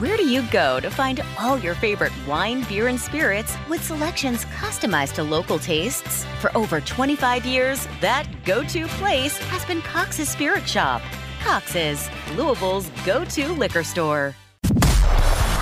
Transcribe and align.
Where 0.00 0.16
do 0.16 0.26
you 0.26 0.42
go 0.50 0.80
to 0.80 0.90
find 0.90 1.22
all 1.38 1.58
your 1.58 1.74
favorite 1.74 2.12
wine, 2.26 2.64
beer, 2.64 2.88
and 2.88 2.98
spirits 2.98 3.54
with 3.68 3.84
selections 3.84 4.44
customized 4.46 5.12
to 5.14 5.22
local 5.22 5.58
tastes? 5.58 6.24
For 6.40 6.56
over 6.56 6.80
25 6.80 7.44
years, 7.44 7.86
that 8.00 8.26
go 8.44 8.64
to 8.64 8.86
place 8.88 9.36
has 9.36 9.64
been 9.66 9.82
Cox's 9.82 10.28
Spirit 10.28 10.66
Shop. 10.66 11.02
Cox's, 11.42 12.08
Louisville's 12.34 12.88
go 13.04 13.24
to 13.26 13.52
liquor 13.52 13.84
store. 13.84 14.34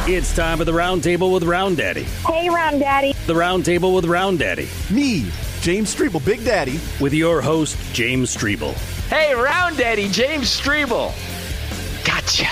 It's 0.07 0.35
time 0.35 0.59
for 0.59 0.65
the 0.65 0.73
roundtable 0.73 1.35
with 1.35 1.43
Round 1.43 1.77
Daddy. 1.77 2.05
Hey, 2.27 2.49
Round 2.49 2.81
Daddy. 2.81 3.13
The 3.27 3.35
roundtable 3.35 3.95
with 3.95 4.07
Round 4.07 4.39
Daddy. 4.39 4.69
Me, 4.89 5.31
James 5.61 5.95
Strebel, 5.95 6.25
Big 6.25 6.45
Daddy. 6.45 6.81
With 6.99 7.13
your 7.13 7.43
host, 7.43 7.77
James 7.93 8.35
Strebel. 8.35 8.73
Hey, 9.09 9.35
Round 9.35 9.77
Daddy, 9.77 10.09
James 10.09 10.49
Strebel. 10.49 11.13
Gotcha. 12.09 12.47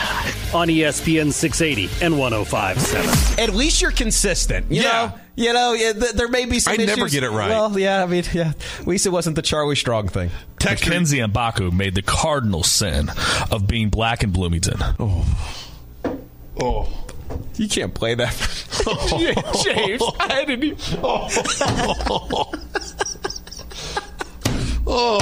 On 0.55 0.69
ESPN 0.69 1.33
680 1.33 2.05
and 2.05 2.19
1057. 2.19 3.43
At 3.43 3.55
least 3.55 3.81
you're 3.81 3.91
consistent. 3.91 4.71
You 4.71 4.83
Yeah. 4.83 4.91
know, 4.91 5.13
you 5.35 5.53
know, 5.55 5.73
yeah, 5.73 5.93
th- 5.95 6.13
there 6.13 6.29
may 6.29 6.45
be 6.45 6.59
some 6.59 6.75
I 6.75 6.77
never 6.77 7.09
get 7.09 7.23
it 7.23 7.31
right. 7.31 7.49
Well, 7.49 7.79
yeah, 7.79 8.03
I 8.03 8.07
mean, 8.07 8.25
yeah. 8.35 8.53
At 8.81 8.87
least 8.87 9.07
it 9.07 9.11
wasn't 9.11 9.35
the 9.37 9.41
Charlie 9.43 9.75
Strong 9.75 10.09
thing. 10.09 10.31
Mackenzie 10.63 11.19
Mgbako 11.21 11.73
made 11.73 11.95
the 11.95 12.03
cardinal 12.03 12.63
sin 12.65 13.11
of 13.51 13.67
being 13.67 13.89
black 13.89 14.23
in 14.23 14.31
Bloomington. 14.31 14.77
Oh. 15.01 15.25
Oh. 16.61 16.89
You 17.55 17.67
can't 17.69 17.95
play 17.95 18.15
that. 18.15 18.35
James, 19.65 20.03
I 20.21 20.45
didn't 20.45 20.65
even. 20.65 20.79
Oh. 24.89 25.19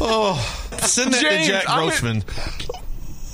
oh. 0.00 0.56
Send 0.82 1.14
that 1.14 1.22
James, 1.22 1.46
to 1.46 1.52
Jack 1.52 1.64
I'm 1.66 1.88
Grossman. 1.88 2.22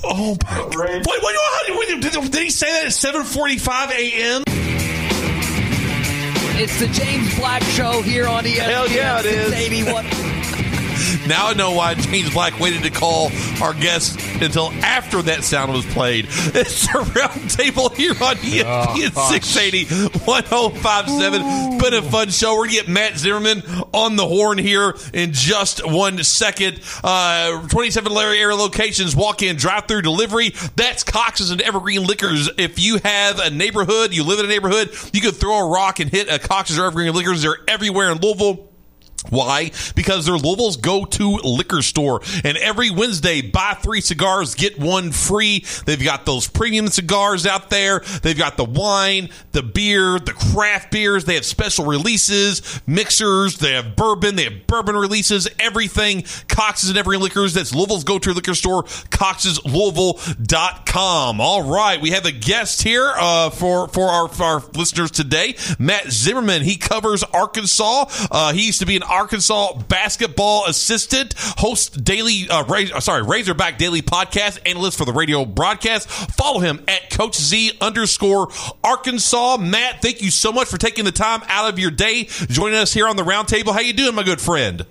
Oh 0.03 0.37
my! 0.43 0.57
God. 0.57 0.75
Wait, 0.75 1.05
what, 1.05 1.21
what, 1.21 1.87
did, 1.87 2.31
did 2.31 2.41
he 2.43 2.49
say 2.49 2.71
that 2.71 2.85
at 2.85 2.93
seven 2.93 3.23
forty-five 3.23 3.91
a.m.? 3.91 4.43
It's 6.59 6.79
the 6.79 6.87
James 6.87 7.35
Black 7.37 7.61
Show 7.63 8.01
here 8.01 8.27
on 8.27 8.43
ESPN. 8.43 8.57
Hell 8.57 8.89
yeah, 8.89 9.19
it 9.19 9.25
is. 9.27 9.53
681. 9.53 10.33
Now 11.27 11.47
I 11.47 11.53
know 11.53 11.71
why 11.73 11.93
James 11.95 12.31
Black 12.33 12.59
waited 12.59 12.83
to 12.83 12.89
call 12.89 13.29
our 13.61 13.73
guest 13.73 14.19
until 14.41 14.71
after 14.83 15.21
that 15.23 15.43
sound 15.43 15.73
was 15.73 15.85
played. 15.85 16.27
It's 16.57 16.87
a 16.93 16.99
round 16.99 17.49
table 17.51 17.89
here 17.89 18.11
on 18.11 18.35
ESPN 18.37 19.11
680 19.31 19.85
1057. 20.25 21.41
It's 21.43 21.83
been 21.83 21.93
a 21.93 22.01
fun 22.01 22.29
show. 22.29 22.53
We're 22.55 22.65
going 22.65 22.69
to 22.69 22.75
get 22.77 22.87
Matt 22.87 23.17
Zimmerman 23.17 23.61
on 23.93 24.15
the 24.15 24.25
horn 24.27 24.57
here 24.57 24.93
in 25.13 25.33
just 25.33 25.85
one 25.85 26.23
second. 26.23 26.79
Uh, 27.03 27.67
27 27.67 28.11
Larry 28.11 28.39
area 28.39 28.55
locations, 28.55 29.15
walk 29.15 29.41
in, 29.43 29.55
drive 29.55 29.85
through 29.87 30.01
delivery. 30.01 30.53
That's 30.75 31.03
Cox's 31.03 31.51
and 31.51 31.61
Evergreen 31.61 32.03
Liquors. 32.05 32.49
If 32.57 32.79
you 32.79 32.97
have 33.03 33.39
a 33.39 33.49
neighborhood, 33.49 34.13
you 34.13 34.23
live 34.23 34.39
in 34.39 34.45
a 34.45 34.49
neighborhood, 34.49 34.91
you 35.13 35.21
could 35.21 35.35
throw 35.35 35.67
a 35.67 35.69
rock 35.69 35.99
and 35.99 36.09
hit 36.09 36.29
a 36.31 36.39
Cox's 36.39 36.77
or 36.79 36.85
Evergreen 36.85 37.13
Liquors. 37.13 37.41
They're 37.43 37.57
everywhere 37.67 38.11
in 38.11 38.19
Louisville. 38.19 38.69
Why? 39.29 39.71
Because 39.95 40.25
they're 40.25 40.37
Louisville's 40.37 40.77
go-to 40.77 41.37
liquor 41.43 41.81
store. 41.81 42.21
And 42.43 42.57
every 42.57 42.89
Wednesday, 42.89 43.41
buy 43.41 43.77
three 43.81 44.01
cigars, 44.01 44.55
get 44.55 44.79
one 44.79 45.11
free. 45.11 45.65
They've 45.85 46.01
got 46.01 46.25
those 46.25 46.47
premium 46.47 46.87
cigars 46.87 47.45
out 47.45 47.69
there. 47.69 47.99
They've 48.21 48.37
got 48.37 48.57
the 48.57 48.65
wine, 48.65 49.29
the 49.51 49.63
beer, 49.63 50.19
the 50.19 50.33
craft 50.33 50.91
beers. 50.91 51.25
They 51.25 51.35
have 51.35 51.45
special 51.45 51.85
releases, 51.85 52.81
mixers. 52.87 53.57
They 53.57 53.73
have 53.73 53.95
bourbon. 53.95 54.35
They 54.35 54.45
have 54.45 54.67
bourbon 54.67 54.95
releases, 54.95 55.47
everything. 55.59 56.23
Cox's 56.47 56.89
and 56.89 56.97
Every 56.97 57.17
Liquors. 57.17 57.53
That's 57.53 57.73
Louisville's 57.73 58.03
go-to 58.03 58.33
liquor 58.33 58.55
store, 58.55 58.83
Cox's 59.09 59.57
coxeslouisville.com. 59.59 61.41
All 61.41 61.63
right. 61.63 61.99
We 62.01 62.11
have 62.11 62.25
a 62.25 62.31
guest 62.31 62.81
here, 62.83 63.13
uh, 63.15 63.49
for, 63.49 63.87
for 63.87 64.07
our, 64.09 64.27
for 64.27 64.43
our 64.43 64.63
listeners 64.73 65.11
today. 65.11 65.55
Matt 65.79 66.09
Zimmerman. 66.11 66.61
He 66.61 66.77
covers 66.77 67.23
Arkansas. 67.23 68.05
Uh, 68.31 68.53
he 68.53 68.65
used 68.65 68.79
to 68.79 68.85
be 68.85 68.95
an 68.95 69.03
Arkansas 69.09 69.73
basketball 69.87 70.65
assistant, 70.65 71.33
host 71.37 72.03
daily, 72.03 72.47
uh, 72.49 72.63
uh, 72.63 72.99
sorry, 72.99 73.23
Razorback 73.23 73.77
Daily 73.77 74.01
podcast, 74.01 74.59
analyst 74.65 74.97
for 74.97 75.05
the 75.05 75.13
radio 75.13 75.45
broadcast. 75.45 76.09
Follow 76.09 76.59
him 76.59 76.83
at 76.87 77.09
Coach 77.09 77.35
Z 77.35 77.73
underscore 77.81 78.49
Arkansas. 78.83 79.57
Matt, 79.57 80.01
thank 80.01 80.21
you 80.21 80.31
so 80.31 80.51
much 80.51 80.67
for 80.67 80.77
taking 80.77 81.05
the 81.05 81.11
time 81.11 81.41
out 81.47 81.69
of 81.69 81.79
your 81.79 81.91
day 81.91 82.25
joining 82.49 82.77
us 82.79 82.93
here 82.93 83.07
on 83.07 83.15
the 83.15 83.23
roundtable. 83.23 83.73
How 83.73 83.79
you 83.79 83.93
doing, 83.93 84.15
my 84.15 84.23
good 84.23 84.41
friend? 84.41 84.85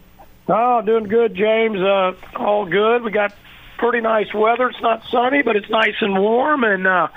Oh, 0.48 0.80
doing 0.82 1.04
good, 1.04 1.34
James. 1.34 1.78
Uh, 1.80 2.12
all 2.36 2.66
good. 2.66 3.02
We 3.02 3.10
got 3.10 3.34
pretty 3.78 4.00
nice 4.00 4.32
weather. 4.32 4.68
It's 4.70 4.80
not 4.80 5.02
sunny, 5.10 5.42
but 5.42 5.56
it's 5.56 5.68
nice 5.68 5.96
and 6.00 6.18
warm, 6.18 6.64
and 6.64 6.86
uh, 6.86 7.08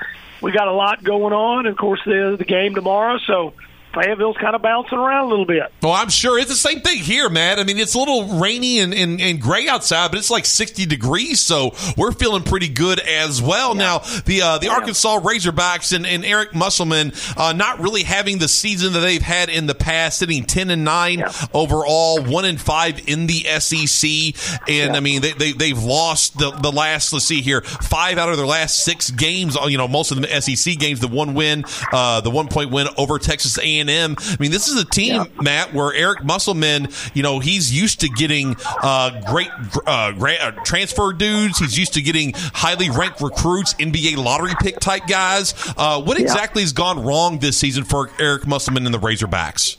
we 0.41 0.51
got 0.51 0.67
a 0.67 0.73
lot 0.73 1.03
going 1.03 1.33
on. 1.33 1.65
Of 1.65 1.77
course, 1.77 2.01
the 2.05 2.35
the 2.37 2.45
game 2.45 2.75
tomorrow, 2.75 3.17
so 3.27 3.53
Fayetteville's 3.93 4.37
kind 4.37 4.55
of 4.55 4.61
bouncing 4.61 4.97
around 4.97 5.25
a 5.25 5.27
little 5.29 5.45
bit. 5.45 5.71
Well, 5.81 5.93
I'm 5.93 6.09
sure 6.09 6.37
it's 6.37 6.49
the 6.49 6.55
same 6.55 6.81
thing 6.81 6.99
here, 6.99 7.29
Matt. 7.29 7.59
I 7.59 7.63
mean, 7.63 7.77
it's 7.77 7.95
a 7.95 7.99
little 7.99 8.39
rainy 8.39 8.79
and, 8.79 8.93
and, 8.93 9.19
and 9.19 9.41
gray 9.41 9.67
outside, 9.67 10.11
but 10.11 10.19
it's 10.19 10.29
like 10.29 10.45
60 10.45 10.85
degrees, 10.85 11.41
so 11.41 11.73
we're 11.97 12.11
feeling 12.11 12.43
pretty 12.43 12.67
good 12.67 12.99
as 12.99 13.41
well. 13.41 13.73
Now, 13.73 13.99
the 14.25 14.41
uh, 14.43 14.57
the 14.59 14.69
Arkansas 14.69 15.19
Razorbacks 15.19 15.95
and, 15.95 16.05
and 16.05 16.23
Eric 16.23 16.53
Musselman 16.53 17.13
uh, 17.35 17.53
not 17.53 17.79
really 17.79 18.03
having 18.03 18.37
the 18.37 18.47
season 18.47 18.93
that 18.93 18.99
they've 18.99 19.21
had 19.21 19.49
in 19.49 19.65
the 19.65 19.75
past, 19.75 20.19
sitting 20.19 20.43
10 20.43 20.69
and 20.69 20.83
9 20.83 21.23
overall, 21.53 22.21
1 22.21 22.45
and 22.45 22.61
5 22.61 23.07
in 23.07 23.27
the 23.27 23.45
SEC. 23.59 24.69
And, 24.69 24.95
I 24.95 24.99
mean, 24.99 25.21
they, 25.21 25.33
they, 25.33 25.51
they've 25.53 25.81
lost 25.81 26.37
the, 26.37 26.51
the 26.51 26.71
last, 26.71 27.11
let's 27.13 27.25
see 27.25 27.41
here, 27.41 27.61
five 27.61 28.17
out 28.17 28.29
of 28.29 28.37
their 28.37 28.45
last 28.45 28.83
six 28.83 29.09
games, 29.09 29.57
you 29.67 29.77
know, 29.77 29.87
most 29.87 30.11
of 30.11 30.21
the 30.21 30.41
SEC 30.41 30.77
games, 30.77 30.99
the 30.99 31.07
one 31.07 31.33
win, 31.33 31.65
uh, 31.91 32.21
the 32.21 32.29
one 32.29 32.47
point 32.47 32.71
win 32.71 32.87
over 32.97 33.17
Texas 33.17 33.57
A&M. 33.57 33.78
I 33.87 34.37
mean, 34.39 34.51
this 34.51 34.67
is 34.67 34.81
a 34.81 34.85
team, 34.85 35.25
Matt, 35.41 35.73
where 35.73 35.93
Eric 35.93 36.23
Musselman, 36.23 36.89
you 37.13 37.23
know, 37.23 37.39
he's 37.39 37.71
used 37.71 38.01
to 38.01 38.09
getting 38.09 38.55
uh, 38.81 39.21
great 39.31 39.49
uh, 39.85 40.13
uh, 40.19 40.51
transfer 40.65 41.13
dudes. 41.13 41.59
He's 41.59 41.77
used 41.77 41.93
to 41.93 42.01
getting 42.01 42.33
highly 42.35 42.89
ranked 42.89 43.21
recruits, 43.21 43.73
NBA 43.75 44.17
lottery 44.17 44.53
pick 44.59 44.79
type 44.79 45.07
guys. 45.07 45.53
Uh, 45.77 46.01
what 46.01 46.19
exactly 46.19 46.61
has 46.61 46.73
gone 46.73 47.03
wrong 47.03 47.39
this 47.39 47.57
season 47.57 47.83
for 47.83 48.09
Eric 48.19 48.47
Musselman 48.47 48.85
and 48.85 48.93
the 48.93 48.99
Razorbacks? 48.99 49.77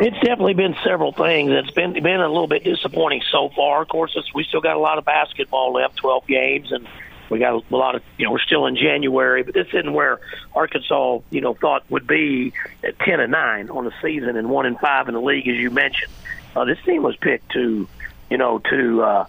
It's 0.00 0.16
definitely 0.16 0.54
been 0.54 0.76
several 0.84 1.12
things. 1.12 1.50
It's 1.50 1.72
been 1.72 1.92
been 1.92 2.20
a 2.20 2.28
little 2.28 2.46
bit 2.46 2.62
disappointing 2.62 3.22
so 3.32 3.48
far. 3.56 3.82
Of 3.82 3.88
course, 3.88 4.16
we 4.32 4.44
still 4.44 4.60
got 4.60 4.76
a 4.76 4.80
lot 4.80 4.96
of 4.98 5.04
basketball 5.04 5.72
left, 5.72 5.96
twelve 5.96 6.24
games, 6.26 6.70
and 6.70 6.86
we 7.30 7.38
got 7.38 7.54
a 7.70 7.76
lot 7.76 7.94
of 7.94 8.02
you 8.16 8.24
know 8.24 8.32
we're 8.32 8.38
still 8.40 8.66
in 8.66 8.76
January, 8.76 9.42
but 9.42 9.54
this 9.54 9.66
isn't 9.68 9.92
where 9.92 10.20
Arkansas 10.54 11.18
you 11.30 11.40
know 11.40 11.54
thought 11.54 11.84
would 11.90 12.06
be 12.06 12.52
at 12.84 12.98
ten 13.00 13.20
and 13.20 13.32
nine 13.32 13.70
on 13.70 13.84
the 13.84 13.92
season 14.02 14.36
and 14.36 14.48
one 14.50 14.66
and 14.66 14.78
five 14.78 15.08
in 15.08 15.14
the 15.14 15.20
league, 15.20 15.46
as 15.48 15.56
you 15.56 15.70
mentioned. 15.70 16.12
Uh, 16.56 16.64
this 16.64 16.78
team 16.84 17.02
was 17.02 17.16
picked 17.16 17.50
to 17.52 17.88
you 18.30 18.36
know 18.38 18.58
to. 18.70 19.02
Uh, 19.02 19.26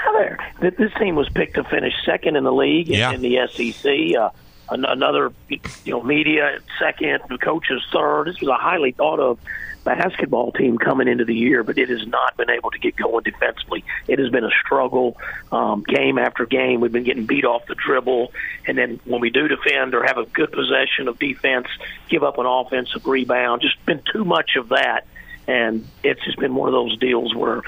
Hi 0.00 0.12
there. 0.60 0.70
This 0.78 0.92
team 0.94 1.16
was 1.16 1.28
picked 1.28 1.56
to 1.56 1.64
finish 1.64 1.92
second 2.06 2.36
in 2.36 2.44
the 2.44 2.52
league 2.52 2.86
Yeah. 2.86 3.10
in 3.10 3.20
the 3.20 3.48
SEC. 3.52 4.16
Uh, 4.16 4.30
another, 4.70 5.32
you 5.48 5.58
know, 5.86 6.02
media 6.04 6.60
second, 6.78 7.18
the 7.28 7.36
coaches 7.36 7.82
third. 7.92 8.28
This 8.28 8.40
was 8.40 8.48
a 8.48 8.54
highly 8.54 8.92
thought 8.92 9.18
of 9.18 9.40
basketball 9.88 10.52
team 10.52 10.76
coming 10.76 11.08
into 11.08 11.24
the 11.24 11.34
year, 11.34 11.62
but 11.62 11.78
it 11.78 11.88
has 11.88 12.06
not 12.06 12.36
been 12.36 12.50
able 12.50 12.70
to 12.70 12.78
get 12.78 12.94
going 12.94 13.24
defensively. 13.24 13.82
It 14.06 14.18
has 14.18 14.28
been 14.28 14.44
a 14.44 14.50
struggle 14.62 15.16
um, 15.50 15.82
game 15.82 16.18
after 16.18 16.44
game. 16.44 16.82
We've 16.82 16.92
been 16.92 17.04
getting 17.04 17.24
beat 17.24 17.46
off 17.46 17.64
the 17.66 17.74
dribble, 17.74 18.32
and 18.66 18.76
then 18.76 19.00
when 19.06 19.22
we 19.22 19.30
do 19.30 19.48
defend 19.48 19.94
or 19.94 20.04
have 20.04 20.18
a 20.18 20.26
good 20.26 20.52
possession 20.52 21.08
of 21.08 21.18
defense, 21.18 21.68
give 22.10 22.22
up 22.22 22.36
an 22.36 22.44
offensive 22.44 23.06
rebound. 23.06 23.62
Just 23.62 23.82
been 23.86 24.02
too 24.12 24.26
much 24.26 24.56
of 24.56 24.68
that 24.68 25.06
and 25.48 25.84
it's 26.04 26.22
just 26.24 26.38
been 26.38 26.54
one 26.54 26.68
of 26.68 26.72
those 26.72 26.96
deals 26.98 27.34
where 27.34 27.62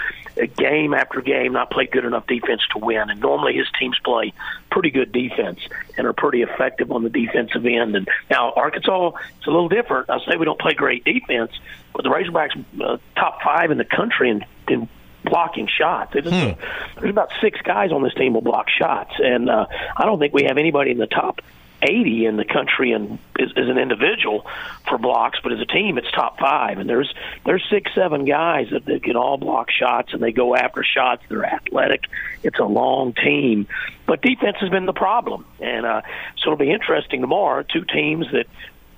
game 0.56 0.94
after 0.94 1.20
game 1.20 1.52
not 1.54 1.70
play 1.70 1.86
good 1.86 2.04
enough 2.04 2.26
defense 2.26 2.60
to 2.72 2.78
win. 2.78 3.10
And 3.10 3.20
normally 3.20 3.54
his 3.54 3.66
teams 3.78 3.98
play 4.04 4.32
pretty 4.70 4.90
good 4.90 5.10
defense 5.12 5.58
and 5.96 6.06
are 6.06 6.12
pretty 6.12 6.42
effective 6.42 6.92
on 6.92 7.02
the 7.02 7.10
defensive 7.10 7.66
end. 7.66 7.96
And 7.96 8.08
now 8.30 8.52
arkansas 8.52 9.12
it's 9.38 9.46
a 9.46 9.50
little 9.50 9.68
different. 9.68 10.08
I 10.08 10.18
say 10.20 10.36
we 10.36 10.44
don't 10.44 10.60
play 10.60 10.74
great 10.74 11.04
defense 11.04 11.52
but 11.92 12.02
the 12.02 12.10
razorbacks 12.10 12.64
uh, 12.82 12.98
top 13.16 13.42
five 13.42 13.70
in 13.70 13.78
the 13.78 13.84
country 13.84 14.30
in, 14.30 14.44
in 14.68 14.88
blocking 15.24 15.68
shots. 15.68 16.14
It 16.14 16.26
is 16.26 16.32
there's 16.32 17.10
about 17.10 17.30
six 17.40 17.60
guys 17.62 17.92
on 17.92 18.02
this 18.02 18.14
team 18.14 18.34
will 18.34 18.40
block 18.40 18.68
shots. 18.70 19.12
And 19.18 19.50
uh, 19.50 19.66
i 19.96 20.04
don't 20.04 20.18
think 20.18 20.32
we 20.32 20.44
have 20.44 20.58
anybody 20.58 20.90
in 20.90 20.98
the 20.98 21.06
top 21.06 21.40
80 21.82 22.26
in 22.26 22.36
the 22.36 22.44
country 22.44 22.92
and 22.92 23.18
as, 23.38 23.50
as 23.56 23.68
an 23.68 23.78
individual 23.78 24.46
for 24.88 24.98
blocks, 24.98 25.38
but 25.42 25.52
as 25.52 25.60
a 25.60 25.66
team, 25.66 25.98
it's 25.98 26.10
top 26.10 26.38
five. 26.38 26.78
And 26.78 26.88
there's 26.88 27.12
there's 27.44 27.64
six, 27.70 27.90
seven 27.94 28.24
guys 28.24 28.68
that, 28.70 28.84
that 28.86 29.02
can 29.02 29.16
all 29.16 29.36
block 29.36 29.70
shots 29.70 30.12
and 30.12 30.22
they 30.22 30.32
go 30.32 30.54
after 30.54 30.84
shots. 30.84 31.22
They're 31.28 31.44
athletic. 31.44 32.04
It's 32.42 32.58
a 32.58 32.64
long 32.64 33.12
team, 33.12 33.66
but 34.06 34.22
defense 34.22 34.56
has 34.60 34.70
been 34.70 34.86
the 34.86 34.92
problem. 34.92 35.46
And 35.60 35.86
uh, 35.86 36.02
so 36.38 36.52
it'll 36.52 36.56
be 36.56 36.70
interesting 36.70 37.20
tomorrow. 37.20 37.62
Two 37.62 37.84
teams 37.84 38.26
that 38.32 38.46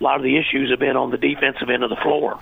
a 0.02 0.04
lot 0.04 0.16
of 0.16 0.22
the 0.22 0.36
issues 0.36 0.70
have 0.70 0.80
been 0.80 0.96
on 0.96 1.10
the 1.10 1.16
defensive 1.16 1.70
end 1.70 1.84
of 1.84 1.90
the 1.90 1.96
floor. 1.96 2.38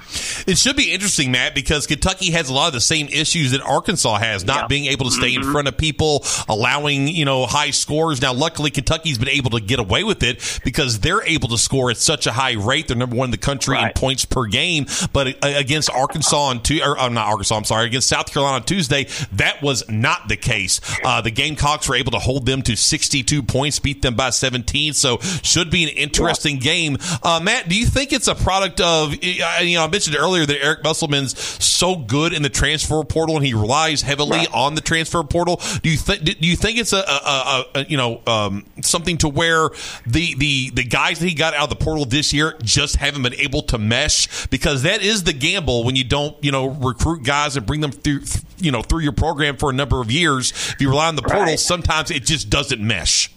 It 0.47 0.57
should 0.57 0.77
be 0.77 0.93
interesting, 0.93 1.31
Matt, 1.31 1.55
because 1.55 1.87
Kentucky 1.87 2.31
has 2.31 2.49
a 2.49 2.55
lot 2.55 2.69
of 2.69 2.73
the 2.73 2.81
same 2.81 3.09
issues 3.09 3.51
that 3.53 3.61
Arkansas 3.61 4.17
has, 4.17 4.45
not 4.45 4.63
Yeah. 4.63 4.67
being 4.69 4.87
able 4.87 5.05
to 5.07 5.13
stay 5.13 5.33
Mm-hmm. 5.35 5.43
in 5.47 5.53
front 5.53 5.69
of 5.69 5.77
people, 5.77 6.25
allowing, 6.49 7.09
you 7.09 7.25
know, 7.25 7.45
high 7.47 7.71
scores. 7.71 8.23
Now, 8.23 8.33
luckily, 8.33 8.71
Kentucky's 8.71 9.19
been 9.19 9.29
able 9.29 9.51
to 9.51 9.61
get 9.61 9.79
away 9.79 10.05
with 10.05 10.23
it 10.23 10.61
because 10.65 11.01
they're 11.01 11.23
able 11.23 11.49
to 11.49 11.59
score 11.59 11.91
at 11.91 11.99
such 11.99 12.27
a 12.27 12.33
high 12.33 12.55
rate. 12.55 12.89
They're 12.89 12.97
number 12.97 13.17
one 13.17 13.27
in 13.27 13.31
the 13.31 13.37
country 13.39 13.79
in 13.81 13.91
points 13.95 14.25
per 14.25 14.47
game. 14.47 14.87
But 15.13 15.29
uh, 15.45 15.53
against 15.57 15.91
Arkansas 15.91 16.37
on 16.37 16.63
Tuesday, 16.63 16.85
or 16.85 16.99
uh, 16.99 17.09
not 17.11 17.27
Arkansas, 17.29 17.57
I'm 17.57 17.65
sorry, 17.65 17.87
against 17.87 18.09
South 18.09 18.33
Carolina 18.33 18.57
on 18.57 18.63
Tuesday, 18.65 19.07
that 19.33 19.61
was 19.63 19.87
not 19.89 20.29
the 20.29 20.37
case. 20.37 20.81
Uh, 21.05 21.21
the 21.21 21.31
Gamecocks 21.31 21.89
were 21.89 21.97
able 21.97 22.13
to 22.13 22.19
hold 22.19 22.47
them 22.47 22.63
to 22.63 22.77
62 22.77 23.43
points, 23.43 23.79
beat 23.79 24.01
them 24.03 24.15
by 24.15 24.31
17. 24.31 24.95
So 24.95 25.19
should 25.43 25.71
be 25.71 25.83
an 25.83 25.91
interesting 25.91 26.59
game. 26.59 26.97
Uh, 27.23 27.41
Matt, 27.43 27.50
do 27.69 27.75
you 27.79 27.87
think 27.87 28.13
it's 28.13 28.29
a 28.29 28.35
product 28.35 28.81
of, 28.81 29.15
you 29.23 29.41
know, 29.77 29.85
I 29.85 29.89
mentioned 29.89 30.17
earlier 30.17 30.45
that 30.47 30.65
Eric 30.65 30.83
Musselman's 30.85 31.39
so 31.39 31.97
good 31.97 32.33
in 32.33 32.43
the 32.43 32.49
transfer 32.49 33.03
portal 33.05 33.37
and 33.37 33.45
he 33.45 33.55
relies 33.55 34.03
heavily 34.03 34.47
on 34.53 34.75
the 34.75 34.81
transfer 34.81 35.23
portal. 35.23 35.61
Do 35.83 35.91
you 35.91 35.97
think, 35.97 36.25
do 36.25 36.35
you 36.47 36.57
think 36.57 36.79
it's 36.79 36.93
a, 36.93 36.99
a, 36.99 37.01
a, 37.01 37.65
a 37.81 37.85
you 37.87 37.97
know, 37.97 38.21
um, 38.27 38.67
something 38.83 39.19
to 39.19 39.29
where 39.29 39.69
the, 40.07 40.35
the, 40.37 40.71
the 40.71 40.85
guys 40.85 41.19
that 41.21 41.29
he 41.29 41.35
got 41.35 41.55
out 41.55 41.65
of 41.65 41.79
the 41.79 41.85
portal 41.85 42.05
this 42.05 42.33
year 42.33 42.55
just 42.63 42.97
haven't 42.97 43.23
been 43.23 43.35
able 43.35 43.63
to 43.63 43.79
mesh? 43.79 44.47
Because 44.49 44.83
that 44.83 45.03
is 45.03 45.25
the 45.25 45.33
gamble 45.33 45.85
when 45.85 45.97
you 45.97 46.05
don't, 46.05 46.37
you 46.45 46.53
know, 46.53 46.69
recruit 46.69 47.23
guys 47.25 47.57
and 47.57 47.65
bring 47.67 47.81
them 47.81 47.93
through, 47.93 48.23
you 48.59 48.71
know, 48.71 48.83
through 48.83 49.01
your 49.01 49.13
program 49.13 49.57
for 49.57 49.71
a 49.71 49.73
number 49.75 50.01
of 50.01 50.11
years. 50.11 50.51
If 50.51 50.81
you 50.81 50.89
rely 50.91 51.09
on 51.09 51.17
the 51.17 51.23
portal, 51.23 51.41
Right. 51.45 51.59
sometimes 51.61 52.11
it 52.11 52.25
just 52.25 52.51
doesn't 52.51 52.81
mesh. 52.81 53.31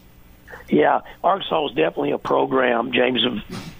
Yeah, 0.69 1.01
Arkansas 1.23 1.61
was 1.61 1.73
definitely 1.73 2.11
a 2.11 2.17
program. 2.17 2.91
James 2.93 3.21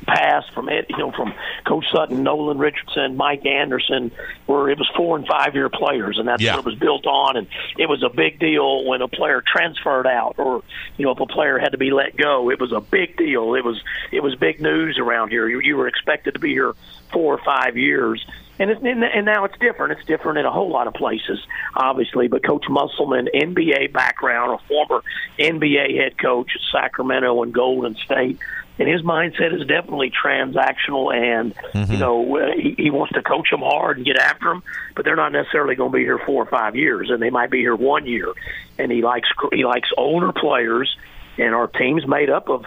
passed 0.05 0.51
from 0.53 0.67
it, 0.69 0.85
you 0.89 0.97
know, 0.97 1.11
from 1.11 1.33
Coach 1.65 1.85
Sutton, 1.91 2.23
Nolan 2.23 2.57
Richardson, 2.57 3.15
Mike 3.15 3.45
Anderson, 3.45 4.11
where 4.47 4.69
it 4.69 4.77
was 4.77 4.89
four 4.95 5.15
and 5.17 5.25
five 5.25 5.55
year 5.55 5.69
players, 5.69 6.19
and 6.19 6.27
that's 6.27 6.41
Yeah. 6.43 6.51
what 6.55 6.59
it 6.59 6.65
was 6.65 6.75
built 6.75 7.07
on. 7.07 7.37
And 7.37 7.47
it 7.77 7.87
was 7.87 8.03
a 8.03 8.09
big 8.09 8.37
deal 8.39 8.83
when 8.85 9.01
a 9.01 9.07
player 9.07 9.41
transferred 9.45 10.05
out, 10.07 10.35
or 10.37 10.61
you 10.97 11.05
know, 11.05 11.11
if 11.11 11.19
a 11.19 11.25
player 11.25 11.57
had 11.57 11.71
to 11.71 11.77
be 11.77 11.89
let 11.91 12.17
go, 12.17 12.51
it 12.51 12.59
was 12.59 12.71
a 12.73 12.81
big 12.81 13.15
deal. 13.17 13.55
It 13.55 13.63
was 13.63 13.81
it 14.11 14.21
was 14.21 14.35
big 14.35 14.59
news 14.59 14.99
around 14.99 15.29
here. 15.29 15.47
You, 15.47 15.59
you 15.61 15.77
were 15.77 15.87
expected 15.87 16.33
to 16.33 16.39
be 16.39 16.49
here 16.51 16.73
four 17.11 17.33
or 17.33 17.41
five 17.43 17.77
years. 17.77 18.25
And, 18.59 18.69
it's, 18.69 18.81
and 18.83 19.25
now 19.25 19.45
it's 19.45 19.57
different. 19.57 19.93
It's 19.93 20.05
different 20.05 20.37
in 20.37 20.45
a 20.45 20.51
whole 20.51 20.69
lot 20.69 20.85
of 20.85 20.93
places, 20.93 21.39
obviously. 21.75 22.27
But 22.27 22.43
Coach 22.43 22.65
Musselman, 22.69 23.29
NBA 23.33 23.91
background, 23.93 24.59
a 24.59 24.67
former 24.67 25.03
NBA 25.39 25.97
head 25.97 26.17
coach 26.19 26.51
at 26.55 26.61
Sacramento 26.71 27.41
and 27.41 27.51
Golden 27.51 27.95
State, 27.95 28.37
and 28.77 28.87
his 28.87 29.01
mindset 29.01 29.59
is 29.59 29.67
definitely 29.67 30.11
transactional. 30.11 31.13
And 31.13 31.55
you 31.89 31.97
know, 31.97 32.37
uh, 32.37 32.51
he, 32.55 32.75
he 32.77 32.89
wants 32.91 33.13
to 33.13 33.23
coach 33.23 33.49
them 33.49 33.61
hard 33.61 33.97
and 33.97 34.05
get 34.05 34.17
after 34.17 34.49
them, 34.49 34.63
but 34.95 35.03
they're 35.03 35.15
not 35.15 35.31
necessarily 35.31 35.75
going 35.75 35.91
to 35.91 35.97
be 35.97 36.03
here 36.03 36.19
four 36.19 36.43
or 36.43 36.47
five 36.47 36.75
years, 36.75 37.09
and 37.09 37.21
they 37.21 37.31
might 37.31 37.49
be 37.49 37.59
here 37.59 37.75
one 37.75 38.05
year. 38.05 38.33
And 38.77 38.91
he 38.91 39.01
likes 39.01 39.29
he 39.51 39.65
likes 39.65 39.89
older 39.97 40.31
players, 40.31 40.95
and 41.39 41.55
our 41.55 41.67
team's 41.67 42.07
made 42.07 42.29
up 42.29 42.49
of 42.49 42.65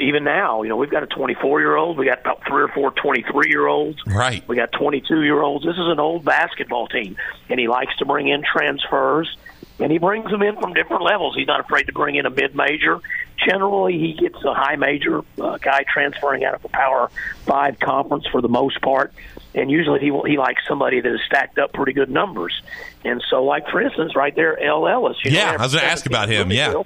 even 0.00 0.24
now, 0.24 0.62
you 0.62 0.68
know, 0.68 0.76
we've 0.76 0.90
got 0.90 1.02
a 1.02 1.06
24 1.06 1.60
year 1.60 1.76
old, 1.76 1.98
we 1.98 2.06
got 2.06 2.20
about 2.20 2.42
three 2.46 2.62
or 2.62 2.68
four 2.68 2.90
23 2.92 3.48
year 3.48 3.66
olds, 3.66 3.98
Right. 4.06 4.46
we 4.48 4.56
got 4.56 4.72
22 4.72 5.22
year 5.22 5.40
olds. 5.42 5.64
This 5.64 5.74
is 5.74 5.86
an 5.88 6.00
old 6.00 6.24
basketball 6.24 6.86
team, 6.88 7.16
and 7.48 7.58
he 7.60 7.68
likes 7.68 7.96
to 7.98 8.04
bring 8.04 8.28
in 8.28 8.42
transfers, 8.42 9.36
and 9.78 9.90
he 9.92 9.98
brings 9.98 10.30
them 10.30 10.42
in 10.42 10.56
from 10.60 10.74
different 10.74 11.02
levels. 11.02 11.34
He's 11.36 11.46
not 11.46 11.60
afraid 11.60 11.86
to 11.86 11.92
bring 11.92 12.16
in 12.16 12.26
a 12.26 12.30
mid 12.30 12.54
major. 12.54 13.00
Generally, 13.46 13.98
he 13.98 14.14
gets 14.14 14.42
a 14.44 14.52
high 14.52 14.74
major 14.76 15.20
uh, 15.40 15.58
guy 15.58 15.84
transferring 15.92 16.44
out 16.44 16.54
of 16.54 16.64
a 16.64 16.68
Power 16.68 17.08
Five 17.46 17.78
conference 17.78 18.26
for 18.32 18.40
the 18.42 18.48
most 18.48 18.80
part, 18.82 19.12
and 19.54 19.70
usually 19.70 20.00
he 20.00 20.06
he 20.26 20.36
likes 20.38 20.62
somebody 20.66 21.00
that 21.00 21.10
has 21.10 21.20
stacked 21.26 21.58
up 21.58 21.72
pretty 21.72 21.92
good 21.92 22.10
numbers. 22.10 22.60
And 23.04 23.22
so, 23.30 23.44
like 23.44 23.68
for 23.68 23.80
instance, 23.80 24.16
right 24.16 24.34
there, 24.34 24.58
El 24.60 24.88
Ellis. 24.88 25.16
You 25.24 25.30
Yeah, 25.30 25.52
know, 25.52 25.58
I 25.58 25.62
was 25.62 25.74
gonna 25.74 25.86
ask 25.86 26.04
about 26.06 26.28
him, 26.28 26.50
yeah. 26.50 26.82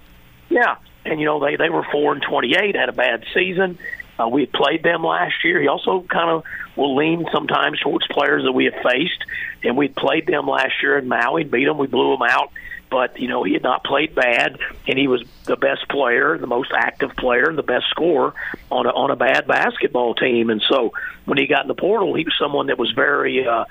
Yeah, 0.51 0.77
and 1.05 1.21
you 1.21 1.27
know 1.27 1.41
they 1.41 1.57
they 1.57 1.71
were 1.71 1.85
four 1.91 2.13
and 2.13 2.23
twenty 2.23 2.55
eight, 2.55 2.77
had 2.77 2.89
a 2.89 2.93
bad 2.93 3.25
season. 3.35 3.79
Uh, 4.19 4.29
we 4.29 4.47
played 4.47 4.83
them 4.83 5.03
last 5.03 5.43
year. 5.45 5.61
He 5.61 5.69
also 5.69 6.03
kind 6.03 6.31
of 6.31 6.45
will 6.77 6.95
lean 6.97 7.27
sometimes 7.33 7.81
towards 7.81 8.07
players 8.09 8.45
that 8.45 8.53
we 8.53 8.67
have 8.67 8.83
faced, 8.83 9.25
and 9.63 9.77
we 9.77 9.89
played 9.89 10.27
them 10.27 10.47
last 10.47 10.75
year 10.83 10.99
in 10.99 11.09
Maui, 11.09 11.45
beat 11.45 11.65
them, 11.65 11.79
we 11.79 11.87
blew 11.87 12.13
them 12.13 12.23
out. 12.23 12.53
But 12.91 13.19
you 13.19 13.27
know 13.27 13.43
he 13.43 13.55
had 13.55 13.63
not 13.63 13.85
played 13.85 14.15
bad, 14.15 14.59
and 14.87 14.99
he 14.99 15.09
was 15.09 15.25
the 15.45 15.57
best 15.57 15.89
player, 15.89 16.37
the 16.37 16.47
most 16.47 16.73
active 16.77 17.17
player, 17.17 17.49
and 17.49 17.57
the 17.57 17.63
best 17.63 17.87
scorer 17.89 18.35
on 18.71 18.87
a, 18.87 18.91
on 18.91 19.11
a 19.11 19.17
bad 19.17 19.47
basketball 19.47 20.15
team. 20.15 20.51
And 20.51 20.63
so 20.69 20.93
when 21.25 21.39
he 21.39 21.47
got 21.47 21.63
in 21.63 21.69
the 21.69 21.75
portal, 21.75 22.15
he 22.15 22.25
was 22.25 22.35
someone 22.39 22.67
that 22.67 22.79
was 22.79 22.91
very 22.93 23.47
uh, 23.47 23.65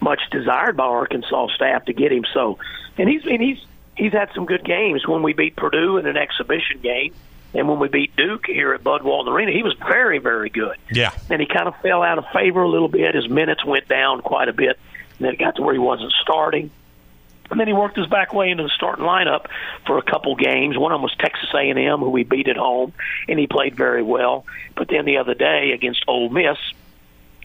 much 0.00 0.20
desired 0.30 0.76
by 0.76 0.84
Arkansas 0.84 1.48
staff 1.54 1.86
to 1.86 1.94
get 1.94 2.12
him. 2.12 2.24
So, 2.34 2.58
and 2.98 3.08
he's 3.08 3.24
and 3.24 3.40
he's 3.40 3.64
he's 3.96 4.12
had 4.12 4.30
some 4.34 4.46
good 4.46 4.64
games 4.64 5.06
when 5.06 5.22
we 5.22 5.32
beat 5.32 5.56
Purdue 5.56 5.96
in 5.98 6.06
an 6.06 6.16
exhibition 6.16 6.80
game. 6.80 7.14
And 7.54 7.68
when 7.68 7.78
we 7.78 7.88
beat 7.88 8.14
Duke 8.16 8.46
here 8.46 8.74
at 8.74 8.84
Bud 8.84 9.02
Walton 9.02 9.32
Arena, 9.32 9.52
he 9.52 9.62
was 9.62 9.74
very, 9.74 10.18
very 10.18 10.50
good. 10.50 10.76
Yeah. 10.90 11.12
And 11.30 11.40
he 11.40 11.46
kind 11.46 11.68
of 11.68 11.76
fell 11.80 12.02
out 12.02 12.18
of 12.18 12.26
favor 12.32 12.62
a 12.62 12.68
little 12.68 12.88
bit. 12.88 13.14
His 13.14 13.28
minutes 13.28 13.64
went 13.64 13.88
down 13.88 14.20
quite 14.20 14.48
a 14.48 14.52
bit. 14.52 14.78
And 15.18 15.26
then 15.26 15.32
it 15.32 15.38
got 15.38 15.56
to 15.56 15.62
where 15.62 15.72
he 15.72 15.78
wasn't 15.78 16.12
starting. 16.20 16.70
And 17.50 17.60
then 17.60 17.66
he 17.66 17.72
worked 17.72 17.96
his 17.96 18.08
back 18.08 18.34
way 18.34 18.50
into 18.50 18.64
the 18.64 18.70
starting 18.74 19.04
lineup 19.04 19.46
for 19.86 19.98
a 19.98 20.02
couple 20.02 20.34
games. 20.34 20.76
One 20.76 20.92
of 20.92 20.96
them 20.96 21.02
was 21.02 21.14
Texas 21.18 21.48
A&M, 21.54 22.00
who 22.00 22.10
we 22.10 22.24
beat 22.24 22.48
at 22.48 22.56
home, 22.56 22.92
and 23.28 23.38
he 23.38 23.46
played 23.46 23.76
very 23.76 24.02
well. 24.02 24.44
But 24.74 24.88
then 24.88 25.04
the 25.04 25.18
other 25.18 25.34
day 25.34 25.70
against 25.72 26.04
Ole 26.08 26.28
Miss, 26.28 26.58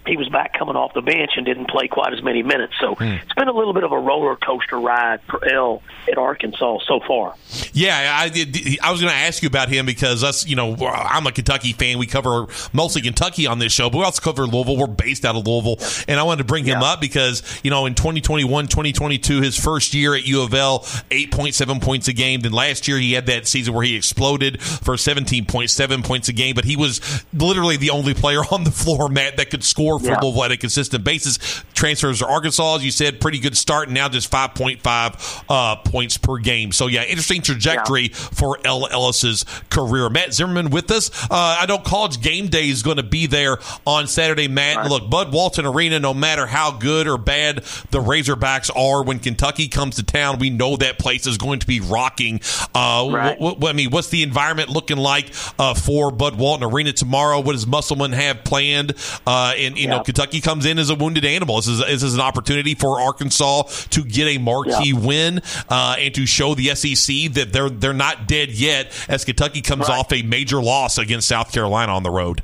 he 0.06 0.18
was 0.18 0.30
back 0.30 0.57
coming 0.57 0.75
off 0.75 0.94
the 0.94 1.01
bench 1.01 1.31
and 1.36 1.45
didn't 1.45 1.69
play 1.69 1.88
quite 1.88 2.13
as 2.13 2.24
many 2.24 2.44
minutes. 2.44 2.74
So 2.80 2.95
hmm. 2.95 3.03
it's 3.03 3.33
been 3.33 3.48
a 3.48 3.53
little 3.53 3.74
bit 3.74 3.83
of 3.83 3.92
a 3.92 4.00
roller 4.00 4.36
coaster 4.36 4.80
ride 4.80 5.21
for 5.30 5.45
El 5.48 5.83
at 6.09 6.18
Arkansas 6.18 6.80
so 6.88 7.00
far. 7.07 7.36
Yeah, 7.74 8.18
I 8.18 8.30
did. 8.30 8.80
I 8.81 8.92
was 8.92 9.01
going 9.01 9.12
to 9.12 9.19
ask 9.19 9.44
you 9.44 9.48
about 9.48 9.69
him 9.69 9.86
because 9.86 10.24
us, 10.24 10.48
you 10.48 10.56
know, 10.56 10.75
I'm 10.75 11.27
a 11.27 11.31
Kentucky 11.31 11.74
fan. 11.74 11.98
We 11.98 12.07
cover 12.07 12.48
mostly 12.74 13.01
Kentucky 13.01 13.48
on 13.48 13.59
this 13.59 13.72
show, 13.72 13.89
but 13.89 14.00
we 14.00 14.03
also 14.03 14.22
cover 14.22 14.46
Louisville. 14.48 14.77
We're 14.77 14.88
based 14.88 15.25
out 15.25 15.36
of 15.36 15.46
Louisville, 15.46 15.77
and 16.08 16.20
I 16.20 16.24
wanted 16.24 16.39
to 16.39 16.48
bring 16.48 16.65
him 16.65 16.81
up 16.81 17.00
because 17.01 17.62
you 17.63 17.70
know, 17.70 17.86
in 17.86 17.96
2021, 17.96 18.67
2022, 18.67 19.41
his 19.41 19.58
first 19.58 19.93
year 19.93 20.15
at 20.15 20.25
U 20.25 20.41
of 20.41 20.53
L, 20.53 20.79
8.7 20.79 21.81
points 21.81 22.08
a 22.08 22.13
game. 22.13 22.41
Then 22.41 22.51
last 22.51 22.88
year 22.88 22.98
he 22.98 23.13
had 23.13 23.27
that 23.27 23.48
season 23.48 23.74
where 23.74 23.84
he 23.84 23.96
exploded 23.96 24.62
for 24.62 24.96
17.7 24.96 26.03
points 26.03 26.29
a 26.29 26.34
game, 26.34 26.55
but 26.55 26.65
he 26.65 26.75
was 26.75 27.24
literally 27.34 27.77
the 27.77 27.91
only 27.91 28.13
player 28.13 28.41
on 28.51 28.63
the 28.63 28.72
floor, 28.72 29.10
Matt, 29.10 29.38
that 29.38 29.50
could 29.50 29.63
score 29.63 29.90
for 30.00 30.05
Yeah. 30.07 30.19
Louisville 30.21 30.43
at 30.45 30.51
a 30.51 30.57
consistent 30.57 31.03
basis. 31.03 31.38
Transfers 31.74 32.19
to 32.19 32.27
Arkansas, 32.27 32.75
as 32.75 32.86
you 32.86 32.91
said, 32.91 33.19
pretty 33.19 33.39
good 33.39 33.57
start, 33.57 33.88
and 33.88 33.95
now 33.95 34.07
just 34.07 34.29
5.5 34.31 35.43
uh, 35.50 35.75
points 35.77 36.17
per 36.17 36.38
game. 36.38 36.71
So 36.71 36.88
yeah, 36.88 37.03
interesting 37.03 37.41
trajectory 37.41 38.10
for 38.10 38.57
El 38.65 38.88
Ellis's 38.88 39.45
career. 39.69 40.10
Matt 40.10 40.33
Zimmerman 40.33 40.69
with 40.69 40.91
us. 40.91 41.10
Uh, 41.25 41.57
I 41.60 41.65
know 41.65 41.77
College 41.77 42.21
Game 42.21 42.48
Day 42.48 42.69
is 42.69 42.83
going 42.83 42.98
to 42.98 43.03
be 43.03 43.25
there 43.27 43.57
on 43.86 44.07
Saturday. 44.07 44.48
Matt, 44.48 44.89
look, 44.89 45.10
Bud 45.10 45.31
Walton 45.33 45.65
Arena. 45.65 46.00
No 46.00 46.13
matter 46.13 46.45
how 46.45 46.71
good 46.71 47.07
or 47.07 47.17
bad 47.17 47.57
the 47.91 48.00
Razorbacks 48.00 48.69
are, 48.75 49.03
when 49.03 49.19
Kentucky 49.19 49.67
comes 49.67 49.95
to 49.95 50.03
town, 50.03 50.39
we 50.39 50.50
know 50.50 50.77
that 50.77 51.00
place 51.00 51.25
is 51.27 51.38
going 51.38 51.60
to 51.60 51.67
be 51.67 51.79
rocking. 51.79 52.41
Uh, 52.75 53.07
Right. 53.12 53.38
wh- 53.41 53.60
wh- 53.62 53.67
I 53.69 53.74
mean, 53.74 53.89
what's 53.89 54.10
the 54.10 54.24
environment 54.24 54.69
looking 54.69 54.98
like 54.98 55.31
uh, 55.57 55.74
for 55.74 56.12
Bud 56.12 56.38
Walton 56.38 56.63
Arena 56.71 56.91
tomorrow? 56.93 57.39
What 57.39 57.53
does 57.53 57.65
Musselman 57.65 58.12
have 58.13 58.43
planned? 58.43 58.93
Uh, 59.25 59.53
and 59.57 59.77
you 59.82 59.88
know, 59.88 60.02
Kentucky 60.04 60.42
comes 60.42 60.66
in 60.66 60.80
as 60.80 60.90
a 60.90 60.96
wounded 60.96 61.26
animal. 61.26 61.58
This 61.58 61.68
is, 61.68 61.80
this 61.80 62.04
is 62.04 62.14
an 62.16 62.22
opportunity 62.22 62.76
for 62.76 63.00
Arkansas 63.00 63.64
to 63.92 64.04
get 64.04 64.28
a 64.28 64.38
marquee 64.38 64.94
win 64.94 65.42
uh, 65.70 65.96
and 66.00 66.14
to 66.16 66.26
show 66.26 66.56
the 66.56 66.74
SEC 66.76 67.34
that 67.34 67.50
they're 67.52 67.70
they're 67.70 67.94
not 67.94 68.28
dead 68.28 68.52
yet. 68.52 68.92
As 69.10 69.26
Kentucky 69.26 69.62
comes 69.62 69.90
Right. 69.90 70.00
off 70.00 70.12
a 70.14 70.22
major 70.22 70.62
loss 70.62 70.98
against 70.98 71.28
South 71.28 71.52
Carolina 71.52 71.94
on 71.94 72.04
the 72.04 72.12
road. 72.12 72.42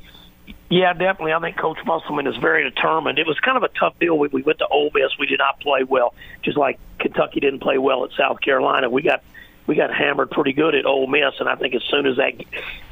Yeah, 0.70 0.92
definitely. 0.92 1.32
I 1.32 1.38
think 1.40 1.56
Coach 1.56 1.78
Musselman 1.86 2.26
is 2.26 2.36
very 2.36 2.62
determined. 2.64 3.18
It 3.18 3.26
was 3.26 3.38
kind 3.40 3.56
of 3.56 3.62
a 3.62 3.68
tough 3.68 3.98
deal. 3.98 4.18
We, 4.18 4.28
we 4.28 4.42
went 4.42 4.58
to 4.58 4.66
Ole 4.66 4.90
Miss. 4.94 5.16
We 5.18 5.26
did 5.26 5.38
not 5.38 5.60
play 5.60 5.82
well, 5.82 6.14
just 6.42 6.58
like 6.58 6.78
Kentucky 6.98 7.40
didn't 7.40 7.60
play 7.60 7.78
well 7.78 8.04
at 8.04 8.10
South 8.18 8.40
Carolina. 8.42 8.90
We 8.90 9.00
got 9.02 9.22
we 9.66 9.76
got 9.76 9.94
hammered 9.94 10.30
pretty 10.30 10.52
good 10.52 10.74
at 10.74 10.84
Ole 10.84 11.06
Miss, 11.06 11.34
and 11.40 11.48
I 11.48 11.54
think 11.54 11.74
as 11.74 11.82
soon 11.84 12.06
as 12.06 12.16
that, 12.16 12.32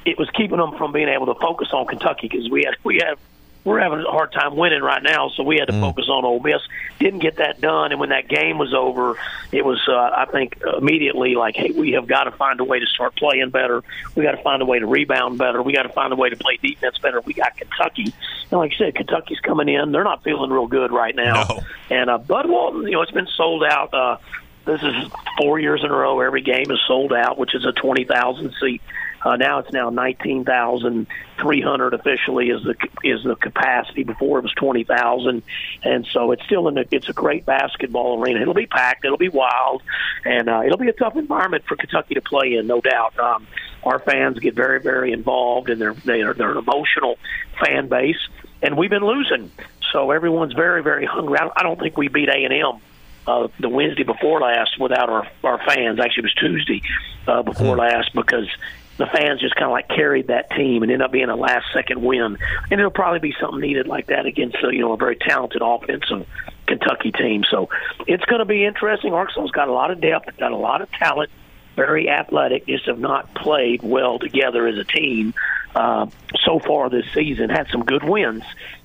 it 0.06 0.18
was 0.18 0.28
keeping 0.30 0.56
them 0.58 0.76
from 0.78 0.92
being 0.92 1.08
able 1.08 1.26
to 1.26 1.34
focus 1.40 1.68
on 1.72 1.86
Kentucky 1.86 2.28
because 2.28 2.48
we 2.48 2.64
had 2.64 2.76
we 2.82 2.96
had 2.96 3.16
we're 3.66 3.80
having 3.80 3.98
a 4.00 4.10
hard 4.10 4.32
time 4.32 4.56
winning 4.56 4.80
right 4.80 5.02
now, 5.02 5.28
so 5.36 5.42
we 5.42 5.58
had 5.58 5.66
to 5.66 5.72
Mm. 5.74 5.80
focus 5.80 6.06
on 6.08 6.24
Ole 6.24 6.40
Miss. 6.40 6.62
Didn't 7.00 7.18
get 7.18 7.36
that 7.36 7.60
done, 7.60 7.90
and 7.92 8.00
when 8.00 8.08
that 8.10 8.28
game 8.28 8.56
was 8.56 8.72
over, 8.72 9.16
it 9.52 9.64
was 9.64 9.78
uh, 9.88 9.92
I 10.16 10.24
think 10.32 10.58
immediately 10.78 11.34
like, 11.34 11.56
hey, 11.56 11.72
we 11.76 11.92
have 11.92 12.06
got 12.06 12.24
to 12.24 12.30
find 12.30 12.58
a 12.60 12.64
way 12.64 12.78
to 12.80 12.86
start 12.86 13.16
playing 13.16 13.50
better. 13.50 13.82
We 14.14 14.22
got 14.22 14.32
to 14.32 14.42
find 14.42 14.62
a 14.62 14.64
way 14.64 14.78
to 14.78 14.86
rebound 14.86 15.36
better. 15.36 15.60
We 15.62 15.72
got 15.74 15.82
to 15.82 15.88
find 15.90 16.12
a 16.12 16.16
way 16.16 16.30
to 16.30 16.36
play 16.36 16.58
defense 16.62 16.96
better. 16.98 17.20
We 17.20 17.34
got 17.34 17.56
Kentucky, 17.56 18.14
and 18.50 18.60
like 18.60 18.72
I 18.74 18.76
said, 18.78 18.94
Kentucky's 18.94 19.40
coming 19.40 19.68
in. 19.68 19.92
They're 19.92 20.04
not 20.04 20.22
feeling 20.22 20.50
real 20.50 20.68
good 20.68 20.92
right 20.92 21.14
now. 21.14 21.44
No. 21.48 21.60
And 21.90 22.08
uh, 22.08 22.18
Bud 22.18 22.48
Walton, 22.48 22.84
you 22.84 22.92
know, 22.92 23.02
it's 23.02 23.10
been 23.12 23.28
sold 23.36 23.64
out. 23.64 23.92
Uh, 23.92 24.16
this 24.64 24.82
is 24.82 24.94
four 25.38 25.58
years 25.60 25.82
in 25.84 25.90
a 25.90 25.94
row. 25.96 26.20
Every 26.20 26.40
game 26.42 26.70
is 26.70 26.80
sold 26.88 27.12
out, 27.12 27.36
which 27.36 27.54
is 27.54 27.64
a 27.64 27.72
twenty 27.72 28.04
thousand 28.04 28.54
seat. 28.60 28.80
Uh, 29.26 29.34
now 29.34 29.58
it's 29.58 29.72
now 29.72 29.90
nineteen 29.90 30.44
thousand 30.44 31.08
three 31.40 31.60
hundred 31.60 31.94
officially 31.94 32.50
is 32.50 32.62
the 32.62 32.76
is 33.02 33.24
the 33.24 33.34
capacity. 33.34 34.04
Before 34.04 34.38
it 34.38 34.42
was 34.42 34.52
twenty 34.52 34.84
thousand, 34.84 35.42
and 35.82 36.06
so 36.12 36.30
it's 36.30 36.44
still 36.44 36.68
in 36.68 36.78
a, 36.78 36.84
it's 36.92 37.08
a 37.08 37.12
great 37.12 37.44
basketball 37.44 38.22
arena. 38.22 38.40
It'll 38.40 38.54
be 38.54 38.66
packed. 38.66 39.04
It'll 39.04 39.18
be 39.18 39.28
wild, 39.28 39.82
and 40.24 40.48
uh, 40.48 40.62
it'll 40.64 40.78
be 40.78 40.86
a 40.86 40.92
tough 40.92 41.16
environment 41.16 41.64
for 41.66 41.74
Kentucky 41.74 42.14
to 42.14 42.20
play 42.20 42.54
in, 42.54 42.68
no 42.68 42.80
doubt. 42.80 43.18
Um, 43.18 43.48
our 43.82 43.98
fans 43.98 44.38
get 44.38 44.54
very 44.54 44.80
very 44.80 45.10
involved, 45.10 45.70
and 45.70 45.80
they're 45.80 45.94
they 45.94 46.22
are 46.22 46.32
they're 46.32 46.52
an 46.52 46.58
emotional 46.58 47.18
fan 47.60 47.88
base, 47.88 48.28
and 48.62 48.76
we've 48.76 48.90
been 48.90 49.04
losing, 49.04 49.50
so 49.92 50.12
everyone's 50.12 50.52
very 50.52 50.84
very 50.84 51.04
hungry. 51.04 51.36
I 51.36 51.42
don't, 51.42 51.52
I 51.56 51.62
don't 51.64 51.80
think 51.80 51.96
we 51.96 52.06
beat 52.06 52.28
A 52.28 52.44
and 52.44 52.54
M 52.54 52.80
uh, 53.26 53.48
the 53.58 53.68
Wednesday 53.68 54.04
before 54.04 54.38
last 54.38 54.78
without 54.78 55.10
our 55.10 55.26
our 55.42 55.58
fans. 55.66 55.98
Actually, 55.98 56.20
it 56.20 56.30
was 56.30 56.34
Tuesday 56.34 56.82
uh, 57.26 57.42
before 57.42 57.76
last 57.76 58.14
because 58.14 58.48
the 58.96 59.06
fans 59.06 59.40
just 59.40 59.54
kind 59.54 59.66
of 59.66 59.72
like 59.72 59.88
carried 59.88 60.28
that 60.28 60.50
team 60.50 60.82
and 60.82 60.90
ended 60.90 61.04
up 61.04 61.12
being 61.12 61.28
a 61.28 61.36
last 61.36 61.66
second 61.72 62.02
win. 62.02 62.38
And 62.70 62.80
it'll 62.80 62.90
probably 62.90 63.20
be 63.20 63.34
something 63.40 63.60
needed 63.60 63.86
like 63.86 64.06
that 64.06 64.26
against 64.26 64.56
uh, 64.62 64.68
you 64.68 64.80
know 64.80 64.92
a 64.92 64.96
very 64.96 65.16
talented 65.16 65.62
offensive 65.62 66.26
Kentucky 66.66 67.12
team. 67.12 67.44
So 67.50 67.68
it's 68.06 68.24
going 68.24 68.40
to 68.40 68.44
be 68.46 68.64
interesting. 68.64 69.12
Arkansas's 69.12 69.50
got 69.50 69.68
a 69.68 69.72
lot 69.72 69.90
of 69.90 70.00
depth, 70.00 70.36
got 70.38 70.52
a 70.52 70.56
lot 70.56 70.82
of 70.82 70.90
talent. 70.92 71.30
Very 71.74 72.08
athletic, 72.08 72.66
just 72.66 72.86
have 72.86 72.98
not 72.98 73.34
played 73.34 73.82
well 73.82 74.18
together 74.18 74.66
as 74.66 74.78
a 74.78 74.84
team 74.84 75.34
uh, 75.74 76.06
so 76.42 76.58
far 76.58 76.88
this 76.88 77.04
season. 77.12 77.50
Had 77.50 77.68
some 77.70 77.84
good 77.84 78.02
wins, 78.02 78.44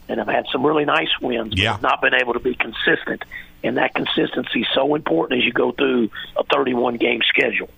and 0.10 0.20
have 0.20 0.27
had 0.27 0.46
some 0.51 0.65
really 0.65 0.84
nice 0.84 1.08
wins. 1.22 1.53
Yeah. 1.56 1.77
but 1.77 1.82
not 1.82 2.01
been 2.01 2.13
able 2.13 2.34
to 2.34 2.41
be 2.41 2.53
consistent, 2.53 3.24
and 3.63 3.77
that 3.77 3.96
consistency 3.96 4.62
is 4.62 4.68
so 4.75 4.94
important 4.96 5.39
as 5.39 5.46
you 5.46 5.53
go 5.53 5.72
through 5.72 6.10
a 6.36 6.44
31 6.44 6.98
game 6.98 7.22
schedule. 7.30 7.70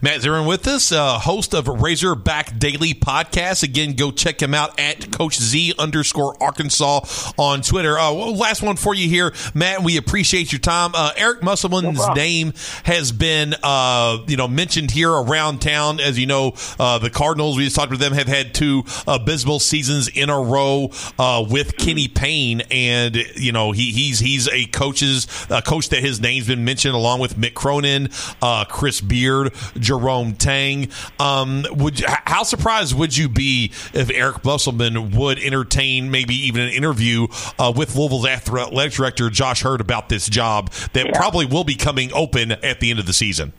Matt 0.00 0.20
Zerin 0.20 0.46
with 0.46 0.66
us, 0.66 0.92
uh, 0.92 1.18
host 1.18 1.54
of 1.54 1.68
Razorback 1.68 2.58
Daily 2.58 2.94
Podcast. 2.94 3.62
Again, 3.62 3.94
go 3.94 4.10
check 4.10 4.40
him 4.40 4.54
out 4.54 4.78
at 4.78 5.10
Coach 5.12 5.36
Z 5.38 5.74
underscore 5.78 6.36
Arkansas 6.42 7.00
on 7.38 7.62
Twitter. 7.62 7.98
Uh, 7.98 8.12
well, 8.12 8.34
last 8.36 8.62
one 8.62 8.76
for 8.76 8.94
you 8.94 9.08
here, 9.08 9.32
Matt. 9.54 9.82
We 9.82 9.96
appreciate 9.96 10.52
your 10.52 10.60
time. 10.60 10.92
Uh, 10.94 11.12
Eric 11.16 11.42
Musselman's 11.42 11.96
problem. 11.98 12.16
name 12.16 12.52
has 12.84 13.12
been, 13.12 13.54
uh, 13.62 14.18
you 14.26 14.36
know, 14.36 14.48
mentioned 14.48 14.90
here 14.90 15.10
around 15.10 15.60
town. 15.60 16.00
As 16.00 16.18
you 16.18 16.26
know, 16.26 16.54
uh, 16.78 16.98
the 16.98 17.10
Cardinals, 17.10 17.56
we 17.56 17.64
just 17.64 17.76
talked 17.76 17.90
with 17.90 18.00
them, 18.00 18.12
have 18.12 18.28
had 18.28 18.54
two 18.54 18.84
abysmal 19.06 19.60
seasons 19.60 20.08
in 20.08 20.30
a 20.30 20.40
row 20.40 20.90
uh, 21.18 21.44
with 21.48 21.76
Kenny 21.76 22.08
Payne, 22.08 22.62
and 22.70 23.16
you 23.36 23.52
know 23.52 23.72
he, 23.72 23.92
he's 23.92 24.18
he's 24.18 24.48
a 24.48 24.66
coach's 24.66 25.26
a 25.50 25.62
coach 25.62 25.90
that 25.90 26.00
his 26.00 26.20
name's 26.20 26.46
been 26.46 26.64
mentioned 26.64 26.94
along 26.94 27.20
with 27.20 27.36
Mick 27.36 27.54
Cronin, 27.54 28.08
uh, 28.42 28.64
Chris 28.64 29.00
Beard, 29.00 29.52
Jerome 29.78 30.34
Tang. 30.34 30.88
Um, 31.18 31.66
would 31.70 32.00
you- 32.00 32.06
how 32.08 32.42
surprised 32.42 32.96
would 32.96 33.16
you 33.16 33.28
be 33.28 33.72
if 33.92 34.10
Eric 34.10 34.44
Musselman 34.44 35.10
would 35.12 35.38
entertain 35.38 36.10
maybe 36.10 36.34
even 36.46 36.62
an 36.62 36.70
interview 36.70 37.26
uh, 37.58 37.72
with 37.74 37.94
Louisville's 37.96 38.26
athletic 38.26 38.92
director 38.92 39.30
Josh 39.30 39.64
Heird 39.64 39.80
about 39.80 40.08
this 40.08 40.28
job 40.28 40.70
that 40.92 41.12
probably 41.14 41.46
will 41.46 41.64
be 41.64 41.74
coming 41.74 42.10
open 42.12 42.52
at 42.52 42.80
the 42.80 42.90
end 42.90 42.98
of 42.98 43.06
the 43.06 43.12
season? 43.12 43.52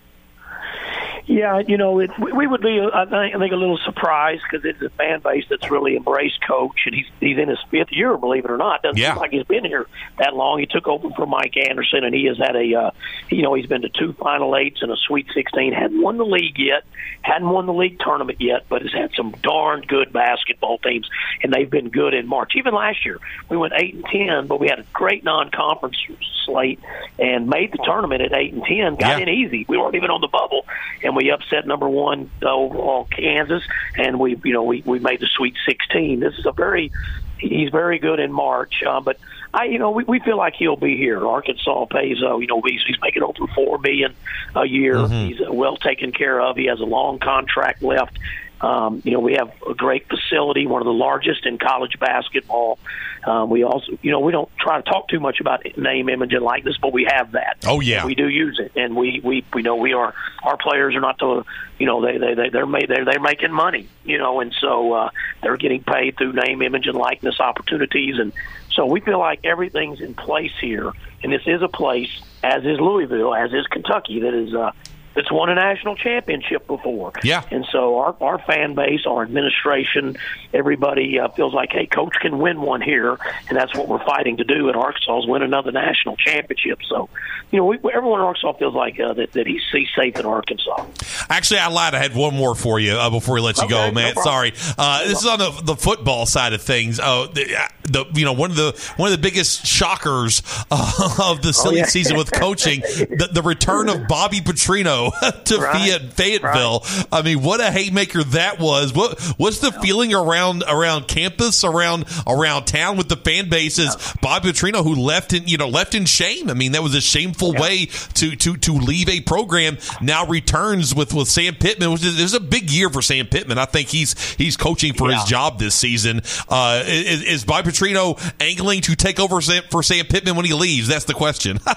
Yeah, 1.29 1.59
you 1.67 1.77
know, 1.77 1.99
it, 1.99 2.09
we 2.17 2.47
would 2.47 2.61
be, 2.61 2.79
I 2.81 3.03
think, 3.03 3.35
I 3.35 3.37
think, 3.37 3.51
a 3.51 3.57
little 3.57 3.77
surprised 3.83 4.43
because 4.49 4.63
it's 4.65 4.81
a 4.81 4.89
fan 4.91 5.19
base 5.19 5.43
that's 5.49 5.69
really 5.69 5.97
embraced 5.97 6.39
Coach, 6.47 6.79
and 6.85 6.95
he's 6.95 7.05
he's 7.19 7.37
in 7.37 7.49
his 7.49 7.59
fifth 7.69 7.91
year, 7.91 8.15
believe 8.15 8.45
it 8.45 8.51
or 8.51 8.55
not. 8.55 8.81
Doesn't 8.81 8.97
Yeah. 8.97 9.11
seem 9.11 9.19
like 9.19 9.31
he's 9.31 9.43
been 9.43 9.65
here 9.65 9.87
that 10.19 10.35
long. 10.35 10.59
He 10.59 10.65
took 10.67 10.87
over 10.87 11.09
from 11.11 11.29
Mike 11.29 11.55
Anderson, 11.57 12.05
and 12.05 12.15
he 12.15 12.25
has 12.27 12.37
had 12.37 12.55
a, 12.55 12.73
uh, 12.75 12.91
you 13.29 13.41
know, 13.41 13.53
he's 13.55 13.65
been 13.65 13.81
to 13.81 13.89
two 13.89 14.13
Final 14.13 14.55
Eights 14.55 14.81
and 14.81 14.89
a 14.89 14.95
Sweet 14.95 15.27
16. 15.33 15.73
Hadn't 15.73 16.01
won 16.01 16.15
the 16.15 16.25
league 16.25 16.57
yet, 16.57 16.85
hadn't 17.23 17.49
won 17.49 17.65
the 17.65 17.73
league 17.73 17.99
tournament 17.99 18.39
yet, 18.39 18.63
but 18.69 18.81
has 18.81 18.93
had 18.93 19.11
some 19.13 19.31
darn 19.43 19.81
good 19.81 20.13
basketball 20.13 20.77
teams, 20.77 21.09
and 21.43 21.51
they've 21.51 21.69
been 21.69 21.89
good 21.89 22.13
in 22.13 22.25
March. 22.25 22.53
Even 22.55 22.73
last 22.73 23.03
year, 23.05 23.19
we 23.49 23.57
went 23.57 23.73
eight 23.75 23.95
and 23.95 24.05
ten, 24.05 24.47
but 24.47 24.61
we 24.61 24.69
had 24.69 24.79
a 24.79 24.85
great 24.93 25.25
non-conference 25.25 25.97
slate 26.45 26.79
and 27.19 27.49
made 27.49 27.73
the 27.73 27.79
tournament 27.83 28.21
at 28.21 28.31
eight 28.31 28.53
and 28.53 28.63
ten. 28.63 28.95
Got 28.95 29.17
Yeah. 29.19 29.23
in 29.23 29.29
easy. 29.29 29.65
We 29.67 29.77
weren't 29.77 29.95
even 29.95 30.09
on 30.09 30.21
the 30.21 30.29
bubble, 30.29 30.65
and 31.03 31.16
we 31.17 31.31
upset 31.31 31.65
number 31.65 31.89
one 31.89 32.29
uh, 32.43 32.53
overall 32.53 33.05
Kansas, 33.05 33.63
and 33.95 34.19
we 34.19 34.39
you 34.45 34.53
know 34.53 34.63
we 34.63 34.83
we 34.85 34.99
made 34.99 35.19
the 35.19 35.27
Sweet 35.27 35.55
16. 35.67 36.19
This 36.19 36.35
is 36.37 36.45
a 36.45 36.51
very 36.51 36.91
he's 37.39 37.69
very 37.69 37.97
good 37.99 38.19
in 38.19 38.31
March, 38.31 38.83
uh, 38.87 39.01
but 39.01 39.17
I 39.53 39.65
you 39.65 39.79
know 39.79 39.91
we, 39.91 40.03
we 40.03 40.19
feel 40.19 40.37
like 40.37 40.53
he'll 40.55 40.75
be 40.75 40.95
here. 40.95 41.25
Arkansas 41.25 41.85
pays 41.85 42.21
uh, 42.21 42.37
you 42.37 42.47
know 42.47 42.61
he's, 42.63 42.81
he's 42.85 43.01
making 43.01 43.23
over 43.23 43.47
four 43.55 43.79
million 43.79 44.13
a 44.55 44.65
year. 44.65 45.07
He's 45.07 45.41
uh, 45.41 45.51
well 45.51 45.75
taken 45.75 46.11
care 46.11 46.39
of. 46.39 46.55
He 46.55 46.65
has 46.67 46.79
a 46.79 46.85
long 46.85 47.19
contract 47.19 47.81
left. 47.81 48.17
Um, 48.61 49.01
you 49.05 49.11
know, 49.11 49.19
we 49.19 49.33
have 49.33 49.51
a 49.69 49.73
great 49.73 50.07
facility, 50.07 50.65
one 50.65 50.81
of 50.81 50.85
the 50.85 50.93
largest 50.93 51.45
in 51.45 51.57
college 51.57 51.99
basketball. 51.99 52.79
Um, 53.23 53.49
we 53.49 53.63
also, 53.63 53.97
you 54.01 54.11
know, 54.11 54.19
we 54.19 54.31
don't 54.31 54.49
try 54.57 54.81
to 54.81 54.89
talk 54.89 55.09
too 55.09 55.19
much 55.19 55.39
about 55.39 55.65
name, 55.77 56.09
image, 56.09 56.33
and 56.33 56.43
likeness, 56.43 56.77
but 56.81 56.93
we 56.93 57.07
have 57.11 57.33
that. 57.33 57.57
Oh, 57.67 57.81
yeah. 57.81 58.05
we 58.05 58.15
do 58.15 58.27
use 58.27 58.59
it, 58.59 58.71
and 58.75 58.95
we 58.95 59.19
we 59.23 59.43
we 59.53 59.61
know 59.61 59.75
we 59.75 59.93
are 59.93 60.13
our 60.43 60.57
players 60.57 60.95
are 60.95 61.01
not 61.01 61.19
to, 61.19 61.45
you 61.77 61.85
know, 61.85 62.01
they 62.01 62.17
they 62.17 62.33
they 62.33 62.49
they're 62.49 62.65
made 62.65 62.87
they're 62.87 63.05
they're 63.05 63.19
making 63.19 63.51
money, 63.51 63.87
you 64.05 64.17
know, 64.17 64.39
and 64.39 64.55
so 64.59 64.93
uh, 64.93 65.09
they're 65.43 65.57
getting 65.57 65.83
paid 65.83 66.17
through 66.17 66.33
name, 66.33 66.61
image, 66.61 66.87
and 66.87 66.97
likeness 66.97 67.39
opportunities, 67.39 68.17
and 68.17 68.31
so 68.71 68.85
we 68.85 69.01
feel 69.01 69.19
like 69.19 69.41
everything's 69.43 69.99
in 69.99 70.13
place 70.13 70.53
here, 70.61 70.91
and 71.21 71.31
this 71.31 71.43
is 71.45 71.61
a 71.61 71.67
place, 71.67 72.21
as 72.43 72.63
is 72.63 72.79
Louisville, 72.79 73.35
as 73.35 73.53
is 73.53 73.67
Kentucky, 73.67 74.21
that 74.21 74.33
is. 74.33 74.53
Uh, 74.53 74.71
that's 75.17 75.31
won 75.31 75.49
a 75.49 75.55
national 75.55 75.95
championship 75.95 76.67
before. 76.67 77.11
Yeah. 77.23 77.43
And 77.49 77.65
so 77.71 77.97
our 77.97 78.15
our 78.21 78.37
fan 78.37 78.75
base, 78.75 79.01
our 79.07 79.23
administration, 79.23 80.15
everybody 80.53 81.19
uh, 81.19 81.29
feels 81.29 81.53
like, 81.53 81.71
hey, 81.71 81.87
coach 81.87 82.13
can 82.21 82.37
win 82.37 82.61
one 82.61 82.81
here, 82.81 83.17
and 83.49 83.57
that's 83.57 83.75
what 83.75 83.87
we're 83.87 84.05
fighting 84.05 84.37
to 84.37 84.43
do 84.43 84.69
at 84.69 84.75
Arkansas 84.75 85.19
is 85.23 85.27
win 85.27 85.41
another 85.41 85.71
national 85.71 86.15
championship. 86.17 86.79
So, 86.87 87.09
you 87.51 87.57
know, 87.59 87.65
we, 87.65 87.77
everyone 87.93 88.19
in 88.19 88.25
Arkansas 88.25 88.53
feels 88.53 88.75
like 88.75 88.99
uh, 88.99 89.13
that 89.13 89.31
that 89.33 89.47
he's, 89.47 89.61
safe 89.95 90.17
in 90.19 90.25
Arkansas. 90.25 90.85
Actually, 91.29 91.59
I 91.61 91.67
lied. 91.69 91.95
I 91.95 91.99
had 92.01 92.15
one 92.15 92.35
more 92.35 92.53
for 92.55 92.79
you 92.79 92.93
uh, 92.93 93.09
before 93.09 93.35
we 93.35 93.41
let 93.41 93.57
you 93.57 93.63
Okay, 93.65 93.73
go, 93.73 93.91
man. 93.91 94.13
problem. 94.13 94.23
Sorry. 94.55 94.73
Uh, 94.77 95.03
this 95.07 95.19
is 95.19 95.25
on 95.25 95.39
the, 95.39 95.61
the 95.63 95.75
football 95.75 96.25
side 96.27 96.53
of 96.53 96.61
things. 96.61 96.99
Uh, 96.99 97.27
the, 97.33 97.45
the 97.83 98.05
you 98.13 98.25
know 98.25 98.33
one 98.33 98.51
of 98.51 98.57
the 98.57 98.93
one 98.97 99.11
of 99.11 99.17
the 99.17 99.21
biggest 99.21 99.65
shockers 99.65 100.41
uh, 100.71 101.15
of 101.23 101.41
the 101.41 101.53
silly 101.53 101.77
Oh, 101.77 101.79
yeah. 101.79 101.85
season 101.85 102.17
with 102.17 102.31
coaching, 102.31 102.81
the, 102.81 103.29
the 103.31 103.41
return 103.41 103.87
of 103.89 104.07
Bobby 104.07 104.39
Petrino 104.41 105.06
to 105.45 105.57
Right. 105.57 105.91
Fiat, 105.91 106.13
Fayetteville. 106.13 106.83
I 107.11 107.21
mean, 107.21 107.41
what 107.41 107.59
a 107.59 107.71
haymaker 107.71 108.23
that 108.23 108.59
was. 108.59 108.93
What 108.93 109.19
what's 109.37 109.59
the 109.59 109.71
feeling 109.71 110.13
around 110.13 110.63
around 110.67 111.07
campus, 111.07 111.63
around 111.63 112.05
around 112.25 112.65
town 112.65 112.97
with 112.97 113.09
the 113.09 113.17
fan 113.17 113.49
bases? 113.49 113.95
Bob 114.21 114.43
Petrino, 114.43 114.83
who 114.83 114.95
left 114.95 115.33
in 115.33 115.47
you 115.47 115.57
know 115.57 115.67
left 115.67 115.95
in 115.95 116.05
shame. 116.05 116.49
I 116.49 116.53
mean, 116.53 116.73
that 116.73 116.83
was 116.83 116.95
a 116.95 117.01
shameful 117.01 117.53
way 117.53 117.87
to 118.15 118.35
to 118.35 118.55
to 118.57 118.73
leave 118.73 119.09
a 119.09 119.21
program. 119.21 119.77
Now 120.01 120.25
returns 120.25 120.93
with 120.93 121.13
with 121.13 121.27
Sam 121.27 121.55
Pittman, 121.55 121.91
which 121.91 122.05
is, 122.05 122.33
a 122.33 122.39
big 122.39 122.69
year 122.69 122.89
for 122.89 123.01
Sam 123.01 123.25
Pittman. 123.25 123.57
I 123.57 123.65
think 123.65 123.89
he's 123.89 124.35
he's 124.35 124.57
coaching 124.57 124.93
for 124.93 125.09
his 125.09 125.23
job 125.23 125.59
this 125.59 125.75
season. 125.75 126.21
Uh, 126.49 126.83
is, 126.85 127.23
is 127.23 127.45
Bobby 127.45 127.71
Petrino 127.71 128.19
angling 128.39 128.81
to 128.81 128.95
take 128.95 129.19
over 129.19 129.41
for 129.41 129.83
Sam 129.83 130.05
Pittman 130.05 130.35
when 130.35 130.45
he 130.45 130.53
leaves? 130.53 130.87
That's 130.87 131.05
the 131.05 131.13
question. 131.13 131.59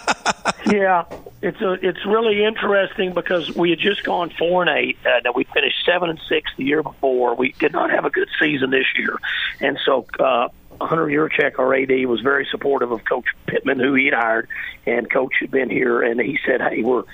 Yeah, 0.67 1.05
it's 1.43 1.61
a 1.61 1.73
it's 1.83 2.05
really 2.07 2.45
interesting 2.45 3.13
because 3.21 3.55
we 3.55 3.71
had 3.71 3.79
just 3.79 4.03
gone 4.05 4.31
four 4.39 4.62
and 4.62 4.71
eight. 4.71 4.99
Uh, 5.05 5.21
now 5.25 5.33
we 5.35 5.45
finished 5.45 5.85
seven 5.85 6.11
and 6.11 6.21
six 6.29 6.50
the 6.57 6.65
year 6.65 6.83
before. 6.83 7.35
We 7.35 7.53
did 7.59 7.73
not 7.73 7.91
have 7.91 8.05
a 8.05 8.11
good 8.11 8.29
season 8.41 8.71
this 8.71 8.87
year, 8.99 9.17
and 9.61 9.79
so 9.85 10.07
uh, 10.19 10.49
Hunter 10.81 11.07
Yurachek, 11.07 11.59
our 11.59 11.75
AD, 11.75 12.07
was 12.07 12.21
very 12.21 12.47
supportive 12.50 12.91
of 12.93 13.05
Coach 13.05 13.27
Pittman, 13.47 13.79
who 13.81 13.95
he'd 13.95 14.15
hired, 14.15 14.49
and 14.87 15.11
Coach 15.11 15.35
had 15.41 15.50
been 15.50 15.71
here, 15.71 16.03
and 16.03 16.21
he 16.21 16.39
said, 16.47 16.61
"Hey, 16.61 16.83
we're." 16.83 17.05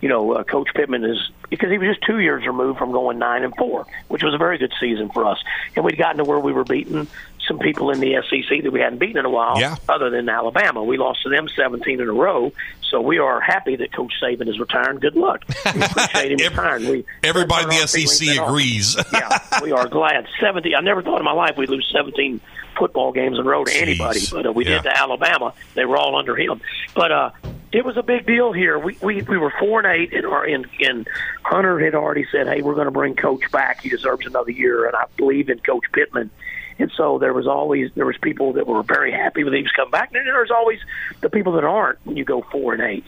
you 0.00 0.08
know, 0.08 0.32
uh, 0.32 0.42
Coach 0.42 0.66
Pittman 0.74 1.04
is 1.04 1.30
because 1.48 1.70
he 1.70 1.78
was 1.78 1.86
just 1.90 2.02
two 2.04 2.18
years 2.18 2.44
removed 2.44 2.76
from 2.76 2.90
going 2.90 3.20
nine 3.20 3.44
and 3.44 3.54
four, 3.54 3.86
which 4.08 4.24
was 4.24 4.34
a 4.34 4.36
very 4.36 4.58
good 4.58 4.72
season 4.80 5.08
for 5.10 5.24
us, 5.24 5.38
and 5.76 5.84
we'd 5.84 5.96
gotten 5.96 6.16
to 6.16 6.24
where 6.24 6.40
we 6.40 6.52
were 6.52 6.64
beating 6.64 7.06
some 7.46 7.60
people 7.60 7.88
in 7.92 8.00
the 8.00 8.16
SEC 8.28 8.64
that 8.64 8.72
we 8.72 8.80
hadn't 8.80 8.98
beaten 8.98 9.18
in 9.18 9.24
a 9.24 9.30
while, 9.30 9.60
Yeah. 9.60 9.76
other 9.88 10.10
than 10.10 10.28
Alabama. 10.28 10.82
We 10.82 10.96
lost 10.96 11.22
to 11.22 11.28
them 11.28 11.46
17 11.48 12.00
in 12.00 12.08
a 12.08 12.12
row, 12.12 12.52
so 12.92 13.00
we 13.00 13.18
are 13.18 13.40
happy 13.40 13.74
that 13.74 13.92
Coach 13.92 14.12
Saban 14.22 14.48
is 14.48 14.60
retiring. 14.60 15.00
Good 15.00 15.16
luck. 15.16 15.42
We 15.74 15.82
appreciate 15.82 16.40
him 16.40 16.50
retiring. 16.50 16.88
We 16.88 17.04
Everybody 17.24 17.64
in 17.64 17.68
the 17.70 17.74
hurt 17.74 17.82
our 17.82 17.88
feelings 17.88 18.18
SEC 18.18 18.38
agrees. 18.46 18.96
yeah, 19.12 19.60
we 19.62 19.72
are 19.72 19.88
glad. 19.88 20.28
70. 20.40 20.76
I 20.76 20.80
never 20.80 21.02
thought 21.02 21.18
in 21.18 21.24
my 21.24 21.32
life 21.32 21.56
we'd 21.56 21.70
lose 21.70 21.90
17 21.92 22.40
football 22.78 23.10
games 23.12 23.38
in 23.38 23.46
a 23.46 23.48
row 23.48 23.64
to 23.64 23.72
anybody, 23.74 24.20
but 24.30 24.46
uh, 24.46 24.52
we 24.52 24.64
Yeah. 24.64 24.74
did 24.76 24.84
to 24.84 24.96
Alabama. 25.00 25.52
They 25.74 25.84
were 25.84 25.96
all 25.96 26.16
under 26.16 26.36
him. 26.36 26.60
But 26.94 27.10
uh, 27.10 27.30
it 27.72 27.84
was 27.84 27.96
a 27.96 28.02
big 28.02 28.26
deal 28.26 28.52
here. 28.52 28.78
We 28.78 28.96
we, 29.02 29.22
we 29.22 29.38
were 29.38 29.52
four 29.58 29.80
and 29.84 29.88
eight, 30.00 30.12
and, 30.14 30.26
our, 30.26 30.44
and 30.44 30.66
and 30.80 31.08
Hunter 31.42 31.78
had 31.80 31.94
already 31.94 32.26
said, 32.30 32.46
"Hey, 32.46 32.60
we're 32.62 32.74
going 32.74 32.84
to 32.86 32.90
bring 32.92 33.14
Coach 33.16 33.50
back. 33.50 33.80
He 33.82 33.88
deserves 33.88 34.26
another 34.26 34.50
year." 34.52 34.86
And 34.86 34.94
I 34.94 35.04
believe 35.16 35.48
in 35.48 35.58
Coach 35.60 35.84
Pittman. 35.92 36.30
And 36.78 36.90
so 36.96 37.18
there 37.18 37.32
was 37.32 37.46
always 37.46 37.90
there 37.94 38.06
was 38.06 38.16
people 38.18 38.52
that 38.54 38.66
were 38.66 38.82
very 38.82 39.12
happy 39.12 39.44
when 39.44 39.52
he 39.52 39.62
was 39.62 39.72
coming 39.72 39.90
back, 39.90 40.08
and 40.08 40.16
then 40.16 40.24
there's 40.24 40.50
always 40.50 40.78
the 41.20 41.30
people 41.30 41.52
that 41.52 41.64
aren't 41.64 41.98
when 42.04 42.16
you 42.16 42.24
go 42.24 42.42
four 42.50 42.72
and 42.74 42.82
eight. 42.82 43.04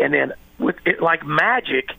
And 0.00 0.12
then 0.12 0.32
with 0.58 0.76
it 0.84 1.00
like 1.00 1.24
magic, 1.24 1.90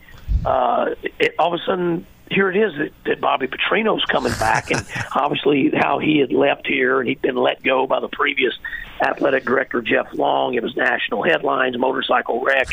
uh, 0.46 0.96
it, 1.20 1.36
all 1.40 1.54
of 1.54 1.60
a 1.60 1.64
sudden 1.66 2.06
here 2.32 2.50
it 2.50 2.58
is 2.58 2.74
that, 2.78 2.90
that 3.06 3.22
Bobby 3.22 3.48
Petrino's 3.48 4.04
coming 4.06 4.34
back, 4.34 4.72
and 4.72 4.86
obviously 5.16 5.72
how 5.74 6.00
he 6.00 6.20
had 6.20 6.32
left 6.34 6.66
here 6.68 7.00
and 7.00 7.08
he'd 7.08 7.22
been 7.22 7.36
let 7.36 7.62
go 7.64 7.86
by 7.88 8.00
the 8.00 8.08
previous 8.10 8.54
athletic 9.02 9.46
director 9.46 9.82
Jeff 9.82 10.12
Long. 10.14 10.54
It 10.56 10.64
was 10.64 10.76
national 10.76 11.22
headlines, 11.24 11.78
motorcycle 11.78 12.42
wreck, 12.44 12.68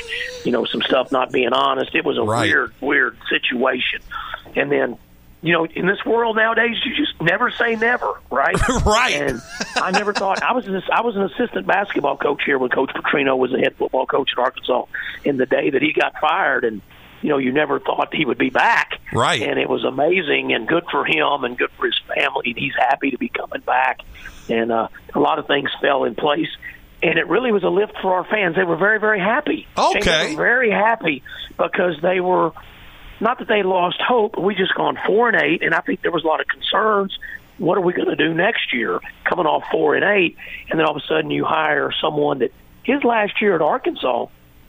you 0.44 0.52
know, 0.52 0.64
some 0.64 0.80
stuff 0.82 1.12
not 1.12 1.32
being 1.32 1.52
honest. 1.52 1.94
It 1.94 2.04
was 2.04 2.16
a 2.16 2.22
Right. 2.22 2.48
weird, 2.48 2.72
weird 2.80 3.16
situation. 3.28 4.00
And 4.56 4.70
then, 4.72 4.96
you 5.42 5.52
know, 5.52 5.66
in 5.66 5.86
this 5.86 6.04
world 6.06 6.36
nowadays, 6.36 6.76
you 6.84 6.94
just 6.94 7.20
never 7.20 7.50
say 7.50 7.74
never, 7.74 8.20
right? 8.30 8.56
Right. 8.86 9.14
And 9.14 9.42
I 9.76 9.90
never 9.90 10.12
thought 10.12 10.42
I 10.42 10.52
was 10.52 10.66
an, 10.66 10.80
I 10.92 11.02
was 11.02 11.16
an 11.16 11.22
assistant 11.22 11.66
basketball 11.66 12.16
coach 12.16 12.42
here 12.44 12.58
when 12.58 12.70
Coach 12.70 12.90
Petrino 12.90 13.36
was 13.36 13.50
the 13.50 13.58
head 13.58 13.76
football 13.76 14.06
coach 14.06 14.30
at 14.36 14.40
Arkansas. 14.40 14.84
In 15.24 15.36
the 15.36 15.46
day 15.46 15.70
that 15.70 15.82
he 15.82 15.92
got 15.92 16.14
fired, 16.20 16.64
and 16.64 16.80
you 17.22 17.28
know, 17.28 17.38
you 17.38 17.52
never 17.52 17.78
thought 17.78 18.14
he 18.14 18.24
would 18.24 18.38
be 18.38 18.50
back. 18.50 19.00
Right. 19.12 19.42
And 19.42 19.58
it 19.58 19.68
was 19.68 19.84
amazing 19.84 20.52
and 20.52 20.66
good 20.66 20.84
for 20.90 21.04
him 21.04 21.44
and 21.44 21.56
good 21.56 21.70
for 21.78 21.86
his 21.86 21.98
family. 22.08 22.50
And 22.50 22.58
he's 22.58 22.74
happy 22.76 23.12
to 23.12 23.18
be 23.18 23.28
coming 23.28 23.60
back. 23.60 24.00
And 24.48 24.72
uh, 24.72 24.88
a 25.14 25.20
lot 25.20 25.38
of 25.38 25.46
things 25.46 25.70
fell 25.80 26.04
in 26.04 26.14
place. 26.14 26.48
And 27.02 27.18
it 27.18 27.28
really 27.28 27.52
was 27.52 27.62
a 27.62 27.68
lift 27.68 27.94
for 28.00 28.14
our 28.14 28.24
fans. 28.24 28.56
They 28.56 28.64
were 28.64 28.76
very, 28.76 29.00
very 29.00 29.20
happy. 29.20 29.66
Okay. 29.76 30.00
They 30.00 30.34
were 30.34 30.42
very 30.42 30.70
happy 30.70 31.22
because 31.56 32.00
they 32.02 32.20
were 32.20 32.52
not 33.22 33.38
that 33.38 33.46
they 33.48 33.62
lost 33.62 34.00
hope. 34.00 34.36
We 34.36 34.56
just 34.56 34.74
gone 34.74 34.98
four 35.06 35.28
and 35.28 35.40
eight, 35.40 35.62
and 35.62 35.74
I 35.74 35.80
think 35.80 36.02
there 36.02 36.10
was 36.10 36.24
a 36.24 36.26
lot 36.26 36.40
of 36.40 36.48
concerns. 36.48 37.16
What 37.58 37.78
are 37.78 37.80
we 37.80 37.92
going 37.92 38.08
to 38.08 38.16
do 38.16 38.34
next 38.34 38.74
year? 38.74 39.00
Coming 39.24 39.46
off 39.46 39.62
four 39.70 39.94
and 39.94 40.04
eight, 40.04 40.36
and 40.68 40.78
then 40.78 40.86
all 40.86 40.96
of 40.96 41.02
a 41.02 41.06
sudden 41.06 41.30
you 41.30 41.44
hire 41.44 41.92
someone 42.00 42.40
that 42.40 42.52
his 42.82 43.04
last 43.04 43.40
year 43.40 43.54
at 43.54 43.62
Arkansas, 43.62 44.26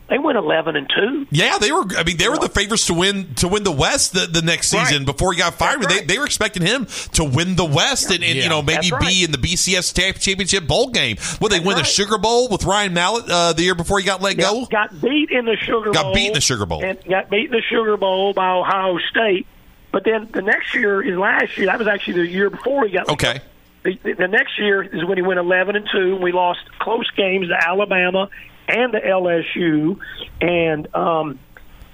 they 0.08 0.18
went 0.18 0.36
eleven 0.36 0.76
and 0.76 0.88
two. 0.94 1.26
Yeah, 1.30 1.56
they 1.58 1.72
were. 1.72 1.84
I 1.96 2.04
mean, 2.04 2.16
they 2.18 2.28
were 2.28 2.36
the 2.38 2.48
favorites 2.50 2.86
to 2.88 2.94
win 2.94 3.34
to 3.36 3.48
win 3.48 3.62
the 3.64 3.72
West 3.72 4.12
the, 4.12 4.26
the 4.26 4.42
next 4.42 4.68
season 4.68 4.98
Right. 4.98 5.06
before 5.06 5.32
he 5.32 5.38
got 5.38 5.54
fired. 5.54 5.80
That's 5.82 6.00
They, 6.00 6.04
they 6.04 6.18
were 6.18 6.26
expecting 6.26 6.62
him 6.62 6.86
to 7.14 7.24
win 7.24 7.56
the 7.56 7.64
West 7.64 8.10
and, 8.10 8.22
and 8.22 8.34
you 8.36 8.48
know 8.48 8.60
maybe 8.60 8.90
right. 8.90 9.00
be 9.00 9.24
in 9.24 9.32
the 9.32 9.38
BCS 9.38 9.94
championship 10.20 10.66
bowl 10.66 10.90
game. 10.90 11.16
Well, 11.40 11.48
they 11.48 11.56
That's 11.56 11.66
win 11.66 11.76
the. 11.78 11.84
Sugar 11.84 12.18
Bowl 12.18 12.48
with 12.48 12.64
Ryan 12.64 12.92
Mallett 12.92 13.30
uh, 13.30 13.52
the 13.54 13.62
year 13.62 13.74
before 13.74 13.98
he 13.98 14.04
got 14.04 14.20
let 14.20 14.36
go. 14.36 14.66
Got, 14.66 14.90
got 14.92 15.00
beat 15.00 15.30
in 15.30 15.44
the 15.46 15.56
Sugar 15.56 15.90
Got 15.92 16.02
Bowl. 16.04 16.14
beat 16.14 16.26
in 16.28 16.32
the 16.34 16.40
Sugar 16.40 16.66
Bowl. 16.66 16.84
And 16.84 16.98
got 17.08 17.30
beat 17.30 17.46
in 17.46 17.52
the 17.52 17.62
Sugar 17.62 17.96
Bowl 17.96 18.32
by 18.34 18.50
Ohio 18.50 18.98
State. 19.10 19.46
But 19.92 20.04
then 20.04 20.28
the 20.32 20.42
next 20.42 20.74
year, 20.74 21.00
is 21.02 21.16
last 21.16 21.56
year, 21.56 21.66
that 21.66 21.78
was 21.78 21.86
actually 21.88 22.14
the 22.14 22.26
year 22.26 22.50
before 22.50 22.84
he 22.86 22.92
got. 22.92 23.08
Okay. 23.08 23.40
The, 23.84 23.96
the 24.14 24.26
next 24.28 24.58
year 24.58 24.82
is 24.82 25.04
when 25.04 25.16
he 25.18 25.22
went 25.22 25.38
11 25.38 25.76
and 25.76 25.88
two. 25.92 26.14
and 26.14 26.22
We 26.22 26.32
lost 26.32 26.60
close 26.80 27.08
games 27.12 27.48
to 27.48 27.54
Alabama 27.68 28.28
and 28.68 28.92
to 28.92 29.00
LSU, 29.00 29.98
and 30.40 30.94
um, 30.94 31.38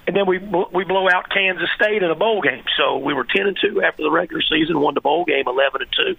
and 0.07 0.15
then 0.15 0.25
we 0.25 0.39
we 0.39 0.83
blow 0.83 1.07
out 1.09 1.29
Kansas 1.29 1.69
State 1.75 2.03
in 2.03 2.09
a 2.09 2.15
bowl 2.15 2.41
game. 2.41 2.63
So 2.77 2.97
we 2.97 3.13
were 3.13 3.23
10 3.23 3.47
and 3.47 3.57
two 3.59 3.81
after 3.81 4.03
the 4.03 4.11
regular 4.11 4.41
season, 4.41 4.79
won 4.79 4.93
the 4.93 5.01
bowl 5.01 5.25
game 5.25 5.47
11 5.47 5.81
and 5.81 5.91
two, 5.91 6.15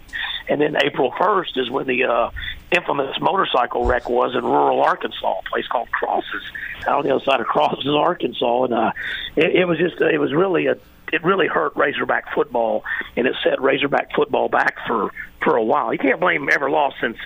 and 0.49 0.61
then 0.61 0.77
April 0.83 1.11
1st 1.13 1.59
is 1.59 1.71
when 1.71 1.87
the 1.87 2.05
uh, 2.05 2.31
infamous 2.71 3.19
motorcycle 3.21 3.85
wreck 3.85 4.09
was 4.09 4.35
in 4.35 4.45
rural 4.45 4.83
Arkansas, 4.83 5.41
a 5.41 5.49
place 5.49 5.67
called 5.67 5.91
Crosses, 5.91 6.43
out 6.87 6.99
on 6.99 7.05
the 7.05 7.15
other 7.15 7.25
side 7.25 7.41
of 7.41 7.47
Crosses, 7.47 7.87
Arkansas, 7.87 8.65
and 8.65 8.75
uh, 8.75 8.93
it, 9.37 9.57
it 9.57 9.65
was 9.67 9.79
just 9.79 10.01
it 10.01 10.19
was 10.19 10.33
really 10.33 10.67
a 10.67 10.77
it 11.13 11.23
really 11.23 11.47
hurt 11.47 11.77
Razorback 11.77 12.35
football, 12.35 12.85
and 13.17 13.27
it 13.27 13.35
set 13.45 13.61
Razorback 13.61 14.15
football 14.15 14.49
back 14.49 14.77
for 14.87 15.11
for 15.43 15.57
a 15.57 15.63
while. 15.63 15.93
You 15.93 15.99
can't 15.99 16.21
blame 16.21 16.49
ever 16.51 16.71
lost 16.71 16.97
since 17.01 17.19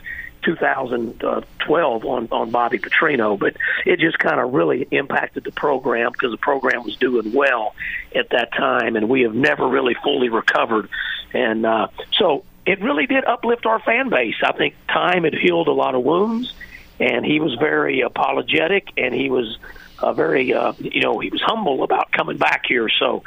2012 0.47 2.05
on 2.05 2.29
on 2.31 2.51
Bobby 2.51 2.79
Petrino, 2.79 3.39
but 3.39 3.57
it 3.85 3.99
just 3.99 4.19
kind 4.19 4.41
of 4.41 4.55
really 4.55 4.87
impacted 4.91 5.45
the 5.45 5.53
program 5.53 6.13
because 6.13 6.31
the 6.31 6.39
program 6.39 6.85
was 6.85 6.97
doing 6.97 7.33
well 7.33 7.75
at 8.15 8.31
that 8.31 8.53
time, 8.53 8.97
and 8.97 9.09
we 9.09 9.23
have 9.23 9.35
never 9.35 9.69
really 9.69 9.95
fully 10.03 10.29
recovered. 10.29 10.89
And 11.35 11.67
uh, 11.67 11.89
so 12.19 12.45
it 12.65 12.81
really 12.81 13.07
did 13.07 13.25
uplift 13.25 13.67
our 13.67 13.81
fan 13.81 14.09
base. 14.09 14.37
I 14.43 14.53
think 14.53 14.75
time 14.89 15.25
had 15.25 15.35
healed 15.35 15.69
a 15.69 15.73
lot 15.73 15.95
of 15.95 16.05
wounds, 16.05 16.55
and 17.01 17.27
he 17.27 17.41
was 17.41 17.55
very 17.55 18.01
apologetic, 18.01 18.89
and 18.97 19.13
he 19.13 19.29
was 19.29 19.59
uh, 19.99 20.13
very, 20.13 20.55
uh, 20.55 20.73
you 20.79 21.01
know, 21.01 21.19
he 21.19 21.31
was 21.31 21.43
humble 21.43 21.83
about 21.83 22.13
coming 22.13 22.37
back 22.37 22.65
here. 22.67 22.89
So 22.89 23.25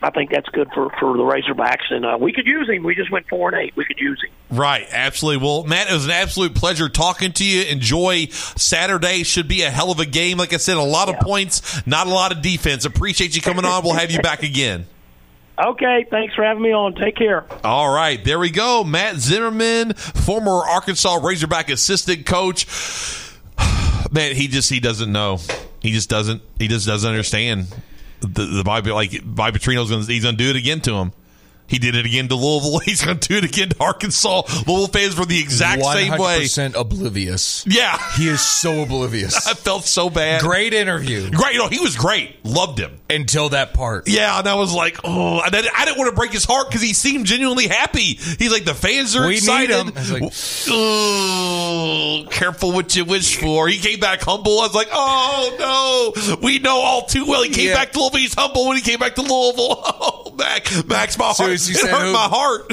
I 0.00 0.10
think 0.10 0.30
that's 0.30 0.48
good 0.50 0.68
for 0.74 0.90
for 1.00 1.16
the 1.16 1.24
Razorbacks, 1.24 1.90
and 1.90 2.06
uh, 2.06 2.16
we 2.20 2.32
could 2.32 2.46
use 2.46 2.68
him. 2.68 2.84
We 2.84 2.94
just 2.94 3.10
went 3.10 3.28
four 3.28 3.52
and 3.52 3.58
eight. 3.58 3.74
We 3.76 3.84
could 3.84 3.98
use 3.98 4.22
him. 4.22 4.56
Right, 4.56 4.86
absolutely. 4.90 5.44
Well, 5.44 5.64
Matt, 5.64 5.90
it 5.90 5.92
was 5.92 6.04
an 6.04 6.12
absolute 6.12 6.54
pleasure 6.54 6.88
talking 6.88 7.32
to 7.32 7.44
you. 7.44 7.62
Enjoy 7.62 8.26
Saturday. 8.26 9.24
Should 9.24 9.48
be 9.48 9.62
a 9.62 9.70
hell 9.70 9.90
of 9.90 9.98
a 9.98 10.06
game. 10.06 10.38
Like 10.38 10.52
I 10.52 10.58
said, 10.58 10.76
a 10.76 10.82
lot 10.82 11.08
of 11.08 11.16
points, 11.16 11.84
not 11.84 12.06
a 12.06 12.10
lot 12.10 12.30
of 12.30 12.42
defense. 12.42 12.84
Appreciate 12.84 13.34
you 13.34 13.42
coming 13.42 13.64
on. 13.64 13.82
We'll 13.82 13.94
have 13.94 14.12
you 14.12 14.20
back 14.20 14.44
again. 14.44 14.86
Okay, 15.58 16.06
thanks 16.08 16.32
for 16.36 16.44
having 16.44 16.62
me 16.62 16.72
on. 16.72 16.94
Take 16.94 17.16
care. 17.16 17.44
All 17.64 17.92
right, 17.92 18.24
there 18.24 18.38
we 18.38 18.50
go. 18.50 18.84
Matt 18.84 19.16
Zimmerman, 19.16 19.94
former 19.94 20.52
Arkansas 20.52 21.16
Razorback 21.16 21.70
assistant 21.70 22.24
coach. 22.24 22.66
Man, 24.12 24.36
he 24.36 24.46
just 24.46 24.70
he 24.70 24.78
doesn't 24.78 25.10
know. 25.10 25.40
He 25.80 25.90
just 25.90 26.08
doesn't. 26.08 26.42
He 26.60 26.68
just 26.68 26.86
doesn't 26.86 27.10
understand 27.10 27.66
the 28.20 28.44
the 28.44 28.62
Bobby 28.64 28.90
like 28.90 29.20
Bobby 29.24 29.58
Petrino's 29.58 29.90
gonna 29.90 30.04
he's 30.04 30.24
gonna 30.24 30.36
do 30.36 30.50
it 30.50 30.56
again 30.56 30.80
to 30.82 30.94
him. 30.94 31.12
He 31.68 31.78
did 31.78 31.94
it 31.94 32.04
again 32.06 32.28
to 32.28 32.34
Louisville. 32.34 32.78
He's 32.84 33.04
going 33.04 33.18
to 33.18 33.28
do 33.28 33.36
it 33.36 33.44
again 33.44 33.68
to 33.68 33.76
Arkansas. 33.80 34.42
Louisville 34.66 34.88
fans 34.88 35.16
were 35.18 35.26
the 35.26 35.38
exact 35.38 35.84
same 35.84 36.12
way. 36.12 36.40
100% 36.44 36.74
oblivious. 36.74 37.64
Yeah. 37.68 37.98
He 38.16 38.26
is 38.28 38.40
so 38.40 38.82
oblivious. 38.82 39.46
I 39.46 39.54
felt 39.54 39.84
so 39.84 40.10
bad. 40.10 40.40
Great 40.40 40.72
interview. 40.74 41.30
Great. 41.30 41.56
No, 41.56 41.68
he 41.68 41.78
was 41.78 41.94
great. 41.96 42.36
Loved 42.44 42.78
him. 42.78 42.98
Until 43.10 43.50
that 43.50 43.72
part. 43.74 44.06
Yeah, 44.08 44.38
and 44.38 44.46
I 44.48 44.54
was 44.54 44.74
like, 44.74 44.98
oh, 45.04 45.40
and 45.40 45.52
then 45.52 45.64
I 45.74 45.84
didn't 45.86 45.98
want 45.98 46.10
to 46.10 46.16
break 46.16 46.30
his 46.32 46.44
heart 46.44 46.68
because 46.68 46.82
he 46.82 46.92
seemed 46.92 47.24
genuinely 47.26 47.66
happy. 47.68 48.14
He's 48.14 48.52
like, 48.52 48.64
the 48.64 48.74
fans 48.74 49.14
are 49.16 49.22
We 49.22 49.28
need 49.34 49.36
excited. 49.38 49.76
him. 49.76 49.92
I 49.96 50.00
was 50.00 50.12
like- 50.12 50.32
oh, 50.70 52.26
careful 52.30 52.72
what 52.72 52.94
you 52.96 53.04
wish 53.04 53.36
for. 53.36 53.68
He 53.68 53.78
came 53.78 54.00
back 54.00 54.20
humble. 54.22 54.60
I 54.60 54.66
was 54.66 54.74
like, 54.74 54.88
oh 54.92 56.14
no, 56.28 56.36
we 56.42 56.58
know 56.58 56.76
all 56.76 57.06
too 57.06 57.24
well. 57.26 57.42
He 57.42 57.50
came 57.50 57.68
Yeah. 57.68 57.74
back 57.74 57.92
to 57.92 57.98
Louisville. 57.98 58.20
He's 58.20 58.34
humble 58.34 58.66
when 58.68 58.76
he 58.76 58.82
came 58.82 58.98
back 58.98 59.14
to 59.16 59.22
Louisville. 59.22 60.24
Oh, 60.40 60.44
Max, 60.44 60.84
Max, 60.86 61.18
my 61.18 61.26
heart, 61.26 61.68
you 61.68 61.74
it 61.74 61.90
hurt 61.90 62.06
who- 62.06 62.12
my 62.12 62.28
heart. 62.28 62.72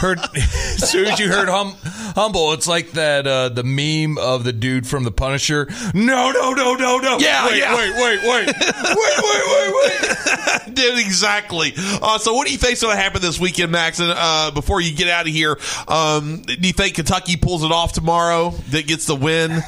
Heard, 0.00 0.18
as 0.34 0.90
soon 0.90 1.06
as 1.06 1.18
you 1.18 1.28
heard 1.28 1.48
hum, 1.48 1.74
humble, 2.14 2.52
it's 2.54 2.66
like 2.66 2.92
that 2.92 3.26
uh, 3.26 3.50
the 3.50 3.62
meme 3.62 4.16
of 4.16 4.44
the 4.44 4.52
dude 4.52 4.86
from 4.86 5.04
The 5.04 5.10
Punisher. 5.10 5.68
No, 5.92 6.30
no, 6.30 6.52
no, 6.52 6.74
no, 6.74 6.98
no. 6.98 7.18
Yeah, 7.18 7.46
wait, 7.46 7.58
yeah. 7.58 7.74
wait, 7.74 7.92
wait, 7.94 8.20
wait, 8.22 8.46
wait, 8.46 8.96
wait, 8.96 9.42
wait, 9.46 9.74
wait. 9.74 10.74
Dude, 10.74 10.98
exactly. 10.98 11.74
Uh, 11.76 12.18
so, 12.18 12.32
what 12.32 12.46
do 12.46 12.52
you 12.52 12.58
think's 12.58 12.80
going 12.80 12.96
to 12.96 13.02
happen 13.02 13.20
this 13.20 13.38
weekend, 13.38 13.72
Max? 13.72 13.98
And 14.00 14.10
uh, 14.14 14.50
before 14.52 14.80
you 14.80 14.94
get 14.94 15.08
out 15.08 15.26
of 15.26 15.32
here, 15.32 15.58
um, 15.88 16.42
do 16.42 16.66
you 16.66 16.72
think 16.72 16.94
Kentucky 16.94 17.36
pulls 17.36 17.62
it 17.64 17.72
off 17.72 17.92
tomorrow? 17.92 18.50
That 18.70 18.86
gets 18.86 19.04
the 19.06 19.16
win. 19.16 19.60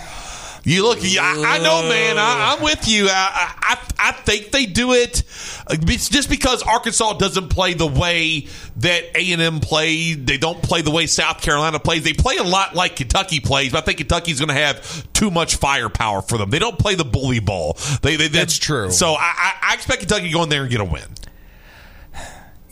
You 0.65 0.85
look. 0.85 0.99
I, 1.03 1.57
I 1.57 1.59
know, 1.59 1.89
man. 1.89 2.19
I, 2.19 2.55
I'm 2.55 2.63
with 2.63 2.89
you. 2.89 3.09
I, 3.09 3.55
I 3.61 3.79
I 3.99 4.13
think 4.13 4.51
they 4.51 4.67
do 4.67 4.93
it 4.93 5.23
uh, 5.67 5.77
it's 5.83 6.09
just 6.09 6.29
because 6.29 6.63
Arkansas 6.63 7.15
doesn't 7.15 7.49
play 7.49 7.75
the 7.75 7.87
way 7.87 8.47
that 8.77 9.05
A 9.15 9.33
and 9.33 9.41
M 9.41 9.61
played. 9.61 10.27
They 10.27 10.39
don't 10.39 10.63
play 10.63 10.83
the 10.83 10.91
way 10.91 11.07
South 11.07 11.41
Carolina 11.41 11.79
plays. 11.79 12.03
They 12.03 12.13
play 12.13 12.37
a 12.37 12.43
lot 12.43 12.75
like 12.75 12.97
Kentucky 12.97 13.41
plays, 13.41 13.73
but 13.73 13.79
I 13.79 13.81
think 13.83 13.99
Kentucky's 13.99 14.39
going 14.39 14.49
to 14.49 14.55
have 14.55 15.13
too 15.13 15.31
much 15.31 15.57
firepower 15.57 16.23
for 16.23 16.39
them. 16.39 16.51
They 16.51 16.59
don't 16.59 16.79
play 16.79 16.95
the 16.95 17.05
bully 17.05 17.41
ball. 17.41 17.77
They, 18.03 18.17
they, 18.17 18.29
That's 18.29 18.59
true. 18.59 18.91
So 18.91 19.13
I, 19.13 19.33
I, 19.37 19.53
I 19.71 19.75
expect 19.75 20.01
Kentucky 20.01 20.27
to 20.27 20.33
go 20.33 20.43
in 20.43 20.49
there 20.49 20.63
and 20.63 20.71
get 20.71 20.81
a 20.81 20.85
win. 20.85 21.09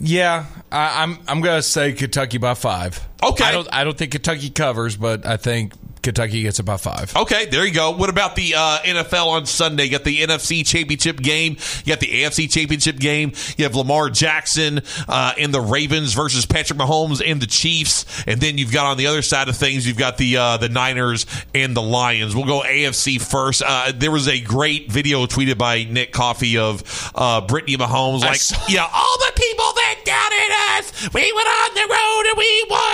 Yeah, 0.03 0.47
I, 0.71 1.03
I'm 1.03 1.19
I'm 1.27 1.41
gonna 1.41 1.61
say 1.61 1.93
Kentucky 1.93 2.39
by 2.39 2.55
five. 2.55 2.99
Okay. 3.21 3.43
I 3.43 3.51
don't 3.51 3.67
I 3.71 3.83
don't 3.83 3.95
think 3.95 4.13
Kentucky 4.13 4.49
covers, 4.49 4.97
but 4.97 5.27
I 5.27 5.37
think 5.37 5.73
Kentucky 6.01 6.43
gets 6.43 6.59
about 6.59 6.81
five. 6.81 7.15
Okay, 7.15 7.45
there 7.45 7.65
you 7.65 7.73
go. 7.73 7.91
What 7.91 8.09
about 8.09 8.35
the 8.35 8.55
uh, 8.55 8.79
NFL 8.79 9.27
on 9.27 9.45
Sunday? 9.45 9.85
You 9.85 9.91
got 9.91 10.03
the 10.03 10.19
NFC 10.19 10.65
Championship 10.65 11.17
game. 11.17 11.57
You 11.85 11.93
got 11.93 11.99
the 11.99 12.07
AFC 12.07 12.49
Championship 12.51 12.97
game. 12.97 13.33
You 13.57 13.65
have 13.65 13.75
Lamar 13.75 14.09
Jackson 14.09 14.81
uh, 15.07 15.33
and 15.37 15.53
the 15.53 15.61
Ravens 15.61 16.13
versus 16.13 16.45
Patrick 16.45 16.79
Mahomes 16.79 17.21
and 17.25 17.41
the 17.41 17.47
Chiefs. 17.47 18.05
And 18.27 18.41
then 18.41 18.57
you've 18.57 18.71
got 18.71 18.85
on 18.85 18.97
the 18.97 19.07
other 19.07 19.21
side 19.21 19.49
of 19.49 19.55
things, 19.55 19.87
you've 19.87 19.97
got 19.97 20.17
the 20.17 20.37
uh, 20.37 20.57
the 20.57 20.69
Niners 20.69 21.25
and 21.53 21.75
the 21.75 21.81
Lions. 21.81 22.35
We'll 22.35 22.45
go 22.45 22.61
AFC 22.61 23.21
first. 23.21 23.61
Uh, 23.65 23.91
there 23.95 24.11
was 24.11 24.27
a 24.27 24.39
great 24.39 24.91
video 24.91 25.25
tweeted 25.25 25.57
by 25.57 25.83
Nick 25.83 26.11
Coffey 26.11 26.57
of 26.57 27.11
uh, 27.15 27.41
Brittany 27.41 27.77
Mahomes, 27.77 28.21
like, 28.21 28.41
yeah, 28.69 28.87
all 28.91 29.17
the 29.19 29.33
people 29.35 29.71
that 29.75 29.95
doubted 30.05 30.51
us, 30.77 31.13
we 31.13 31.21
went 31.33 31.47
on 31.47 31.73
the 31.75 31.87
road 31.89 32.25
and 32.29 32.37
we 32.37 32.65
won. 32.69 32.91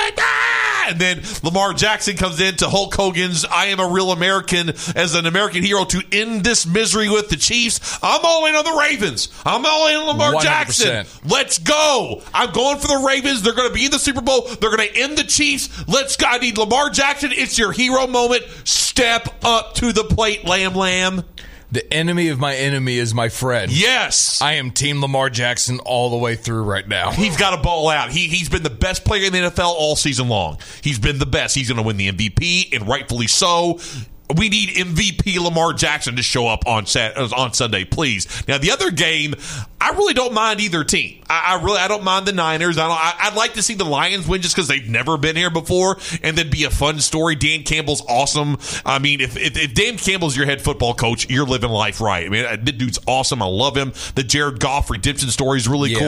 And 0.87 0.99
then 0.99 1.21
Lamar 1.43 1.73
Jackson 1.73 2.15
comes 2.15 2.39
in 2.39 2.55
to 2.57 2.69
Hulk 2.69 2.93
Hogan's 2.95 3.45
I 3.45 3.65
am 3.65 3.79
a 3.79 3.87
real 3.87 4.11
American 4.11 4.69
as 4.95 5.15
an 5.15 5.25
American 5.25 5.63
hero 5.63 5.85
to 5.85 6.01
end 6.11 6.43
this 6.43 6.65
misery 6.65 7.09
with 7.09 7.29
the 7.29 7.35
Chiefs. 7.35 7.99
I'm 8.01 8.21
all 8.23 8.45
in 8.45 8.55
on 8.55 8.63
the 8.63 8.77
Ravens. 8.79 9.29
I'm 9.45 9.65
all 9.65 9.87
in 9.87 9.95
on 9.95 10.07
Lamar 10.07 10.33
100%. 10.33 10.41
Jackson. 10.41 11.05
Let's 11.25 11.59
go. 11.59 12.21
I'm 12.33 12.51
going 12.51 12.79
for 12.79 12.87
the 12.87 13.03
Ravens. 13.05 13.41
They're 13.41 13.53
going 13.53 13.69
to 13.69 13.73
be 13.73 13.85
in 13.85 13.91
the 13.91 13.99
Super 13.99 14.21
Bowl. 14.21 14.43
They're 14.43 14.75
going 14.75 14.87
to 14.87 14.97
end 14.97 15.17
the 15.17 15.23
Chiefs. 15.23 15.87
Let's 15.87 16.15
go. 16.15 16.27
I 16.27 16.37
need 16.37 16.57
Lamar 16.57 16.89
Jackson. 16.89 17.31
It's 17.31 17.57
your 17.57 17.71
hero 17.71 18.07
moment. 18.07 18.43
Step 18.63 19.29
up 19.43 19.75
to 19.75 19.91
the 19.91 20.03
plate, 20.03 20.45
Lamb 20.45 20.73
Lamb. 20.73 21.23
The 21.69 21.93
enemy 21.93 22.29
of 22.29 22.39
my 22.39 22.55
enemy 22.55 22.97
is 22.97 23.13
my 23.13 23.27
friend. 23.27 23.69
Yes. 23.71 24.41
I 24.41 24.53
am 24.53 24.71
Team 24.71 25.01
Lamar 25.01 25.29
Jackson 25.29 25.79
all 25.79 26.09
the 26.09 26.17
way 26.17 26.35
through 26.35 26.63
right 26.63 26.87
now. 26.87 27.11
He's 27.11 27.35
got 27.35 27.53
a 27.53 27.61
ball 27.61 27.89
out. 27.89 28.09
He, 28.09 28.27
he's 28.27 28.47
been 28.47 28.63
the 28.63 28.69
best 28.69 29.03
player 29.03 29.25
in 29.25 29.33
the 29.33 29.39
NFL 29.39 29.65
all 29.65 29.97
season 29.97 30.29
long. 30.29 30.59
He's 30.81 30.97
been 30.97 31.19
the 31.19 31.25
best. 31.25 31.55
He's 31.55 31.67
going 31.67 31.77
to 31.77 31.83
win 31.83 31.97
the 31.97 32.09
MVP, 32.09 32.73
and 32.73 32.87
rightfully 32.87 33.27
so. 33.27 33.79
We 34.35 34.49
need 34.49 34.69
MVP 34.69 35.39
Lamar 35.39 35.71
Jackson 35.71 36.17
to 36.17 36.21
show 36.21 36.47
up 36.47 36.67
on 36.67 36.85
Sat- 36.85 37.15
on 37.17 37.53
Sunday, 37.53 37.85
please. 37.85 38.27
Now 38.45 38.57
the 38.57 38.71
other 38.71 38.91
game, 38.91 39.35
I 39.79 39.91
really 39.91 40.13
don't 40.13 40.33
mind 40.33 40.59
either 40.59 40.83
team. 40.83 41.23
I, 41.29 41.55
I 41.57 41.63
really 41.63 41.77
I 41.77 41.87
don't 41.87 42.03
mind 42.03 42.25
the 42.25 42.33
Niners. 42.33 42.77
I 42.77 42.87
don't. 42.89 42.97
I, 42.97 43.13
I'd 43.29 43.35
like 43.35 43.53
to 43.53 43.61
see 43.63 43.75
the 43.75 43.85
Lions 43.85 44.27
win 44.27 44.41
just 44.41 44.53
because 44.53 44.67
they've 44.67 44.87
never 44.89 45.17
been 45.17 45.37
here 45.37 45.49
before, 45.49 45.97
and 46.23 46.37
then 46.37 46.49
be 46.49 46.65
a 46.65 46.69
fun 46.69 46.99
story. 46.99 47.35
Dan 47.35 47.63
Campbell's 47.63 48.03
awesome. 48.09 48.57
I 48.85 48.99
mean, 48.99 49.21
if, 49.21 49.37
if 49.37 49.55
if 49.57 49.73
Dan 49.73 49.97
Campbell's 49.97 50.35
your 50.35 50.45
head 50.45 50.61
football 50.61 50.93
coach, 50.93 51.29
you're 51.29 51.45
living 51.45 51.69
life 51.69 52.01
right. 52.01 52.25
I 52.25 52.29
mean, 52.29 52.43
uh, 52.43 52.57
that 52.61 52.77
dude's 52.77 52.99
awesome. 53.07 53.41
I 53.41 53.45
love 53.47 53.77
him. 53.77 53.93
The 54.15 54.23
Jared 54.23 54.59
Goff 54.59 54.89
redemption 54.89 55.29
story 55.29 55.57
is 55.59 55.69
really 55.69 55.91
Yes. 55.91 55.99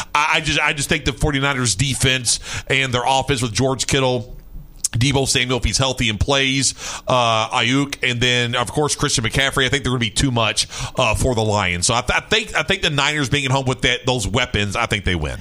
cool. 0.00 0.06
I, 0.14 0.36
I 0.36 0.40
just 0.40 0.60
I 0.60 0.72
just 0.72 0.88
think 0.88 1.04
the 1.04 1.10
49ers 1.12 1.76
defense 1.76 2.40
and 2.68 2.94
their 2.94 3.04
offense 3.06 3.42
with 3.42 3.52
George 3.52 3.86
Kittle. 3.86 4.35
Deebo 4.88 5.26
Samuel, 5.28 5.58
if 5.58 5.64
he's 5.64 5.78
healthy 5.78 6.08
and 6.08 6.18
plays, 6.18 6.74
uh, 7.06 7.48
Aiyuk, 7.50 8.08
and 8.08 8.20
then 8.20 8.54
of 8.54 8.70
course 8.70 8.94
Christian 8.94 9.24
McCaffrey. 9.24 9.66
I 9.66 9.68
think 9.68 9.84
they're 9.84 9.92
going 9.92 10.00
to 10.00 10.06
be 10.06 10.10
too 10.10 10.30
much 10.30 10.68
uh, 10.96 11.14
for 11.14 11.34
the 11.34 11.42
Lions. 11.42 11.86
So 11.86 11.94
I, 11.94 12.02
th- 12.02 12.16
I 12.16 12.20
think 12.26 12.54
I 12.54 12.62
think 12.62 12.82
the 12.82 12.90
Niners 12.90 13.28
being 13.28 13.44
at 13.44 13.50
home 13.50 13.66
with 13.66 13.82
that 13.82 14.06
those 14.06 14.26
weapons, 14.26 14.76
I 14.76 14.86
think 14.86 15.04
they 15.04 15.14
win. 15.14 15.38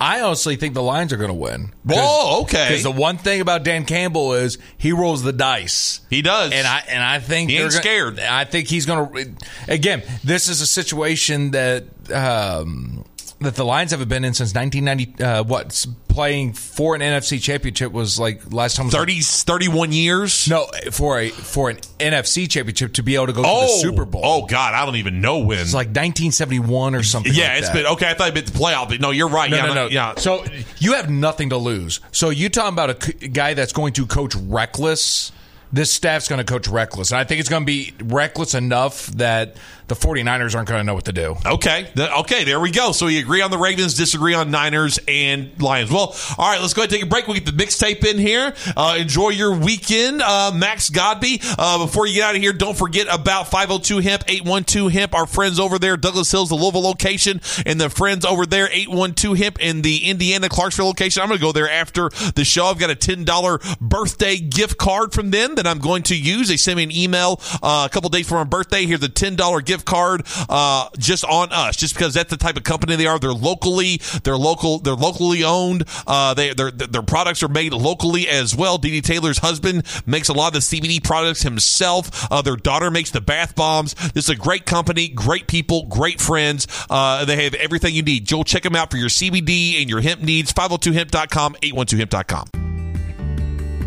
I 0.00 0.22
honestly 0.22 0.56
think 0.56 0.72
the 0.72 0.82
Lions 0.82 1.12
are 1.12 1.18
going 1.18 1.28
to 1.28 1.34
win. 1.34 1.74
Oh, 1.90 2.42
okay. 2.42 2.68
Because 2.68 2.84
the 2.84 2.90
one 2.90 3.18
thing 3.18 3.42
about 3.42 3.64
Dan 3.64 3.84
Campbell 3.84 4.32
is 4.32 4.56
he 4.78 4.92
rolls 4.92 5.22
the 5.22 5.32
dice. 5.32 6.00
He 6.08 6.22
does, 6.22 6.52
and 6.52 6.66
I 6.66 6.82
and 6.88 7.02
I 7.02 7.18
think 7.18 7.50
He 7.50 7.56
ain't 7.56 7.70
they're 7.70 7.80
scared. 7.82 8.16
Gonna, 8.16 8.28
I 8.30 8.44
think 8.44 8.66
he's 8.68 8.86
going 8.86 9.12
to. 9.12 9.34
Again, 9.68 10.02
this 10.24 10.48
is 10.48 10.62
a 10.62 10.66
situation 10.66 11.50
that 11.50 11.84
um, 12.10 13.04
that 13.40 13.54
the 13.56 13.64
Lions 13.64 13.90
haven't 13.92 14.08
been 14.08 14.24
in 14.24 14.34
since 14.34 14.54
1990. 14.54 15.22
Uh, 15.24 15.42
what 15.44 15.86
playing 16.08 16.52
for 16.52 16.94
an 16.94 17.00
NFC 17.00 17.40
championship 17.40 17.92
was 17.92 18.18
like 18.18 18.52
last 18.52 18.76
time 18.76 18.86
was 18.86 18.94
30, 18.94 19.20
31 19.20 19.92
years. 19.92 20.48
No, 20.48 20.66
for 20.90 21.18
a 21.20 21.30
for 21.30 21.70
an 21.70 21.76
NFC 21.98 22.48
championship 22.50 22.94
to 22.94 23.02
be 23.02 23.14
able 23.14 23.28
to 23.28 23.32
go 23.32 23.42
to 23.42 23.48
the 23.48 23.48
Oh, 23.48 23.78
Super 23.80 24.04
Bowl. 24.04 24.20
Oh 24.24 24.46
God, 24.46 24.74
I 24.74 24.84
don't 24.84 24.96
even 24.96 25.20
know 25.20 25.38
when. 25.38 25.58
It's 25.60 25.72
like 25.74 25.88
1971 25.88 26.94
or 26.94 27.02
something. 27.02 27.32
yeah, 27.34 27.48
like 27.48 27.58
it's 27.58 27.68
that. 27.68 27.74
been 27.74 27.86
okay. 27.86 28.08
I 28.10 28.14
thought 28.14 28.28
it'd 28.28 28.44
been 28.44 28.52
the 28.52 28.58
playoff, 28.58 28.88
but 28.88 29.00
no, 29.00 29.10
you're 29.10 29.28
right. 29.28 29.50
No, 29.50 29.56
yeah, 29.56 29.66
no, 29.66 29.74
no. 29.74 29.86
yeah. 29.86 30.14
So 30.16 30.44
you 30.78 30.94
have 30.94 31.08
nothing 31.10 31.50
to 31.50 31.56
lose. 31.56 32.00
So 32.12 32.30
you 32.30 32.48
talking 32.50 32.72
about 32.74 32.90
a 32.90 33.02
c- 33.04 33.28
guy 33.28 33.54
that's 33.54 33.72
going 33.72 33.92
to 33.94 34.06
coach 34.06 34.34
reckless? 34.34 35.32
This 35.72 35.92
staff's 35.92 36.26
going 36.26 36.44
to 36.44 36.44
coach 36.44 36.66
reckless. 36.66 37.12
And 37.12 37.20
I 37.20 37.24
think 37.24 37.38
it's 37.38 37.48
going 37.48 37.62
to 37.62 37.66
be 37.66 37.94
reckless 38.02 38.54
enough 38.54 39.06
that 39.18 39.56
the 39.90 39.94
49ers 39.96 40.54
aren't 40.54 40.68
going 40.68 40.78
to 40.80 40.84
know 40.84 40.94
what 40.94 41.04
to 41.04 41.12
do. 41.12 41.36
Okay. 41.44 41.88
Th- 41.94 42.08
Okay. 42.20 42.44
There 42.44 42.58
we 42.60 42.70
go. 42.70 42.92
So 42.92 43.06
we 43.06 43.18
agree 43.18 43.42
on 43.42 43.50
the 43.50 43.58
Ravens, 43.58 43.94
disagree 43.94 44.34
on 44.34 44.50
Niners 44.50 44.98
and 45.08 45.60
Lions. 45.60 45.90
Well, 45.90 46.14
all 46.38 46.50
right. 46.50 46.60
Let's 46.60 46.72
go 46.74 46.82
ahead 46.82 46.92
and 46.92 47.00
take 47.00 47.06
a 47.06 47.10
break. 47.10 47.26
We'll 47.26 47.34
get 47.38 47.44
the 47.46 47.52
mixtape 47.52 48.04
in 48.04 48.18
here. 48.18 48.54
Uh, 48.76 48.96
enjoy 48.98 49.30
your 49.30 49.54
weekend, 49.56 50.22
uh, 50.22 50.52
Max 50.54 50.88
Godby. 50.90 51.40
Uh, 51.58 51.84
before 51.84 52.06
you 52.06 52.14
get 52.14 52.22
out 52.24 52.36
of 52.36 52.40
here, 52.40 52.52
don't 52.52 52.76
forget 52.76 53.06
about 53.10 53.48
502 53.48 53.98
Hemp, 53.98 54.24
812 54.28 54.92
Hemp. 54.92 55.14
Our 55.14 55.26
friends 55.26 55.58
over 55.60 55.78
there, 55.78 55.96
Douglas 55.96 56.30
Hills, 56.30 56.48
the 56.48 56.54
Louisville 56.54 56.82
location, 56.82 57.40
and 57.66 57.80
the 57.80 57.90
friends 57.90 58.24
over 58.24 58.46
there, 58.46 58.68
812 58.72 59.36
Hemp 59.38 59.60
in 59.60 59.82
the 59.82 60.04
Indiana 60.08 60.48
Clarksville 60.48 60.86
location. 60.86 61.22
I'm 61.22 61.28
going 61.28 61.38
to 61.38 61.44
go 61.44 61.52
there 61.52 61.68
after 61.70 62.10
the 62.34 62.44
show. 62.44 62.66
I've 62.66 62.78
got 62.78 62.90
a 62.90 62.94
$10 62.96 63.78
birthday 63.80 64.36
gift 64.38 64.78
card 64.78 65.12
from 65.12 65.30
them 65.30 65.56
that 65.56 65.66
I'm 65.66 65.78
going 65.78 66.02
to 66.04 66.16
use. 66.16 66.48
They 66.48 66.56
sent 66.56 66.76
me 66.76 66.84
an 66.84 66.92
email 66.92 67.40
uh, 67.62 67.88
a 67.90 67.92
couple 67.92 68.08
days 68.10 68.28
for 68.28 68.34
my 68.36 68.44
birthday. 68.44 68.86
Here's 68.86 69.02
a 69.02 69.08
$10 69.08 69.64
gift 69.64 69.79
card 69.84 70.22
uh, 70.48 70.88
just 70.98 71.24
on 71.24 71.52
us, 71.52 71.76
just 71.76 71.94
because 71.94 72.14
that's 72.14 72.30
the 72.30 72.36
type 72.36 72.56
of 72.56 72.64
company 72.64 72.96
they 72.96 73.06
are. 73.06 73.18
They're 73.18 73.32
locally, 73.32 74.00
they're 74.24 74.36
local, 74.36 74.78
they're 74.78 74.94
locally 74.94 75.44
owned. 75.44 75.84
Uh, 76.06 76.34
they, 76.34 76.52
their 76.54 76.70
their 76.70 77.02
products 77.02 77.42
are 77.42 77.48
made 77.48 77.72
locally 77.72 78.28
as 78.28 78.54
well. 78.54 78.78
Dee 78.78 79.00
Taylor's 79.00 79.38
husband 79.38 79.86
makes 80.06 80.28
a 80.28 80.32
lot 80.32 80.48
of 80.48 80.52
the 80.54 80.80
CBD 80.80 81.02
products 81.02 81.42
himself. 81.42 82.30
Uh, 82.30 82.42
their 82.42 82.56
daughter 82.56 82.90
makes 82.90 83.10
the 83.10 83.20
bath 83.20 83.54
bombs. 83.54 83.94
This 84.12 84.24
is 84.24 84.30
a 84.30 84.36
great 84.36 84.66
company, 84.66 85.08
great 85.08 85.46
people, 85.46 85.86
great 85.86 86.20
friends. 86.20 86.66
Uh, 86.88 87.24
they 87.24 87.44
have 87.44 87.54
everything 87.54 87.94
you 87.94 88.02
need. 88.02 88.26
Joel, 88.26 88.44
check 88.44 88.62
them 88.62 88.76
out 88.76 88.90
for 88.90 88.96
your 88.96 89.08
CBD 89.08 89.80
and 89.80 89.88
your 89.88 90.00
hemp 90.00 90.22
needs. 90.22 90.52
502hemp.com, 90.52 91.54
812hemp.com. 91.54 92.70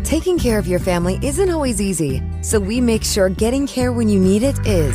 Taking 0.04 0.38
care 0.38 0.58
of 0.58 0.66
your 0.66 0.80
family 0.80 1.18
isn't 1.22 1.48
always 1.48 1.80
easy, 1.80 2.22
so 2.42 2.60
we 2.60 2.80
make 2.80 3.02
sure 3.02 3.30
getting 3.30 3.66
care 3.66 3.90
when 3.90 4.08
you 4.08 4.20
need 4.20 4.42
it 4.42 4.58
is. 4.66 4.94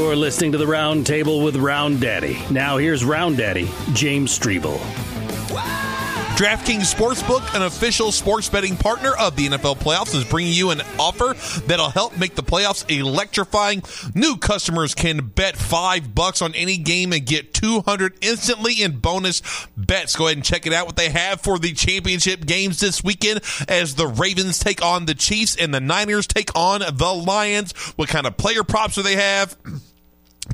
You're 0.00 0.16
listening 0.16 0.52
to 0.52 0.58
the 0.58 0.66
Round 0.66 1.06
Table 1.06 1.42
with 1.42 1.56
Round 1.56 2.00
Daddy. 2.00 2.40
Now 2.50 2.78
here's 2.78 3.04
Round 3.04 3.36
Daddy, 3.36 3.70
James 3.92 4.36
Strebel. 4.36 4.78
DraftKings 6.40 6.92
Sportsbook, 6.92 7.54
an 7.54 7.60
official 7.60 8.10
sports 8.10 8.48
betting 8.48 8.78
partner 8.78 9.12
of 9.18 9.36
the 9.36 9.46
NFL 9.46 9.76
playoffs, 9.76 10.14
is 10.14 10.24
bringing 10.24 10.54
you 10.54 10.70
an 10.70 10.80
offer 10.98 11.34
that'll 11.66 11.90
help 11.90 12.16
make 12.16 12.34
the 12.34 12.42
playoffs 12.42 12.90
electrifying. 12.90 13.82
New 14.14 14.38
customers 14.38 14.94
can 14.94 15.26
bet 15.26 15.54
five 15.54 16.14
bucks 16.14 16.40
on 16.40 16.54
any 16.54 16.78
game 16.78 17.12
and 17.12 17.26
get 17.26 17.52
200 17.52 18.14
instantly 18.22 18.82
in 18.82 19.00
bonus 19.00 19.42
bets. 19.76 20.16
Go 20.16 20.28
ahead 20.28 20.38
and 20.38 20.44
check 20.44 20.66
it 20.66 20.72
out 20.72 20.86
what 20.86 20.96
they 20.96 21.10
have 21.10 21.42
for 21.42 21.58
the 21.58 21.74
championship 21.74 22.46
games 22.46 22.80
this 22.80 23.04
weekend 23.04 23.42
as 23.68 23.96
the 23.96 24.06
Ravens 24.06 24.58
take 24.58 24.82
on 24.82 25.04
the 25.04 25.14
Chiefs 25.14 25.56
and 25.56 25.74
the 25.74 25.80
Niners 25.80 26.26
take 26.26 26.56
on 26.56 26.80
the 26.80 27.14
Lions. 27.14 27.72
What 27.96 28.08
kind 28.08 28.26
of 28.26 28.38
player 28.38 28.64
props 28.64 28.94
do 28.94 29.02
they 29.02 29.16
have? 29.16 29.58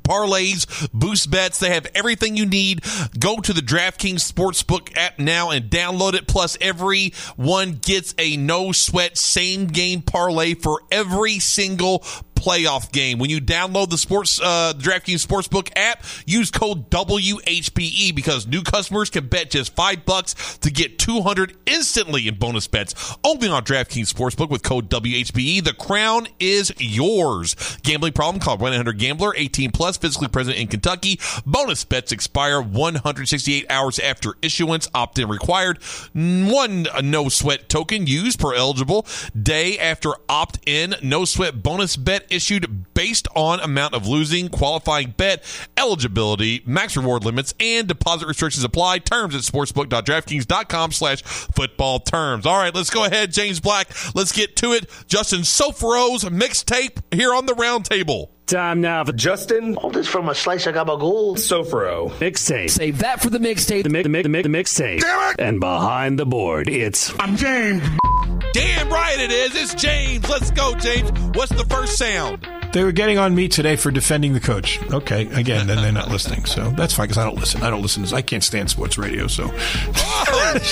parlays, 0.03 0.91
boost 0.93 1.31
bets. 1.31 1.59
They 1.59 1.71
have 1.71 1.87
everything 1.95 2.37
you 2.37 2.47
need. 2.47 2.85
Go 3.19 3.41
to 3.41 3.53
the 3.53 3.61
DraftKings 3.61 4.31
Sportsbook 4.31 4.97
app 4.97 5.19
now 5.19 5.51
and 5.51 5.71
download 5.71 6.15
it. 6.15 6.27
Plus, 6.27 6.57
everyone 6.61 7.73
gets 7.83 8.15
a 8.19 8.37
no 8.37 8.73
sweat 8.73 9.17
same 9.17 9.67
game 9.67 10.03
parlay 10.03 10.55
for 10.55 10.83
every 10.91 11.39
single 11.39 12.05
playoff 12.37 12.93
game. 12.93 13.19
When 13.19 13.31
you 13.31 13.41
download 13.41 13.91
the 13.91 13.99
sports 13.99 14.41
uh, 14.41 14.75
DraftKings 14.77 15.27
Sportsbook 15.27 15.71
app, 15.75 16.05
use 16.27 16.51
code 16.51 16.91
WHPE 16.91 18.15
because 18.15 18.47
new 18.47 18.63
customers 18.63 19.11
can 19.11 19.27
bet 19.27 19.51
just 19.51 19.75
five 19.75 20.05
bucks 20.05 20.59
to 20.59 20.71
get 20.71 20.99
200 20.99 21.57
instantly 21.67 22.29
in 22.29 22.37
bonus 22.37 22.69
bets. 22.69 23.17
Only 23.25 23.49
on 23.49 23.65
DraftKings 23.65 24.13
Sportsbook 24.13 24.51
with 24.51 24.63
code 24.63 24.89
WHPE. 24.91 25.65
The 25.65 25.73
crown 25.73 26.29
is 26.39 26.73
yours. 26.79 27.57
Gambling 27.83 28.13
problem? 28.13 28.41
Call 28.41 28.59
1-800-GAMBLER. 28.59 29.35
18 29.37 29.73
plus. 29.73 29.97
Physically 29.97 30.29
present 30.29 30.57
in 30.57 30.69
Kentucky. 30.69 31.19
Bonus 31.45 31.85
bets 31.85 32.13
expire 32.13 32.61
168 32.61 33.67
hours 33.71 33.99
after 33.99 34.35
issuance. 34.43 34.89
Opt-in 34.95 35.29
required. 35.29 35.79
One 36.15 36.87
no 37.03 37.29
sweat 37.29 37.69
token 37.69 38.07
used 38.07 38.39
per 38.39 38.55
eligible 38.55 39.07
day 39.41 39.79
after 39.79 40.11
opt-in. 40.29 40.95
No 41.03 41.25
sweat 41.25 41.63
bonus 41.63 41.97
bet 41.97 42.26
issued 42.31 42.93
based 42.95 43.29
on 43.35 43.61
amount 43.61 43.95
of 43.95 44.07
losing. 44.07 44.49
Qualifying 44.49 45.15
bet 45.17 45.43
eligibility. 45.77 46.63
Max 46.67 46.97
reward 46.97 47.25
limits 47.25 47.55
and 47.61 47.87
deposit 47.87 48.27
restrictions 48.27 48.65
apply. 48.65 48.99
Terms 48.99 49.35
at 49.35 49.43
sportsbook.draftkings.com 49.43 50.93
slash 50.93 51.23
football 51.23 52.01
terms. 52.01 52.47
All 52.47 52.57
right, 52.59 52.75
let's 52.75 52.91
go 52.91 53.05
ahead, 53.05 53.33
James 53.33 53.61
Black. 53.61 53.89
Let's 54.15 54.33
get 54.33 54.57
to 54.57 54.73
it. 54.73 54.91
Justin 55.07 55.41
Sofro's 55.41 56.25
mixtape 56.25 57.03
here 57.15 57.35
on 57.35 57.47
the 57.47 57.53
roundtable. 57.55 58.31
Time 58.47 58.81
now 58.81 59.03
for 59.05 59.13
Justin. 59.13 59.77
All 59.77 59.91
this 59.91 60.07
from 60.07 60.29
a 60.29 60.35
slice 60.35 60.69
of 60.69 60.77
gabagool. 60.77 61.37
Sofro. 61.37 62.11
Mixtape. 62.21 62.71
Save 62.71 62.99
that 62.99 63.21
for 63.21 63.29
the 63.29 63.39
mixtape. 63.39 63.83
The, 63.83 63.89
mi- 63.89 64.03
the, 64.03 64.09
mi- 64.09 64.23
the, 64.23 64.29
mi- 64.29 64.43
the 64.43 64.49
mixtape. 64.49 65.01
Damn 65.01 65.31
it! 65.33 65.41
And 65.41 65.59
behind 65.59 66.17
the 66.17 66.27
board, 66.27 66.69
it's 66.69 67.13
I'm 67.19 67.37
James. 67.37 67.83
Damn 68.57 68.89
right 68.89 69.19
it 69.19 69.31
is. 69.31 69.55
It's 69.55 69.75
James. 69.75 70.27
Let's 70.31 70.51
go, 70.51 70.75
James. 70.77 71.11
What's 71.37 71.53
the 71.53 71.67
first 71.69 71.99
sound? 71.99 72.49
They 72.73 72.83
were 72.85 72.93
getting 72.93 73.19
on 73.19 73.35
me 73.35 73.49
today 73.49 73.77
for 73.77 73.91
defending 73.91 74.33
the 74.33 74.41
coach. 74.41 74.83
Okay, 74.93 75.27
again, 75.33 75.67
then 75.67 75.77
they're 75.83 75.93
not 75.93 76.09
listening, 76.11 76.47
so 76.47 76.71
that's 76.71 76.95
fine 76.95 77.05
because 77.09 77.19
I 77.19 77.25
don't 77.25 77.37
listen. 77.39 77.63
I 77.63 77.69
don't 77.69 77.83
listen. 77.83 78.05
To, 78.05 78.15
I 78.17 78.23
can't 78.23 78.43
stand 78.43 78.71
sports 78.71 78.97
radio, 78.97 79.27
so 79.27 79.49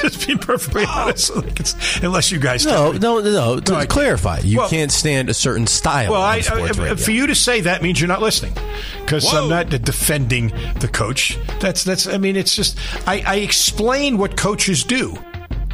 just 0.01 0.27
being 0.27 0.39
perfectly 0.39 0.85
honest. 0.87 1.31
Like 1.37 1.61
it's, 1.61 1.99
unless 2.03 2.31
you 2.33 2.39
guys, 2.39 2.65
No, 2.65 2.93
no, 2.93 3.21
no, 3.21 3.31
no. 3.31 3.61
To 3.61 3.75
I 3.75 3.85
clarify, 3.85 4.39
you 4.39 4.59
Well- 4.59 4.71
can't 4.71 4.91
stand 4.91 5.29
a 5.29 5.35
certain 5.35 5.67
style 5.67 6.13
Well, 6.13 6.23
I, 6.23 6.39
uh, 6.39 6.43
sports 6.43 6.79
I- 6.79 6.83
radio. 6.83 6.97
for 6.97 7.11
you 7.11 7.27
to 7.27 7.35
say 7.35 7.61
that 7.63 7.83
means 7.83 8.01
you're 8.01 8.09
not 8.09 8.23
listening, 8.23 8.55
because 9.03 9.31
I'm 9.33 9.51
not 9.51 9.69
defending 9.69 10.49
the 10.81 10.89
coach. 10.91 11.39
That's 11.61 11.85
that's. 11.85 12.07
I 12.07 12.17
mean, 12.17 12.37
it's 12.37 12.57
just 12.57 12.79
I, 13.07 13.23
I 13.27 13.35
explain 13.37 14.17
what 14.17 14.39
coaches 14.39 14.85
do. 14.85 15.19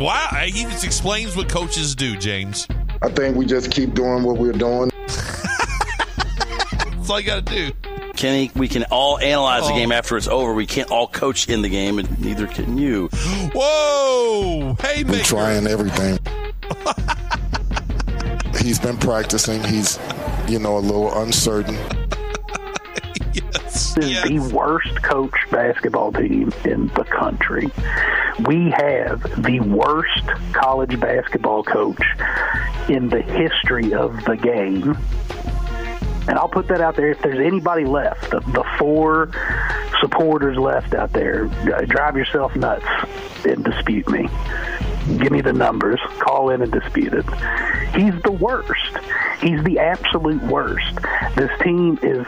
Wow, 0.00 0.28
uh, 0.32 0.36
he 0.36 0.62
just 0.64 0.84
explains 0.84 1.36
what 1.36 1.48
coaches 1.50 1.94
do, 1.94 2.16
James. 2.16 2.66
I 3.02 3.10
think 3.10 3.36
we 3.36 3.44
just 3.44 3.70
keep 3.70 3.92
doing 3.94 4.22
what 4.22 4.38
we're 4.38 4.52
doing. 4.52 4.90
That's 5.06 7.10
all 7.10 7.20
you 7.20 7.26
got 7.26 7.44
to 7.46 7.54
do. 7.54 7.72
Kenny, 8.16 8.50
we 8.56 8.68
can 8.68 8.84
all 8.84 9.18
analyze 9.18 9.66
the 9.66 9.72
Oh. 9.72 9.76
game 9.76 9.92
after 9.92 10.16
it's 10.16 10.28
over. 10.28 10.54
We 10.54 10.66
can't 10.66 10.90
all 10.90 11.06
coach 11.06 11.48
in 11.48 11.62
the 11.62 11.68
game, 11.68 11.98
and 11.98 12.20
neither 12.20 12.46
can 12.46 12.78
you. 12.78 13.08
Whoa! 13.54 14.76
Hey, 14.80 15.04
We're 15.04 15.22
trying 15.22 15.66
everything. 15.66 16.18
He's 18.60 18.78
been 18.78 18.98
practicing. 18.98 19.62
He's, 19.64 19.98
you 20.48 20.58
know, 20.58 20.76
a 20.76 20.80
little 20.80 21.12
uncertain. 21.22 21.76
This 23.72 23.96
is 23.98 24.22
the 24.22 24.38
worst 24.54 25.02
coach 25.02 25.34
basketball 25.50 26.12
team 26.12 26.52
in 26.64 26.86
the 26.88 27.04
country. 27.04 27.70
We 28.46 28.70
have 28.70 29.42
the 29.42 29.61
worst 29.61 30.26
college 30.53 30.98
basketball 30.98 31.62
coach 31.62 32.03
in 32.88 33.09
the 33.09 33.20
history 33.22 33.92
of 33.92 34.24
the 34.24 34.37
game. 34.37 34.96
And 36.29 36.38
I'll 36.38 36.48
put 36.48 36.68
that 36.68 36.81
out 36.81 36.96
there. 36.96 37.11
If 37.11 37.20
there's 37.22 37.44
anybody 37.44 37.85
left, 37.85 38.31
the, 38.31 38.40
the 38.40 38.64
four 38.79 39.31
supporters 40.00 40.57
left 40.57 40.94
out 40.94 41.12
there, 41.12 41.46
drive 41.87 42.16
yourself 42.16 42.55
nuts 42.57 42.87
and 43.44 43.64
dispute 43.64 44.09
me. 44.09 44.29
Give 45.18 45.32
me 45.32 45.40
the 45.40 45.52
numbers. 45.52 46.00
Call 46.18 46.50
in 46.50 46.62
and 46.62 46.70
dispute 46.70 47.14
it. 47.14 47.24
He's 47.94 48.20
the 48.22 48.32
worst. 48.32 48.96
He's 49.40 49.62
the 49.64 49.78
absolute 49.78 50.42
worst. 50.44 50.94
This 51.36 51.50
team 51.62 51.98
is, 52.02 52.26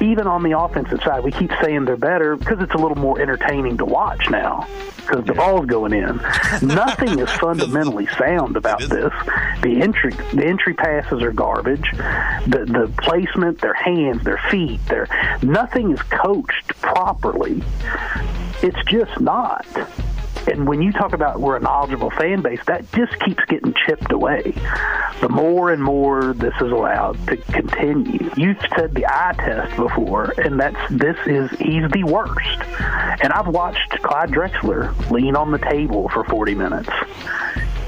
even 0.00 0.26
on 0.26 0.42
the 0.42 0.58
offensive 0.58 1.02
side, 1.02 1.22
we 1.24 1.32
keep 1.32 1.50
saying 1.62 1.84
they're 1.84 1.96
better 1.96 2.36
because 2.36 2.60
it's 2.60 2.74
a 2.74 2.78
little 2.78 2.96
more 2.96 3.20
entertaining 3.20 3.78
to 3.78 3.84
watch 3.84 4.30
now 4.30 4.66
because 5.08 5.24
the 5.24 5.34
ball's 5.34 5.66
going 5.66 5.92
in. 5.92 6.16
Nothing 6.62 7.18
is 7.18 7.30
fundamentally 7.32 8.06
sound 8.18 8.56
about 8.56 8.80
this. 8.80 9.12
The 9.62 9.80
entry, 9.82 10.12
the 10.34 10.44
entry 10.44 10.74
passes 10.74 11.22
are 11.22 11.32
garbage. 11.32 11.90
The 12.46 12.66
the 12.66 12.92
placement, 13.02 13.60
their 13.60 13.74
hands, 13.74 14.24
their 14.24 14.40
feet, 14.50 14.84
their 14.86 15.08
nothing 15.42 15.92
is 15.92 16.02
coached 16.02 16.68
properly. 16.80 17.62
It's 18.62 18.82
just 18.86 19.20
not. 19.20 19.66
And 20.50 20.66
when 20.66 20.80
you 20.80 20.92
talk 20.92 21.12
about 21.12 21.40
we're 21.40 21.56
a 21.56 21.60
knowledgeable 21.60 22.10
fan 22.10 22.40
base, 22.40 22.60
that 22.66 22.90
just 22.92 23.18
keeps 23.20 23.44
getting 23.46 23.74
chipped 23.86 24.10
away. 24.10 24.54
The 25.20 25.28
more 25.28 25.70
and 25.70 25.82
more 25.82 26.32
this 26.32 26.54
is 26.56 26.72
allowed 26.72 27.18
to 27.26 27.36
continue. 27.36 28.30
You've 28.36 28.60
said 28.76 28.94
the 28.94 29.06
eye 29.06 29.34
test 29.36 29.76
before, 29.76 30.32
and 30.38 30.58
that's 30.58 30.90
this 30.90 31.16
is 31.26 31.50
he's 31.58 31.90
the 31.90 32.04
worst. 32.04 32.60
And 33.22 33.32
I've 33.32 33.48
watched 33.48 34.02
Clyde 34.02 34.30
Drexler 34.30 35.10
lean 35.10 35.36
on 35.36 35.50
the 35.50 35.58
table 35.58 36.08
for 36.08 36.24
40 36.24 36.54
minutes, 36.54 36.90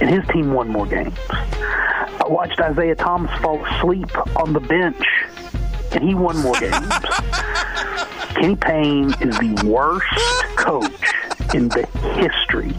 and 0.01 0.11
his 0.11 0.27
team 0.29 0.53
won 0.53 0.69
more 0.69 0.87
games. 0.87 1.17
I 1.31 2.27
watched 2.29 2.61
Isiah 2.61 2.95
Thomas 2.95 3.31
fall 3.41 3.65
asleep 3.65 4.11
on 4.37 4.53
the 4.53 4.61
bench, 4.61 5.03
and 5.93 6.05
he 6.05 6.15
won 6.15 6.37
more 6.39 6.55
games. 6.61 6.75
Kenny 8.35 8.57
Payne 8.57 9.15
is 9.21 9.39
the 9.39 9.63
worst 9.67 10.07
coach 10.57 11.13
in 11.55 11.69
the 11.69 11.87
history 12.15 12.75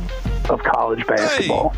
of 0.49 0.61
college 0.63 1.05
basketball. 1.07 1.69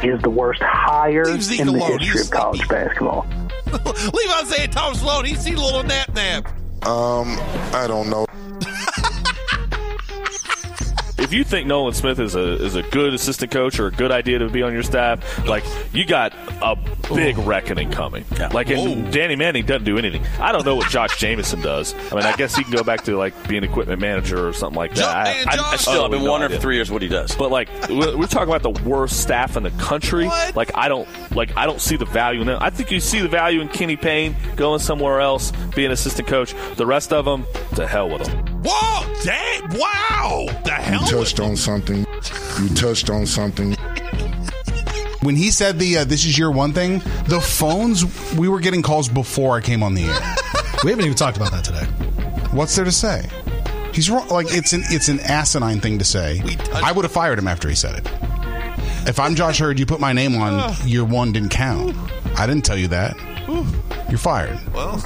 He 0.00 0.08
is 0.08 0.20
the 0.22 0.30
worst 0.30 0.62
hire 0.62 1.28
in 1.28 1.38
the 1.38 1.62
alone. 1.62 1.98
history 1.98 2.06
He's 2.06 2.26
of 2.26 2.30
college 2.30 2.68
basketball. 2.68 3.26
Leave 3.66 4.30
Isiah 4.42 4.68
Thomas 4.68 5.02
alone. 5.02 5.24
He's 5.24 5.40
seen 5.40 5.56
a 5.56 5.60
little 5.60 5.82
nap 5.82 6.14
nap. 6.14 6.46
Um, 6.86 7.36
I 7.74 7.86
don't 7.88 8.08
know. 8.08 8.26
if 11.18 11.32
you 11.32 11.42
think 11.42 11.66
Nolan 11.66 11.94
Smith 11.94 12.20
is 12.20 12.34
a 12.34 12.64
is 12.64 12.76
a 12.76 12.82
good 12.82 13.14
assistant 13.14 13.50
coach 13.50 13.80
or 13.80 13.88
a 13.88 13.90
good 13.90 14.12
idea 14.12 14.38
to 14.38 14.48
be 14.48 14.62
on 14.62 14.72
your 14.72 14.84
staff, 14.84 15.46
like 15.46 15.64
you 15.92 16.04
got 16.04 16.32
a 16.62 16.76
big 17.14 17.36
reckoning 17.38 17.90
coming. 17.90 18.24
Like 18.52 18.70
and 18.70 19.12
Danny 19.12 19.36
Manning 19.36 19.66
doesn't 19.66 19.84
do 19.84 19.98
anything. 19.98 20.24
I 20.40 20.52
don't 20.52 20.64
know 20.64 20.74
what 20.76 20.88
Josh 20.90 21.18
Jamieson 21.18 21.60
does. 21.60 21.94
I 22.10 22.14
mean, 22.16 22.24
I 22.24 22.34
guess 22.36 22.54
he 22.56 22.64
can 22.64 22.72
go 22.72 22.82
back 22.82 23.04
to 23.04 23.16
like 23.16 23.34
being 23.48 23.64
equipment 23.64 24.00
manager 24.00 24.48
or 24.48 24.52
something 24.52 24.76
like 24.76 24.94
that. 24.94 25.04
I, 25.48 25.56
I, 25.56 25.72
I 25.72 25.76
Still, 25.76 26.04
I've 26.04 26.10
been 26.10 26.24
no 26.24 26.30
wondering 26.30 26.50
idea. 26.50 26.58
for 26.58 26.62
three 26.62 26.74
years 26.76 26.90
what 26.90 27.02
he 27.02 27.08
does. 27.08 27.34
But 27.36 27.50
like 27.50 27.68
we're, 27.88 28.16
we're 28.16 28.26
talking 28.26 28.52
about 28.52 28.62
the 28.62 28.82
worst 28.88 29.20
staff 29.20 29.56
in 29.56 29.62
the 29.62 29.70
country. 29.72 30.26
Like 30.54 30.70
I 30.74 30.88
don't 30.88 31.08
like 31.34 31.56
I 31.56 31.66
don't 31.66 31.80
see 31.80 31.96
the 31.96 32.06
value 32.06 32.40
in 32.40 32.46
them. 32.46 32.58
I 32.60 32.70
think 32.70 32.90
you 32.90 33.00
see 33.00 33.20
the 33.20 33.28
value 33.28 33.60
in 33.60 33.68
Kenny 33.68 33.96
Payne 33.96 34.34
going 34.56 34.80
somewhere 34.80 35.20
else, 35.20 35.52
being 35.74 35.90
assistant 35.90 36.28
coach. 36.28 36.54
The 36.76 36.86
rest 36.86 37.12
of 37.12 37.24
them, 37.24 37.44
to 37.76 37.86
hell 37.86 38.08
with 38.08 38.24
them. 38.24 38.46
Whoa! 38.64 39.14
Dang! 39.24 39.62
Wow! 39.78 40.46
The 40.64 40.70
hell? 40.70 41.02
You 41.02 41.06
touched 41.10 41.40
on 41.40 41.56
something. 41.56 42.06
You 42.60 42.68
touched 42.74 43.10
on 43.10 43.26
something. 43.26 43.76
When 45.26 45.34
he 45.34 45.50
said 45.50 45.80
the 45.80 45.98
uh, 45.98 46.04
"this 46.04 46.24
is 46.24 46.38
your 46.38 46.52
one 46.52 46.72
thing," 46.72 47.00
the 47.26 47.40
phones 47.40 48.04
we 48.36 48.48
were 48.48 48.60
getting 48.60 48.80
calls 48.80 49.08
before 49.08 49.56
I 49.56 49.60
came 49.60 49.82
on 49.82 49.92
the 49.94 50.04
air. 50.04 50.36
we 50.84 50.90
haven't 50.90 51.04
even 51.04 51.16
talked 51.16 51.36
about 51.36 51.50
that 51.50 51.64
today. 51.64 51.84
What's 52.52 52.76
there 52.76 52.84
to 52.84 52.92
say? 52.92 53.28
He's 53.92 54.08
wrong. 54.08 54.28
Like 54.28 54.46
it's 54.50 54.72
an 54.72 54.82
it's 54.84 55.08
an 55.08 55.18
asinine 55.18 55.80
thing 55.80 55.98
to 55.98 56.04
say. 56.04 56.40
I 56.74 56.92
would 56.92 57.04
have 57.04 57.10
fired 57.10 57.40
him 57.40 57.48
after 57.48 57.68
he 57.68 57.74
said 57.74 57.98
it. 57.98 58.08
If 59.08 59.18
I'm 59.18 59.34
Josh 59.34 59.60
Heird, 59.60 59.80
you 59.80 59.84
put 59.84 59.98
my 59.98 60.12
name 60.12 60.36
on 60.36 60.72
your 60.84 61.04
one 61.04 61.32
didn't 61.32 61.48
count. 61.48 61.96
I 62.38 62.46
didn't 62.46 62.64
tell 62.64 62.76
you 62.76 62.86
that. 62.86 63.16
You're 64.08 64.18
fired. 64.18 64.60
Well, 64.72 65.04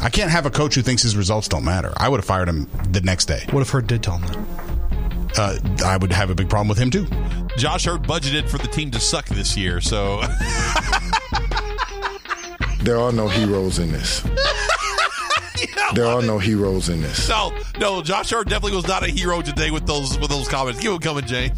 I 0.00 0.08
can't 0.08 0.30
have 0.30 0.46
a 0.46 0.50
coach 0.50 0.76
who 0.76 0.80
thinks 0.80 1.02
his 1.02 1.14
results 1.14 1.46
don't 1.46 1.64
matter. 1.64 1.92
I 1.98 2.08
would 2.08 2.20
have 2.20 2.24
fired 2.24 2.48
him 2.48 2.70
the 2.90 3.02
next 3.02 3.26
day. 3.26 3.44
What 3.50 3.60
if 3.60 3.70
Heird 3.70 3.86
did 3.86 4.02
tell 4.02 4.16
him 4.16 4.28
that? 4.28 4.67
Uh, 5.36 5.58
I 5.84 5.96
would 5.96 6.12
have 6.12 6.30
a 6.30 6.34
big 6.34 6.48
problem 6.48 6.68
with 6.68 6.78
him 6.78 6.90
too. 6.90 7.06
Josh 7.56 7.86
Heird 7.86 8.02
budgeted 8.04 8.48
for 8.48 8.58
the 8.58 8.68
team 8.68 8.90
to 8.92 9.00
suck 9.00 9.26
this 9.26 9.56
year, 9.56 9.80
so 9.80 10.20
There 12.80 12.98
are 12.98 13.12
no 13.12 13.28
heroes 13.28 13.78
in 13.78 13.92
this. 13.92 14.24
There 15.94 16.04
are 16.04 16.20
no 16.20 16.38
heroes 16.38 16.90
in 16.90 17.00
this. 17.00 17.28
no, 17.30 17.50
no. 17.80 18.02
Josh 18.02 18.30
Heird 18.30 18.48
definitely 18.50 18.76
was 18.76 18.86
not 18.86 19.02
a 19.02 19.08
hero 19.08 19.40
today 19.40 19.70
with 19.70 19.86
those 19.86 20.18
with 20.18 20.28
those 20.28 20.46
comments. 20.46 20.78
Keep 20.80 20.90
them 20.90 20.98
coming, 21.00 21.24
Jay 21.24 21.50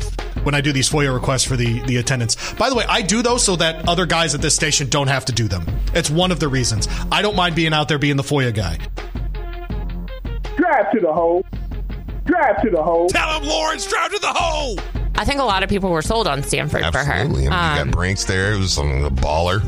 When 0.45 0.55
I 0.55 0.61
do 0.61 0.73
these 0.73 0.89
FOIA 0.89 1.13
requests 1.13 1.45
for 1.45 1.57
the, 1.57 1.81
the 1.83 1.97
attendance. 1.97 2.53
By 2.55 2.71
the 2.71 2.77
way, 2.77 2.85
I 2.89 3.03
do 3.03 3.23
those 3.23 3.45
so 3.45 3.57
that 3.57 3.89
other 3.89 4.07
guys 4.07 4.33
at 4.35 4.41
this 4.41 4.55
station 4.55 4.89
don't 4.89 5.09
have 5.09 5.25
to 5.27 5.33
do 5.33 5.49
them. 5.49 5.67
It's 5.95 6.11
one 6.11 6.31
of 6.31 6.39
the 6.39 6.47
reasons. 6.47 6.87
I 7.11 7.23
don't 7.23 7.35
mind 7.35 7.57
being 7.57 7.73
out 7.75 7.89
there 7.89 7.99
being 7.99 8.17
the 8.17 8.23
FOIA 8.23 8.55
guy. 8.55 8.79
Drive 10.57 10.93
to 10.93 11.01
the 11.01 11.13
hole. 11.13 11.45
Drive 12.25 12.63
to 12.63 12.71
the 12.71 12.83
hole. 12.83 13.09
Tell 13.09 13.41
him, 13.41 13.49
Lawrence, 13.49 13.87
drive 13.87 14.13
to 14.13 14.19
the 14.19 14.33
hole. 14.33 14.79
I 15.17 15.25
think 15.25 15.41
a 15.41 15.45
lot 15.45 15.63
of 15.63 15.69
people 15.69 15.91
were 15.91 16.03
sold 16.03 16.27
on 16.27 16.43
Stanford 16.43 16.83
Absolutely. 16.83 17.11
for 17.11 17.13
her. 17.17 17.25
I 17.25 17.29
mean, 17.29 17.43
you 17.43 17.51
Um, 17.51 17.77
got 17.89 17.91
Brinks 17.91 18.25
there. 18.25 18.53
It 18.55 18.59
was 18.59 18.79
um, 18.79 19.05
a 19.05 19.11
baller. 19.11 19.63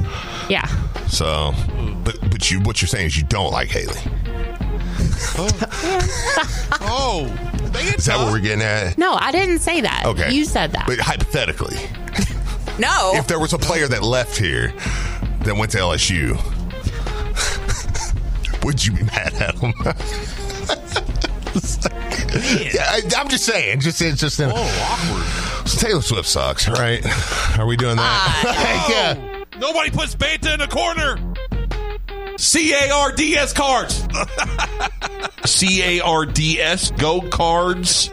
yeah. 0.49 0.67
So, 1.09 1.53
but 2.05 2.19
but 2.21 2.31
but 2.31 2.51
you 2.51 2.61
what 2.61 2.81
you're 2.81 2.89
saying 2.89 3.07
is 3.07 3.17
you 3.19 3.25
don't 3.25 3.51
like 3.53 3.69
Hailey. 3.69 4.01
oh, 6.81 7.27
is 7.97 8.07
that 8.07 8.17
what 8.19 8.33
we're 8.33 8.39
getting 8.41 8.63
at? 8.63 8.97
No, 8.99 9.13
I 9.15 9.31
didn't 9.33 9.59
say 9.59 9.81
that. 9.83 10.05
Okay, 10.07 10.33
You 10.33 10.45
said 10.45 10.73
that. 10.73 10.87
But 10.87 10.99
hypothetically, 11.01 11.77
no. 12.79 13.13
if 13.15 13.27
there 13.27 13.39
was 13.39 13.53
a 13.53 13.59
player 13.59 13.87
that 13.89 14.03
left 14.03 14.37
here 14.39 14.73
that 15.41 15.55
went 15.57 15.73
to 15.73 15.79
LSU, 15.79 16.39
would 18.65 18.85
you 18.85 18.93
be 18.93 19.03
mad 19.05 19.35
at 19.35 19.55
him? 19.57 19.73
yeah, 21.55 22.85
I, 22.89 23.03
I'm 23.17 23.29
just 23.29 23.45
saying. 23.45 23.81
Just 23.81 24.01
it's 24.01 24.21
just 24.21 24.41
in, 24.41 24.51
awkward. 24.51 25.69
So 25.69 25.87
Taylor 25.87 26.03
Swift 26.03 26.29
sucks, 26.29 26.69
right? 26.69 27.05
Are 27.59 27.67
we 27.67 27.77
doing 27.77 27.97
that? 27.97 28.03
Ah, 28.05 28.91
yeah. 28.91 29.45
Nobody 29.59 29.91
puts 29.91 30.15
Banta 30.15 30.55
in 30.55 30.61
a 30.61 30.69
corner. 30.69 31.19
C 32.39 32.73
A 32.73 32.91
R 32.91 33.13
D 33.13 33.37
S 33.37 33.53
cards. 33.53 34.07
C 35.45 35.83
A 35.83 36.01
R 36.01 36.27
D 36.27 36.61
S 36.61 36.91
go 36.93 37.21
cards. 37.21 38.09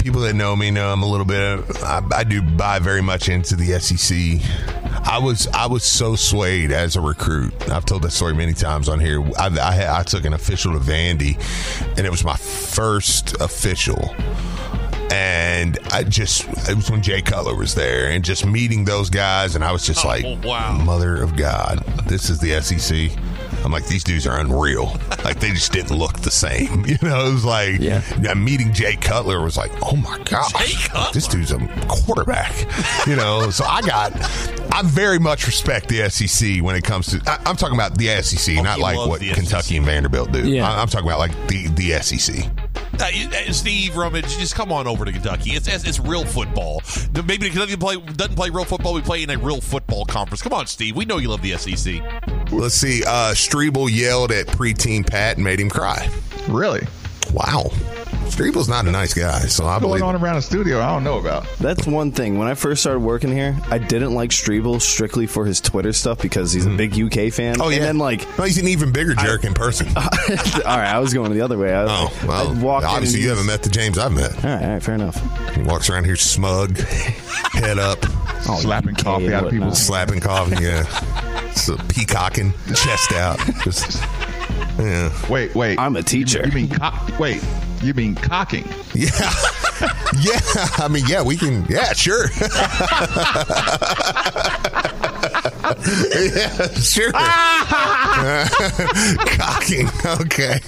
People 0.00 0.22
that 0.22 0.34
know 0.34 0.56
me 0.56 0.70
know 0.70 0.92
I'm 0.92 1.02
a 1.02 1.06
little 1.06 1.26
bit. 1.26 1.60
I, 1.82 2.02
I 2.12 2.24
do 2.24 2.42
buy 2.42 2.78
very 2.78 3.02
much 3.02 3.28
into 3.28 3.54
the 3.54 3.78
SEC. 3.78 4.40
I 5.04 5.18
was 5.18 5.48
I 5.48 5.66
was 5.66 5.84
so 5.84 6.14
swayed 6.16 6.72
as 6.72 6.96
a 6.96 7.00
recruit. 7.00 7.70
I've 7.70 7.84
told 7.84 8.02
that 8.02 8.10
story 8.10 8.34
many 8.34 8.52
times 8.52 8.88
on 8.88 9.00
here. 9.00 9.22
I, 9.38 9.48
I, 9.48 10.00
I 10.00 10.02
took 10.02 10.24
an 10.24 10.32
official 10.32 10.72
to 10.72 10.78
Vandy, 10.78 11.36
and 11.96 12.06
it 12.06 12.10
was 12.10 12.24
my 12.24 12.36
first 12.36 13.40
official. 13.40 14.14
And 15.12 15.78
I 15.90 16.04
just 16.04 16.44
it 16.68 16.76
was 16.76 16.90
when 16.90 17.02
Jay 17.02 17.22
Cutler 17.22 17.56
was 17.56 17.74
there, 17.74 18.10
and 18.10 18.24
just 18.24 18.46
meeting 18.46 18.84
those 18.84 19.10
guys, 19.10 19.56
and 19.56 19.64
I 19.64 19.72
was 19.72 19.84
just 19.84 20.04
oh, 20.04 20.08
like, 20.08 20.44
wow. 20.44 20.72
mother 20.78 21.20
of 21.20 21.36
God, 21.36 21.78
this 22.06 22.30
is 22.30 22.38
the 22.38 22.60
SEC." 22.60 23.10
I'm 23.64 23.72
like, 23.72 23.86
these 23.86 24.04
dudes 24.04 24.26
are 24.26 24.38
unreal. 24.38 24.98
Like 25.24 25.40
they 25.40 25.50
just 25.50 25.72
didn't 25.72 25.96
look 25.96 26.18
the 26.20 26.30
same. 26.30 26.84
You 26.90 26.96
know, 27.02 27.26
it 27.26 27.32
was 27.32 27.44
like 27.44 27.78
yeah. 27.78 28.34
meeting 28.34 28.72
Jay 28.72 28.96
Cutler 28.96 29.40
was 29.42 29.56
like, 29.56 29.70
oh 29.80 29.94
my 29.94 30.18
gosh, 30.24 30.52
this 31.12 31.28
dude's 31.28 31.52
a 31.52 31.58
quarterback. 31.88 32.52
You 33.06 33.16
know, 33.16 33.50
so 33.50 33.64
I 33.64 33.80
got, 33.80 34.12
I 34.72 34.82
very 34.84 35.18
much 35.18 35.46
respect 35.46 35.88
the 35.88 36.08
SEC 36.10 36.62
when 36.62 36.76
it 36.76 36.84
comes 36.84 37.06
to. 37.08 37.22
I, 37.26 37.40
I'm 37.46 37.56
talking 37.56 37.74
about 37.74 37.96
the 37.96 38.22
SEC, 38.22 38.56
not 38.56 38.78
like 38.78 38.96
what 38.96 39.20
the 39.20 39.32
Kentucky 39.32 39.76
and 39.76 39.86
Vanderbilt 39.86 40.32
do. 40.32 40.48
Yeah. 40.48 40.70
I, 40.70 40.80
I'm 40.82 40.88
talking 40.88 41.06
about 41.06 41.18
like 41.18 41.32
the 41.48 41.68
the 41.68 42.02
SEC. 42.02 42.46
Uh, 43.00 43.04
uh, 43.04 43.52
Steve 43.52 43.96
Rummage, 43.96 44.36
just 44.36 44.54
come 44.54 44.70
on 44.70 44.86
over 44.86 45.04
to 45.04 45.12
Kentucky. 45.12 45.52
It's, 45.52 45.66
it's, 45.68 45.84
it's 45.84 46.00
real 46.00 46.24
football. 46.24 46.82
Maybe 47.24 47.48
Kentucky 47.48 47.76
play, 47.76 47.96
doesn't 47.96 48.36
play 48.36 48.50
real 48.50 48.64
football. 48.64 48.92
We 48.92 49.00
play 49.00 49.22
in 49.22 49.30
a 49.30 49.38
real 49.38 49.60
football 49.60 50.04
conference. 50.04 50.42
Come 50.42 50.52
on, 50.52 50.66
Steve. 50.66 50.96
We 50.96 51.06
know 51.06 51.16
you 51.16 51.28
love 51.28 51.40
the 51.40 51.56
SEC. 51.56 52.02
Let's 52.52 52.74
see. 52.74 53.02
Uh, 53.04 53.32
Streble 53.32 53.88
yelled 53.90 54.32
at 54.32 54.46
preteen 54.46 55.06
Pat 55.06 55.36
and 55.36 55.44
made 55.44 55.60
him 55.60 55.70
cry. 55.70 56.08
Really? 56.48 56.86
Wow. 57.32 57.70
Streble's 58.30 58.68
not 58.68 58.86
a 58.86 58.90
nice 58.92 59.12
guy, 59.12 59.40
so 59.40 59.64
I 59.64 59.74
What's 59.74 59.80
believe. 59.82 60.00
going 60.02 60.14
on 60.16 60.22
around 60.22 60.36
the 60.36 60.42
studio? 60.42 60.80
I 60.80 60.86
don't 60.92 61.02
know 61.04 61.18
about. 61.18 61.46
That's 61.58 61.84
one 61.86 62.12
thing. 62.12 62.38
When 62.38 62.46
I 62.48 62.54
first 62.54 62.80
started 62.80 63.00
working 63.00 63.30
here, 63.32 63.56
I 63.70 63.78
didn't 63.78 64.14
like 64.14 64.30
Streble 64.30 64.80
strictly 64.80 65.26
for 65.26 65.44
his 65.44 65.60
Twitter 65.60 65.92
stuff 65.92 66.22
because 66.22 66.52
he's 66.52 66.64
a 66.64 66.70
big 66.70 66.92
UK 67.00 67.32
fan. 67.32 67.60
Oh 67.60 67.68
yeah, 67.70 67.76
and 67.78 67.84
then 67.84 67.98
like 67.98 68.20
no, 68.38 68.44
he's 68.44 68.56
an 68.58 68.68
even 68.68 68.92
bigger 68.92 69.14
jerk 69.14 69.44
in 69.44 69.52
person. 69.52 69.88
all 69.96 70.02
right, 70.64 70.86
I 70.92 70.98
was 71.00 71.12
going 71.12 71.32
the 71.32 71.40
other 71.40 71.58
way. 71.58 71.74
I, 71.74 71.84
Oh 71.88 72.24
well, 72.26 72.48
I 72.56 72.62
walked 72.62 72.86
obviously 72.86 73.18
you 73.20 73.26
he's- 73.26 73.36
haven't 73.36 73.46
met 73.52 73.62
the 73.64 73.70
James 73.70 73.98
I've 73.98 74.12
met. 74.12 74.32
All 74.44 74.50
right, 74.50 74.62
all 74.64 74.70
right, 74.74 74.82
fair 74.82 74.94
enough. 74.94 75.54
He 75.56 75.62
walks 75.62 75.90
around 75.90 76.04
here 76.04 76.16
smug, 76.16 76.78
head 77.52 77.78
up, 77.80 78.04
Slapping 78.42 78.94
coffee 78.94 79.34
out 79.34 79.44
of 79.46 79.50
people. 79.50 79.74
slapping 79.74 80.20
coffee, 80.20 80.62
yeah, 80.64 80.84
so 81.60 81.76
peacocking, 81.88 82.52
chest 82.74 83.12
out, 83.12 83.38
just 83.64 84.00
yeah. 84.78 85.12
Wait, 85.28 85.54
wait. 85.54 85.78
I'm 85.78 85.96
a 85.96 86.02
teacher. 86.02 86.42
You 86.46 86.52
mean 86.52 86.68
cock? 86.68 87.18
Wait, 87.18 87.42
you 87.82 87.92
mean 87.94 88.14
cocking? 88.14 88.64
Yeah. 88.94 89.10
yeah, 90.20 90.40
I 90.78 90.88
mean, 90.90 91.04
yeah, 91.06 91.22
we 91.22 91.36
can. 91.36 91.64
Yeah, 91.68 91.92
sure. 91.92 92.26
yeah, 96.34 96.68
sure. 96.74 97.12
Cocking. 99.36 99.88
Okay. 100.20 100.60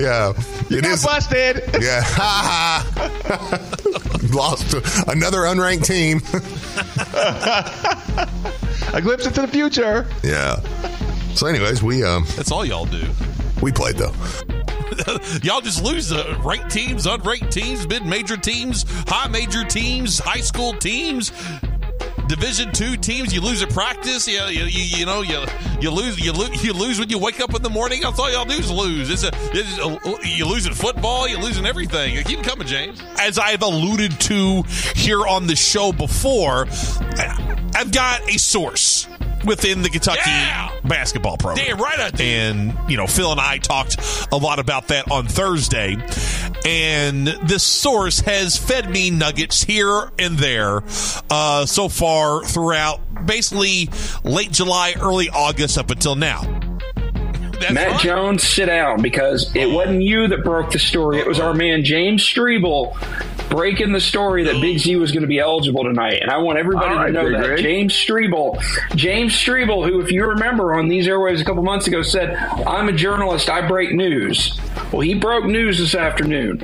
yeah, 0.00 0.32
You 0.68 0.78
it 0.78 0.82
got 0.84 0.92
is. 0.92 1.04
busted. 1.04 1.62
Yeah. 1.80 2.04
Lost 4.32 4.74
another 5.08 5.38
unranked 5.40 5.86
team. 5.86 6.20
A 8.94 9.00
glimpse 9.00 9.26
into 9.26 9.40
the 9.40 9.48
future. 9.48 10.06
yeah. 10.22 10.56
So, 11.34 11.46
anyways, 11.46 11.82
we 11.82 12.02
um 12.04 12.24
That's 12.36 12.50
all 12.52 12.64
y'all 12.64 12.84
do. 12.84 13.02
we 13.62 13.72
played 13.72 13.96
though. 13.96 14.12
y'all 15.42 15.62
just 15.62 15.82
lose 15.82 16.08
the 16.10 16.38
ranked 16.44 16.70
teams, 16.70 17.06
unranked 17.06 17.50
teams, 17.50 17.88
mid 17.88 18.04
major 18.04 18.36
teams, 18.36 18.84
high 19.08 19.28
major 19.28 19.64
teams, 19.64 20.18
high 20.18 20.40
school 20.40 20.74
teams. 20.74 21.32
Division 22.28 22.72
two 22.72 22.96
teams, 22.96 23.34
you 23.34 23.40
lose 23.42 23.62
at 23.62 23.70
practice. 23.70 24.26
You, 24.28 24.40
you, 24.44 24.64
you, 24.64 24.98
you 24.98 25.06
know 25.06 25.22
you 25.22 25.44
you 25.80 25.90
lose 25.90 26.18
you 26.18 26.32
lose 26.32 26.62
you 26.64 26.72
lose 26.72 26.98
when 26.98 27.08
you 27.10 27.18
wake 27.18 27.40
up 27.40 27.54
in 27.54 27.62
the 27.62 27.68
morning. 27.70 28.02
That's 28.02 28.18
all 28.18 28.30
y'all 28.30 28.44
do 28.44 28.54
is 28.54 28.70
lose. 28.70 29.10
It's 29.10 29.24
a, 29.24 29.30
it's 29.52 29.78
a 29.78 30.28
you 30.28 30.46
lose 30.46 30.66
in 30.66 30.72
football. 30.74 31.26
You 31.28 31.38
lose 31.38 31.58
in 31.58 31.66
everything. 31.66 32.22
Keep 32.24 32.40
it 32.40 32.44
coming, 32.46 32.66
James. 32.66 33.02
As 33.18 33.38
I've 33.38 33.62
alluded 33.62 34.18
to 34.20 34.62
here 34.94 35.26
on 35.26 35.46
the 35.46 35.56
show 35.56 35.92
before, 35.92 36.66
I've 37.74 37.92
got 37.92 38.28
a 38.28 38.38
source 38.38 39.08
within 39.44 39.82
the 39.82 39.88
Kentucky 39.88 40.30
basketball 40.84 41.36
program. 41.36 41.64
Damn 41.64 41.78
right 41.78 41.98
I 41.98 42.10
do. 42.10 42.22
And, 42.22 42.90
you 42.90 42.96
know, 42.96 43.06
Phil 43.06 43.30
and 43.32 43.40
I 43.40 43.58
talked 43.58 43.96
a 44.30 44.36
lot 44.36 44.58
about 44.58 44.88
that 44.88 45.10
on 45.10 45.26
Thursday. 45.26 45.96
And 46.64 47.26
this 47.26 47.64
source 47.64 48.20
has 48.20 48.56
fed 48.56 48.88
me 48.88 49.10
nuggets 49.10 49.62
here 49.62 50.10
and 50.18 50.38
there 50.38 50.82
uh, 51.30 51.66
so 51.66 51.88
far 51.88 52.44
throughout 52.44 53.00
basically 53.26 53.88
late 54.24 54.52
July, 54.52 54.94
early 55.00 55.28
August 55.28 55.78
up 55.78 55.90
until 55.90 56.14
now. 56.14 56.71
Matt 57.70 58.00
Jones, 58.00 58.42
sit 58.42 58.66
down 58.66 59.02
because 59.02 59.54
it 59.54 59.70
wasn't 59.70 60.02
you 60.02 60.28
that 60.28 60.42
broke 60.44 60.72
the 60.72 60.78
story. 60.78 61.18
It 61.18 61.26
was 61.26 61.40
our 61.40 61.54
man 61.54 61.84
James 61.84 62.22
Streble 62.24 62.96
breaking 63.48 63.92
the 63.92 64.00
story 64.00 64.44
that 64.44 64.60
Big 64.60 64.78
Z 64.78 64.96
was 64.96 65.12
going 65.12 65.22
to 65.22 65.28
be 65.28 65.38
eligible 65.38 65.84
tonight. 65.84 66.22
And 66.22 66.30
I 66.30 66.38
want 66.38 66.58
everybody 66.58 66.94
All 66.94 66.96
right, 66.96 67.06
to 67.08 67.12
know 67.12 67.30
that 67.30 67.48
Ray. 67.48 67.62
James 67.62 67.92
Streble, 67.92 68.60
James 68.96 69.34
Streble, 69.34 69.86
who, 69.88 70.00
if 70.00 70.10
you 70.10 70.26
remember 70.26 70.74
on 70.74 70.88
these 70.88 71.06
airways 71.06 71.40
a 71.40 71.44
couple 71.44 71.62
months 71.62 71.86
ago, 71.86 72.02
said, 72.02 72.34
"I'm 72.66 72.88
a 72.88 72.92
journalist. 72.92 73.50
I 73.50 73.66
break 73.66 73.92
news." 73.92 74.58
Well, 74.90 75.02
he 75.02 75.14
broke 75.14 75.44
news 75.44 75.78
this 75.78 75.94
afternoon. 75.94 76.62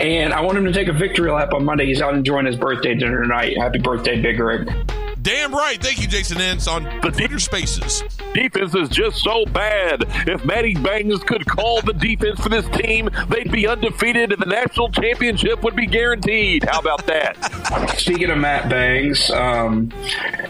And 0.00 0.32
I 0.32 0.40
want 0.40 0.58
him 0.58 0.64
to 0.64 0.72
take 0.72 0.88
a 0.88 0.92
victory 0.92 1.30
lap 1.30 1.52
on 1.52 1.64
Monday. 1.64 1.86
He's 1.86 2.00
out 2.00 2.14
enjoying 2.14 2.46
his 2.46 2.56
birthday 2.56 2.94
dinner 2.94 3.22
tonight. 3.22 3.56
Happy 3.58 3.78
birthday, 3.78 4.20
Big 4.20 4.40
Rig. 4.40 4.68
Damn 5.22 5.54
right. 5.54 5.80
Thank 5.80 6.00
you, 6.00 6.08
Jason 6.08 6.40
Ince, 6.40 6.66
on 6.66 6.82
the 6.82 7.10
Twitter 7.10 7.38
Spaces. 7.38 8.02
Defense 8.34 8.74
is 8.74 8.88
just 8.88 9.18
so 9.18 9.44
bad. 9.46 10.04
If 10.26 10.44
Matty 10.44 10.74
Bangs 10.74 11.22
could 11.22 11.46
call 11.46 11.80
the 11.80 11.92
defense 11.92 12.40
for 12.40 12.48
this 12.48 12.66
team, 12.70 13.08
they'd 13.28 13.52
be 13.52 13.68
undefeated 13.68 14.32
and 14.32 14.42
the 14.42 14.46
national 14.46 14.90
championship 14.90 15.62
would 15.62 15.76
be 15.76 15.86
guaranteed. 15.86 16.64
How 16.64 16.80
about 16.80 17.06
that? 17.06 17.94
Speaking 17.98 18.30
of 18.30 18.38
Matt 18.38 18.68
Bangs, 18.68 19.30
um, 19.30 19.92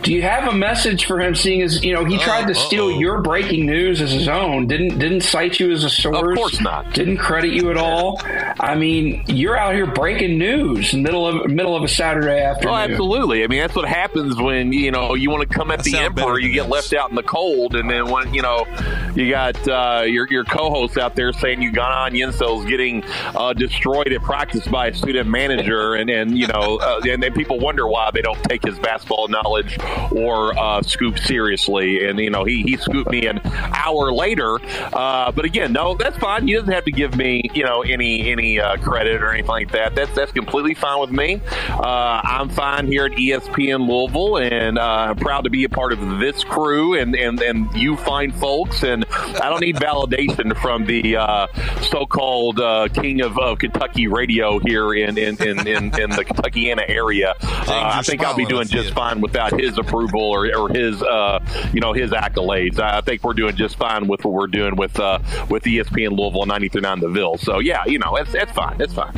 do 0.03 0.13
you 0.13 0.23
have 0.23 0.49
a 0.51 0.57
message 0.57 1.05
for 1.05 1.21
him? 1.21 1.35
Seeing 1.35 1.61
as 1.61 1.85
you 1.85 1.93
know 1.93 2.05
he 2.05 2.17
tried 2.19 2.47
to 2.47 2.55
steal 2.55 2.91
your 2.91 3.21
breaking 3.21 3.67
news 3.67 4.01
as 4.01 4.11
his 4.11 4.29
own, 4.29 4.69
didn't 4.69 4.99
didn't 4.99 5.21
cite 5.23 5.61
you 5.61 5.71
as 5.71 5.85
a 5.85 5.91
source. 5.91 6.17
Of 6.17 6.37
course 6.37 6.61
not. 6.61 6.95
Didn't 6.95 7.19
credit 7.19 7.53
you 7.53 7.71
at 7.71 7.77
all. 7.77 8.21
I 8.59 8.75
mean, 8.75 9.25
you're 9.27 9.57
out 9.57 9.75
here 9.75 9.87
breaking 9.87 10.39
news 10.39 10.95
in 10.95 11.03
middle 11.03 11.27
of 11.27 11.51
middle 11.51 11.77
of 11.77 11.83
a 11.83 11.89
Saturday 11.89 12.43
afternoon. 12.43 12.75
Oh, 12.75 12.77
absolutely. 12.77 13.45
I 13.45 13.49
mean, 13.49 13.61
that's 13.61 13.75
what 13.75 13.89
happens 13.89 14.37
when 14.37 14.62
you 14.71 14.91
know 14.91 15.15
you 15.15 15.31
want 15.31 15.49
to 15.49 15.55
come 15.55 15.71
at 15.71 15.83
the 15.83 15.97
emperor. 15.97 16.39
You 16.39 16.53
get 16.53 16.69
left 16.69 16.93
out 16.93 17.11
in 17.11 17.17
the 17.17 17.23
cold, 17.23 17.75
and 17.75 17.89
then 17.89 18.11
when 18.11 18.33
you 18.35 18.43
know 18.43 18.67
you 19.15 19.31
got 19.31 19.57
uh, 19.69 20.05
your 20.07 20.27
your 20.31 20.45
co-host 20.45 20.99
out 20.99 21.17
there 21.17 21.33
saying 21.33 21.63
you 21.63 21.73
got 21.73 21.93
Onyenso's 21.93 22.65
getting 22.67 23.03
uh, 23.35 23.53
destroyed 23.53 24.13
at 24.13 24.23
practice 24.23 24.67
by 24.67 24.89
a 24.89 24.95
student 24.95 25.29
manager, 25.29 25.95
and 25.95 26.11
and 26.11 26.37
you 26.37 26.47
know, 26.47 26.79
uh, 26.83 27.01
and 27.09 27.23
then 27.23 27.33
people 27.33 27.59
wonder 27.59 27.87
why 27.87 28.11
they 28.13 28.23
don't 28.23 28.43
take 28.45 28.65
his 28.65 28.79
basketball 28.79 29.29
knowledge 29.29 29.79
or 30.13 30.59
uh, 30.59 30.83
scoop 30.83 31.19
seriously. 31.19 32.07
And 32.07 32.19
you 32.19 32.31
know, 32.31 32.45
he 32.45 32.63
he 32.63 32.77
scooped 32.77 33.11
me 33.11 33.27
an 33.27 33.41
hour 33.45 34.13
later. 34.13 34.59
Uh, 34.93 35.33
but 35.33 35.45
again, 35.45 35.73
no, 35.73 35.95
that's 35.97 36.17
fine. 36.19 36.47
He 36.47 36.55
doesn't 36.55 36.73
have 36.73 36.85
to 36.85 36.93
give 36.93 37.17
me 37.17 37.43
you 37.55 37.65
know 37.65 37.83
any 37.83 38.31
any 38.31 38.61
uh, 38.61 38.77
credit 38.79 39.23
or 39.23 39.33
anything 39.33 39.49
like 39.49 39.73
that. 39.73 39.95
That's 39.95 40.15
that's 40.15 40.33
completely 40.33 40.75
fine 40.75 41.01
with 41.01 41.11
me. 41.11 41.41
Uh, 41.71 42.21
I'm 42.25 42.49
fine 42.49 42.87
here 42.87 43.07
at 43.07 43.13
ESPN 43.13 43.89
Louisville, 43.89 44.39
and 44.39 44.52
uh, 44.79 44.83
I'm 44.83 45.17
proud 45.17 45.45
to 45.45 45.51
be 45.51 45.65
a 45.65 45.69
part 45.69 45.93
of 45.93 46.19
this 46.19 46.45
crew 46.45 46.99
and 46.99 47.15
and, 47.15 47.41
and 47.41 47.73
you 47.75 47.97
find 47.97 48.35
folks, 48.35 48.83
and 48.83 49.05
I 49.11 49.49
don't 49.51 49.61
need 49.61 49.77
validation 49.77 50.57
from 50.61 50.87
the 50.87 51.17
uh, 51.17 51.47
so-called 51.83 52.61
uh, 52.61 52.89
king 52.89 53.21
of, 53.21 53.39
of 53.39 53.59
Kentucky 53.59 54.09
radio 54.09 54.59
here 54.59 54.95
in 54.95 55.19
in, 55.19 55.43
in, 55.43 55.67
in, 55.67 56.01
in 56.01 56.11
the 56.11 56.25
Kentuckiana 56.25 56.89
area. 56.89 57.35
Uh, 57.63 57.93
I 57.95 58.03
think 58.03 58.23
I'll 58.25 58.37
be 58.37 58.45
doing 58.45 58.67
just 58.67 58.93
fine 58.93 59.21
without 59.21 59.59
his 59.59 59.79
approval 59.79 60.21
or, 60.21 60.53
or 60.55 60.69
his 60.69 61.01
uh, 61.01 61.39
you 61.73 61.81
know 61.81 61.93
his 61.93 62.11
accolades. 62.11 62.79
I 62.81 63.01
think 63.03 63.23
we're 63.23 63.35
doing 63.35 63.57
just 63.57 63.77
fine 63.77 64.09
with 64.09 64.25
what 64.25 64.35
we're 64.35 64.47
doing 64.49 64.75
with 64.77 64.99
uh, 64.99 65.21
with 65.49 65.63
ESPN 65.63 66.11
Louisville 66.19 66.45
93.9 66.45 67.01
The 67.01 67.09
Ville. 67.09 67.39
So 67.39 67.61
yeah, 67.61 67.85
you 67.87 67.99
know 67.99 68.17
it's 68.17 68.35
it's 68.35 68.53
fine. 68.53 68.81
It's 68.81 68.93
fine. 68.93 69.13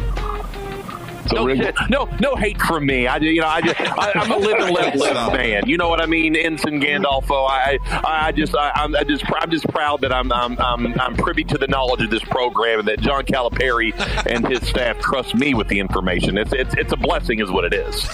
No, 1.33 1.47
no, 1.89 2.09
no 2.21 2.35
hate 2.37 2.61
from 2.61 2.87
me. 2.87 3.07
I, 3.07 3.17
you 3.17 3.41
know, 3.41 3.47
I 3.47 3.61
just, 3.61 3.81
I, 3.81 4.13
I'm 4.15 4.31
a 4.31 4.37
live 4.37 4.61
and 4.61 4.75
let 4.75 4.97
live 4.97 5.33
man. 5.33 5.67
You 5.67 5.77
know 5.77 5.89
what 5.89 6.01
I 6.01 6.07
mean? 6.07 6.37
Ensign 6.37 6.81
Gandolfo. 6.81 7.47
I, 7.49 7.79
I 8.05 8.33
just, 8.33 8.55
I, 8.55 8.73
I'm 8.75 8.95
I 8.95 9.05
just, 9.05 9.25
I'm 9.41 9.51
just 9.51 9.67
proud 9.69 10.01
that 10.03 10.13
I'm, 10.13 10.33
I'm, 10.33 10.59
I'm, 10.59 11.01
I'm 11.01 11.17
privy 11.17 11.45
to 11.45 11.59
the 11.59 11.67
knowledge 11.67 12.03
of 12.03 12.11
this 12.11 12.25
program 12.25 12.81
and 12.81 12.89
that 12.89 13.01
John 13.01 13.25
Calipari 13.25 13.93
and 14.27 14.47
his 14.47 14.67
staff 14.69 14.99
trust 15.01 15.35
me 15.35 15.55
with 15.55 15.69
the 15.69 15.81
information. 15.81 16.37
It's, 16.39 16.53
it's, 16.53 16.75
it's 16.75 16.93
a 16.93 16.97
blessing, 16.97 17.41
is 17.41 17.51
what 17.51 17.65
it 17.65 17.75
is. 17.75 17.95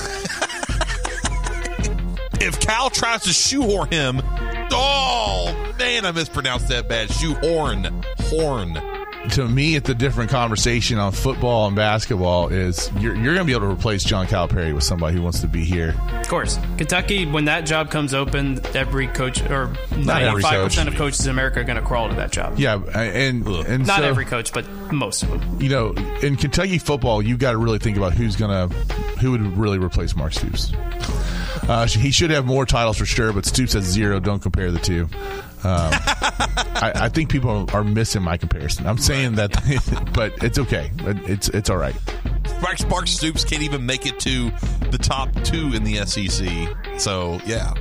if 2.40 2.58
Cal 2.60 2.90
tries 2.90 3.22
to 3.22 3.32
shoehorn 3.32 3.90
him, 3.90 4.22
oh 4.72 5.74
man, 5.78 6.04
I 6.04 6.12
mispronounced 6.12 6.68
that 6.68 6.88
bad. 6.88 7.10
Shoehorn, 7.10 8.04
horn. 8.18 8.89
To 9.32 9.46
me, 9.46 9.76
it's 9.76 9.88
a 9.90 9.94
different 9.94 10.30
conversation 10.30 10.98
on 10.98 11.12
football 11.12 11.66
and 11.66 11.76
basketball. 11.76 12.48
Is 12.48 12.90
you're, 12.98 13.14
you're 13.14 13.34
going 13.34 13.38
to 13.38 13.44
be 13.44 13.52
able 13.52 13.66
to 13.68 13.72
replace 13.72 14.02
John 14.02 14.26
Calipari 14.26 14.74
with 14.74 14.82
somebody 14.82 15.14
who 15.14 15.22
wants 15.22 15.40
to 15.40 15.46
be 15.46 15.62
here. 15.62 15.94
Of 16.14 16.26
course, 16.28 16.58
Kentucky. 16.78 17.26
When 17.26 17.44
that 17.44 17.66
job 17.66 17.90
comes 17.90 18.14
open, 18.14 18.60
every 18.74 19.08
coach 19.08 19.42
or 19.42 19.74
ninety 19.94 20.40
five 20.40 20.64
percent 20.64 20.88
of 20.88 20.94
coaches 20.96 21.26
in 21.26 21.30
America 21.30 21.60
are 21.60 21.64
going 21.64 21.76
to 21.76 21.84
crawl 21.86 22.08
to 22.08 22.14
that 22.14 22.32
job. 22.32 22.58
Yeah, 22.58 22.76
and 22.94 23.46
and 23.46 23.86
Not 23.86 23.98
so- 24.00 24.04
every 24.06 24.24
coach, 24.24 24.54
but 24.54 24.66
most 24.90 25.22
of 25.22 25.28
them. 25.28 25.60
You 25.60 25.68
know, 25.68 25.92
in 26.22 26.36
Kentucky 26.36 26.78
football, 26.78 27.20
you've 27.20 27.38
got 27.38 27.52
to 27.52 27.58
really 27.58 27.78
think 27.78 27.98
about 27.98 28.14
who's 28.14 28.36
gonna 28.36 28.68
who 29.20 29.32
would 29.32 29.42
really 29.56 29.78
replace 29.78 30.16
Mark 30.16 30.32
Stoops. 30.32 30.72
Uh, 31.68 31.86
he 31.86 32.10
should 32.10 32.30
have 32.30 32.46
more 32.46 32.64
titles 32.64 32.96
for 32.96 33.04
sure, 33.06 33.32
but 33.34 33.44
Stoops 33.44 33.74
has 33.74 33.84
zero. 33.84 34.18
Don't 34.18 34.40
compare 34.40 34.72
the 34.72 34.78
two. 34.78 35.08
Um, 35.62 35.90
I, 35.92 36.92
I 36.94 37.08
think 37.08 37.30
people 37.30 37.68
are 37.72 37.84
missing 37.84 38.22
my 38.22 38.36
comparison. 38.36 38.86
I'm 38.86 38.98
saying 38.98 39.34
that, 39.34 39.50
but 40.14 40.42
it's 40.42 40.58
okay. 40.58 40.90
It's 40.98 41.48
it's 41.50 41.68
all 41.70 41.76
right. 41.76 41.94
Mark, 42.62 42.78
Sparks 42.78 43.10
Stoops 43.12 43.44
can't 43.44 43.62
even 43.62 43.84
make 43.86 44.06
it 44.06 44.18
to 44.20 44.50
the 44.90 44.98
top 44.98 45.32
two 45.44 45.72
in 45.74 45.84
the 45.84 45.96
SEC. 46.06 47.00
So 47.00 47.40
yeah. 47.46 47.72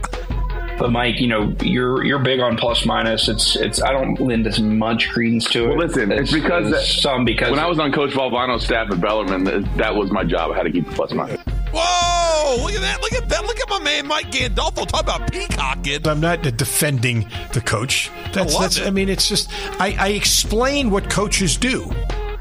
But 0.77 0.91
Mike, 0.91 1.19
you 1.19 1.27
know, 1.27 1.53
you're 1.61 2.05
you're 2.05 2.19
big 2.19 2.39
on 2.39 2.55
plus 2.55 2.85
minus. 2.85 3.27
It's 3.27 3.57
it's 3.57 3.81
I 3.81 3.91
don't 3.91 4.17
lend 4.19 4.47
as 4.47 4.61
much 4.61 5.09
credence 5.09 5.43
to 5.51 5.65
it. 5.65 5.67
Well, 5.69 5.77
listen, 5.87 6.11
it's 6.11 6.31
because 6.31 6.71
that- 6.71 6.83
some 6.83 7.25
because 7.25 7.51
when 7.51 7.59
I 7.59 7.67
was 7.67 7.79
on 7.79 7.91
Coach 7.91 8.11
Valvano's 8.11 8.63
staff 8.63 8.89
at 8.89 9.01
Bellarmine, 9.01 9.43
that- 9.43 9.77
that 9.77 9.95
was 9.95 10.09
my 10.11 10.23
job. 10.23 10.51
I 10.51 10.55
had 10.55 10.63
to 10.63 10.71
keep 10.71 10.85
the 10.87 10.93
plus 10.95 11.11
minus. 11.11 11.41
Whoa! 11.73 12.63
Look 12.63 12.73
at 12.73 12.81
that! 12.81 13.01
Look 13.01 13.13
at 13.13 13.29
that! 13.29 13.43
Look 13.45 13.59
at 13.59 13.69
my 13.69 13.79
man 13.79 14.07
Mike 14.07 14.31
Gandolfo 14.31 14.87
talk 14.87 15.03
about 15.03 15.31
peacocking. 15.31 16.07
I'm 16.07 16.19
not 16.19 16.41
defending 16.41 17.29
the 17.53 17.61
coach. 17.61 18.11
That's, 18.33 18.53
love 18.53 18.63
that's 18.63 18.77
it. 18.77 18.87
I 18.87 18.89
mean, 18.89 19.09
it's 19.09 19.27
just 19.27 19.51
I, 19.79 19.95
I 19.99 20.07
explain 20.09 20.89
what 20.89 21.09
coaches 21.09 21.57
do. 21.57 21.91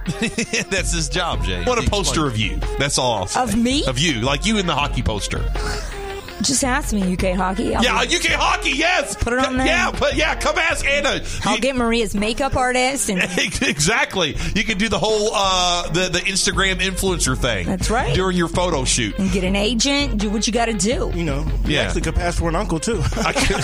That's 0.71 0.93
his 0.93 1.11
job, 1.11 1.45
Jay. 1.45 1.65
What 1.65 1.85
a 1.85 1.89
poster 1.89 2.27
of 2.27 2.39
you. 2.39 2.57
That's 2.79 2.97
all. 2.97 3.19
I'll 3.19 3.27
say. 3.27 3.43
Of 3.43 3.57
me? 3.57 3.85
Of 3.85 3.99
you, 3.99 4.23
like 4.23 4.47
you 4.47 4.57
in 4.57 4.67
the 4.67 4.75
hockey 4.75 5.03
poster. 5.03 5.45
Just 6.43 6.63
ask 6.65 6.95
me 6.95 7.13
UK 7.15 7.35
hockey. 7.37 7.75
I'll 7.75 7.83
yeah, 7.83 8.05
be- 8.05 8.17
UK 8.17 8.27
hockey. 8.33 8.71
Yes, 8.71 9.17
Put 9.17 9.33
it 9.33 9.39
on 9.41 9.57
there. 9.57 9.67
Yeah, 9.67 9.91
but 9.99 10.15
yeah, 10.17 10.35
come 10.37 10.57
ask 10.59 10.87
Anna. 10.87 11.21
I'll 11.45 11.59
get 11.59 11.75
Maria's 11.77 12.15
makeup 12.15 12.57
artist 12.57 13.11
and 13.11 13.21
exactly. 13.63 14.37
You 14.55 14.65
can 14.65 14.79
do 14.79 14.89
the 14.89 14.99
whole 14.99 15.31
uh, 15.35 15.89
the 15.91 16.09
the 16.09 16.21
Instagram 16.21 16.77
influencer 16.77 17.37
thing. 17.37 17.67
That's 17.67 17.91
right. 17.91 18.15
During 18.15 18.37
your 18.37 18.49
photo 18.49 18.85
shoot. 18.85 19.19
and 19.19 19.31
get 19.33 19.45
an 19.45 19.57
agent. 19.57 20.19
Do 20.19 20.31
what 20.31 20.47
you 20.47 20.53
got 20.53 20.67
to 20.67 20.75
do. 20.75 21.11
You 21.15 21.25
know, 21.25 21.45
you 21.65 21.75
Yeah. 21.75 21.83
actually 21.83 22.03
could 22.03 22.15
pass 22.15 22.39
for 22.39 22.49
an 22.49 22.57
uncle 22.57 22.79
too. 22.79 23.01
I 23.17 23.33
could, 23.33 23.57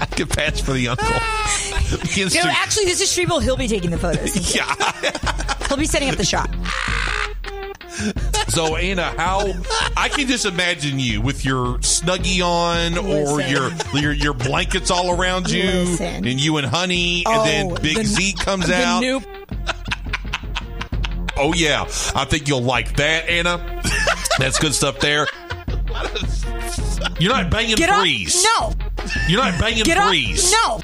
I 0.00 0.06
could 0.16 0.30
pass 0.30 0.60
for 0.60 0.72
the 0.72 0.88
uncle. 0.88 1.06
Insta- 1.06 2.42
No, 2.44 2.50
actually, 2.50 2.86
this 2.86 3.00
is 3.00 3.08
Shrevel. 3.08 3.42
He'll 3.42 3.56
be 3.56 3.68
taking 3.68 3.90
the 3.90 3.98
photos. 3.98 4.54
yeah. 4.54 4.74
He'll 5.68 5.76
be 5.76 5.86
setting 5.86 6.08
up 6.10 6.16
the 6.16 6.24
shot. 6.24 6.50
So 8.48 8.76
Anna, 8.76 9.14
how 9.16 9.52
I 9.96 10.08
can 10.08 10.26
just 10.28 10.44
imagine 10.46 10.98
you 10.98 11.20
with 11.20 11.44
your 11.44 11.78
snuggie 11.78 12.42
on 12.44 12.98
or 12.98 13.36
Listen. 13.36 13.50
your 13.94 14.02
your 14.02 14.12
your 14.12 14.34
blankets 14.34 14.90
all 14.90 15.10
around 15.18 15.50
you, 15.50 15.64
Listen. 15.64 16.26
and 16.26 16.40
you 16.40 16.56
and 16.56 16.66
Honey, 16.66 17.24
Oh, 17.26 17.40
and 17.40 17.48
then 17.48 17.72
oh, 17.72 17.80
Big 17.82 17.96
the- 17.96 18.04
Z 18.04 18.34
comes 18.34 18.66
the 18.68 18.76
out. 18.76 19.00
new- 19.00 19.20
Oh 21.36 21.52
yeah, 21.52 21.82
I 22.14 22.24
think 22.26 22.46
you'll 22.48 22.62
like 22.62 22.96
that, 22.96 23.28
Anna. 23.28 23.82
That's 24.38 24.58
good 24.58 24.72
stuff 24.74 25.00
there. 25.00 25.26
You're 27.18 27.32
not 27.32 27.50
banging 27.50 27.76
Get 27.76 27.90
up. 27.90 28.04
No. 28.06 28.72
You're 29.28 29.42
not 29.42 29.58
banging 29.60 29.84
Get 29.84 29.98
up. 29.98 30.12
No. 30.14 30.80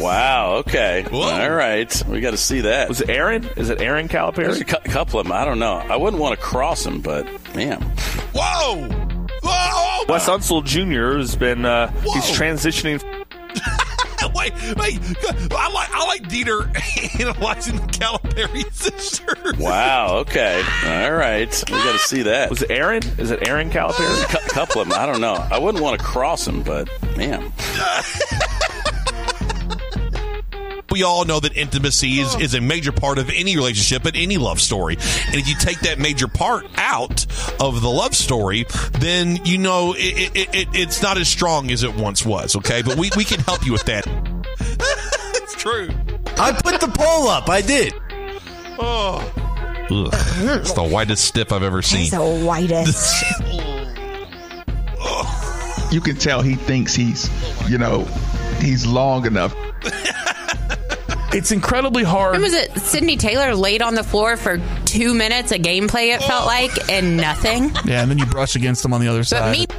Wow. 0.00 0.54
Okay. 0.66 1.04
All 1.12 1.50
right. 1.50 2.02
We 2.08 2.20
got 2.20 2.30
to 2.32 2.36
see 2.36 2.62
that. 2.62 2.88
Was 2.88 3.00
it 3.00 3.10
Erin? 3.10 3.44
Is 3.56 3.70
it 3.70 3.80
Erin 3.80 4.08
Calipari? 4.08 4.36
There's 4.36 4.60
a 4.60 4.64
cou- 4.64 4.78
couple 4.90 5.20
of 5.20 5.26
them. 5.26 5.32
I 5.32 5.44
don't 5.44 5.58
know. 5.58 5.74
I 5.74 5.96
wouldn't 5.96 6.20
want 6.20 6.38
to 6.38 6.44
cross 6.44 6.84
them, 6.84 7.00
but 7.00 7.26
man. 7.54 7.80
Whoa! 8.34 8.88
Whoa! 9.42 10.04
Wes 10.08 10.28
Unseld 10.28 10.64
Jr. 10.64 11.18
has 11.18 11.36
been 11.36 11.64
uh, 11.64 11.88
he's 12.02 12.24
transitioning. 12.30 13.02
wait, 14.34 14.52
wait. 14.76 15.00
I 15.52 15.70
like 15.72 15.90
I 15.92 16.06
like 16.06 16.22
Dieter 16.22 17.20
analyzing 17.20 17.76
the 17.76 17.82
Calipari 17.92 18.72
sister. 18.72 19.36
Wow. 19.58 20.18
Okay. 20.18 20.62
All 20.84 21.12
right. 21.12 21.64
We 21.68 21.76
got 21.76 21.92
to 21.92 21.98
see 21.98 22.22
that. 22.22 22.50
Was 22.50 22.62
it 22.62 22.70
Erin? 22.70 23.02
Is 23.18 23.30
it 23.30 23.46
Erin 23.48 23.70
Calipari? 23.70 23.98
There's 23.98 24.22
a 24.22 24.26
cou- 24.26 24.48
couple 24.48 24.80
of 24.80 24.88
them. 24.88 24.98
I 24.98 25.06
don't 25.06 25.20
know. 25.20 25.34
I 25.34 25.58
wouldn't 25.58 25.82
want 25.82 25.98
to 25.98 26.04
cross 26.04 26.44
them, 26.44 26.62
but 26.62 26.88
man. 27.16 27.52
We 30.92 31.02
all 31.02 31.24
know 31.24 31.40
that 31.40 31.56
intimacy 31.56 32.20
is, 32.20 32.34
oh. 32.34 32.40
is 32.40 32.54
a 32.54 32.60
major 32.60 32.92
part 32.92 33.18
of 33.18 33.30
any 33.30 33.56
relationship 33.56 34.04
and 34.04 34.14
any 34.14 34.36
love 34.36 34.60
story. 34.60 34.96
And 35.26 35.36
if 35.36 35.48
you 35.48 35.54
take 35.54 35.80
that 35.80 35.98
major 35.98 36.28
part 36.28 36.66
out 36.76 37.24
of 37.58 37.80
the 37.80 37.88
love 37.88 38.14
story, 38.14 38.66
then 38.92 39.44
you 39.46 39.56
know 39.56 39.94
it, 39.96 40.36
it, 40.36 40.54
it, 40.54 40.68
it's 40.74 41.02
not 41.02 41.16
as 41.16 41.28
strong 41.28 41.70
as 41.70 41.82
it 41.82 41.94
once 41.96 42.26
was, 42.26 42.56
okay? 42.56 42.82
But 42.82 42.98
we, 42.98 43.10
we 43.16 43.24
can 43.24 43.40
help 43.40 43.64
you 43.64 43.72
with 43.72 43.84
that. 43.84 44.06
it's 44.60 45.54
true. 45.54 45.88
I 46.38 46.52
put 46.52 46.80
the 46.80 46.88
poll 46.88 47.28
up. 47.28 47.48
I 47.48 47.62
did. 47.62 47.94
Oh. 48.78 49.32
Ugh. 49.90 50.14
It's 50.60 50.72
the 50.74 50.84
whitest 50.84 51.24
stiff 51.24 51.52
I've 51.52 51.62
ever 51.62 51.82
seen. 51.82 52.00
He's 52.00 52.10
the 52.10 52.44
whitest. 52.44 53.24
You 55.92 56.00
can 56.00 56.16
tell 56.16 56.40
he 56.40 56.54
thinks 56.54 56.94
he's, 56.94 57.28
you 57.68 57.76
know, 57.76 58.04
he's 58.60 58.86
long 58.86 59.26
enough. 59.26 59.54
It's 61.34 61.50
incredibly 61.50 62.02
hard. 62.04 62.32
When 62.32 62.42
was 62.42 62.52
it? 62.54 62.76
Sydney 62.78 63.16
Taylor 63.16 63.54
laid 63.54 63.80
on 63.82 63.94
the 63.94 64.04
floor 64.04 64.36
for 64.36 64.60
two 64.84 65.14
minutes 65.14 65.50
of 65.52 65.58
gameplay, 65.60 66.14
it 66.14 66.22
felt 66.22 66.46
like, 66.46 66.90
and 66.90 67.16
nothing. 67.16 67.70
Yeah, 67.86 68.02
and 68.02 68.10
then 68.10 68.18
you 68.18 68.26
brush 68.26 68.54
against 68.54 68.82
them 68.82 68.92
on 68.92 69.00
the 69.00 69.08
other 69.08 69.20
But 69.20 69.26
side. 69.26 69.52
me, 69.58 69.66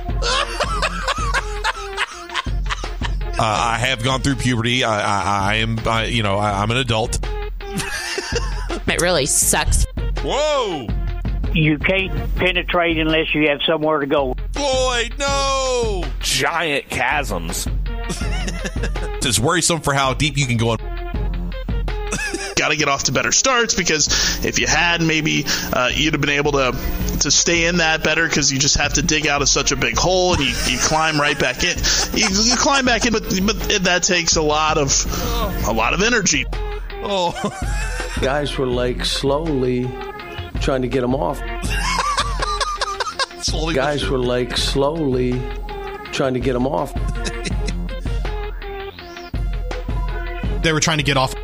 Uh, 3.35 3.45
I 3.45 3.77
have 3.79 4.03
gone 4.03 4.21
through 4.21 4.35
puberty. 4.35 4.83
I, 4.83 4.99
I, 5.01 5.51
I 5.51 5.55
am, 5.55 5.79
I, 5.85 6.05
you 6.05 6.21
know, 6.23 6.37
I, 6.37 6.61
I'm 6.61 6.69
an 6.71 6.77
adult. 6.77 7.19
it 7.61 9.01
really 9.01 9.25
sucks. 9.25 9.85
Whoa! 10.21 10.87
You 11.51 11.77
can't 11.79 12.35
penetrate 12.35 12.97
unless 12.99 13.33
you 13.33 13.49
have 13.49 13.59
somewhere 13.65 13.99
to 13.99 14.05
go. 14.05 14.35
Boy, 14.53 15.09
no! 15.19 16.05
Giant 16.19 16.89
chasms. 16.89 17.67
It's 19.25 19.39
worrisome 19.39 19.79
for 19.79 19.93
how 19.93 20.13
deep 20.13 20.37
you 20.37 20.45
can 20.45 20.57
go. 20.57 20.75
Got 22.63 22.69
to 22.69 22.77
get 22.77 22.87
off 22.87 23.03
to 23.03 23.11
better 23.11 23.33
starts 23.33 23.75
because 23.75 24.07
if 24.45 24.57
you 24.57 24.67
had, 24.67 25.01
maybe 25.01 25.43
uh, 25.73 25.89
you'd 25.93 26.13
have 26.13 26.21
been 26.21 26.29
able 26.29 26.53
to 26.53 26.71
to 27.19 27.29
stay 27.29 27.65
in 27.65 27.77
that 27.77 28.03
better 28.03 28.25
because 28.25 28.53
you 28.53 28.59
just 28.59 28.77
have 28.77 28.93
to 28.93 29.01
dig 29.01 29.27
out 29.27 29.41
of 29.41 29.49
such 29.49 29.73
a 29.73 29.75
big 29.75 29.97
hole 29.97 30.33
and 30.33 30.41
you, 30.41 30.53
you 30.71 30.79
climb 30.79 31.19
right 31.19 31.37
back 31.37 31.63
in. 31.63 31.77
You, 32.13 32.27
you 32.29 32.55
climb 32.55 32.85
back 32.85 33.05
in, 33.05 33.11
but 33.11 33.23
but 33.45 33.83
that 33.83 34.03
takes 34.03 34.37
a 34.37 34.41
lot 34.41 34.77
of 34.77 35.05
a 35.67 35.73
lot 35.73 35.93
of 35.93 36.01
energy. 36.01 36.45
Oh, 37.03 37.33
Guys 38.21 38.57
were 38.57 38.65
like 38.65 39.03
slowly 39.03 39.89
trying 40.61 40.83
to 40.83 40.87
get 40.87 41.03
him 41.03 41.15
off. 41.15 41.41
slowly. 43.43 43.73
Guys 43.73 44.07
were 44.07 44.17
like 44.17 44.55
slowly 44.55 45.33
trying 46.13 46.33
to 46.35 46.39
get 46.39 46.55
him 46.55 46.65
off. 46.65 46.93
They 50.63 50.71
were 50.71 50.79
trying 50.79 50.99
to 50.99 51.03
get 51.03 51.17
off. 51.17 51.35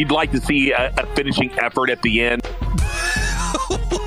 You'd 0.00 0.10
like 0.10 0.30
to 0.30 0.40
see 0.40 0.72
a, 0.72 0.94
a 0.96 1.04
finishing 1.14 1.50
effort 1.58 1.90
at 1.90 2.00
the 2.00 2.22
end. 2.22 2.42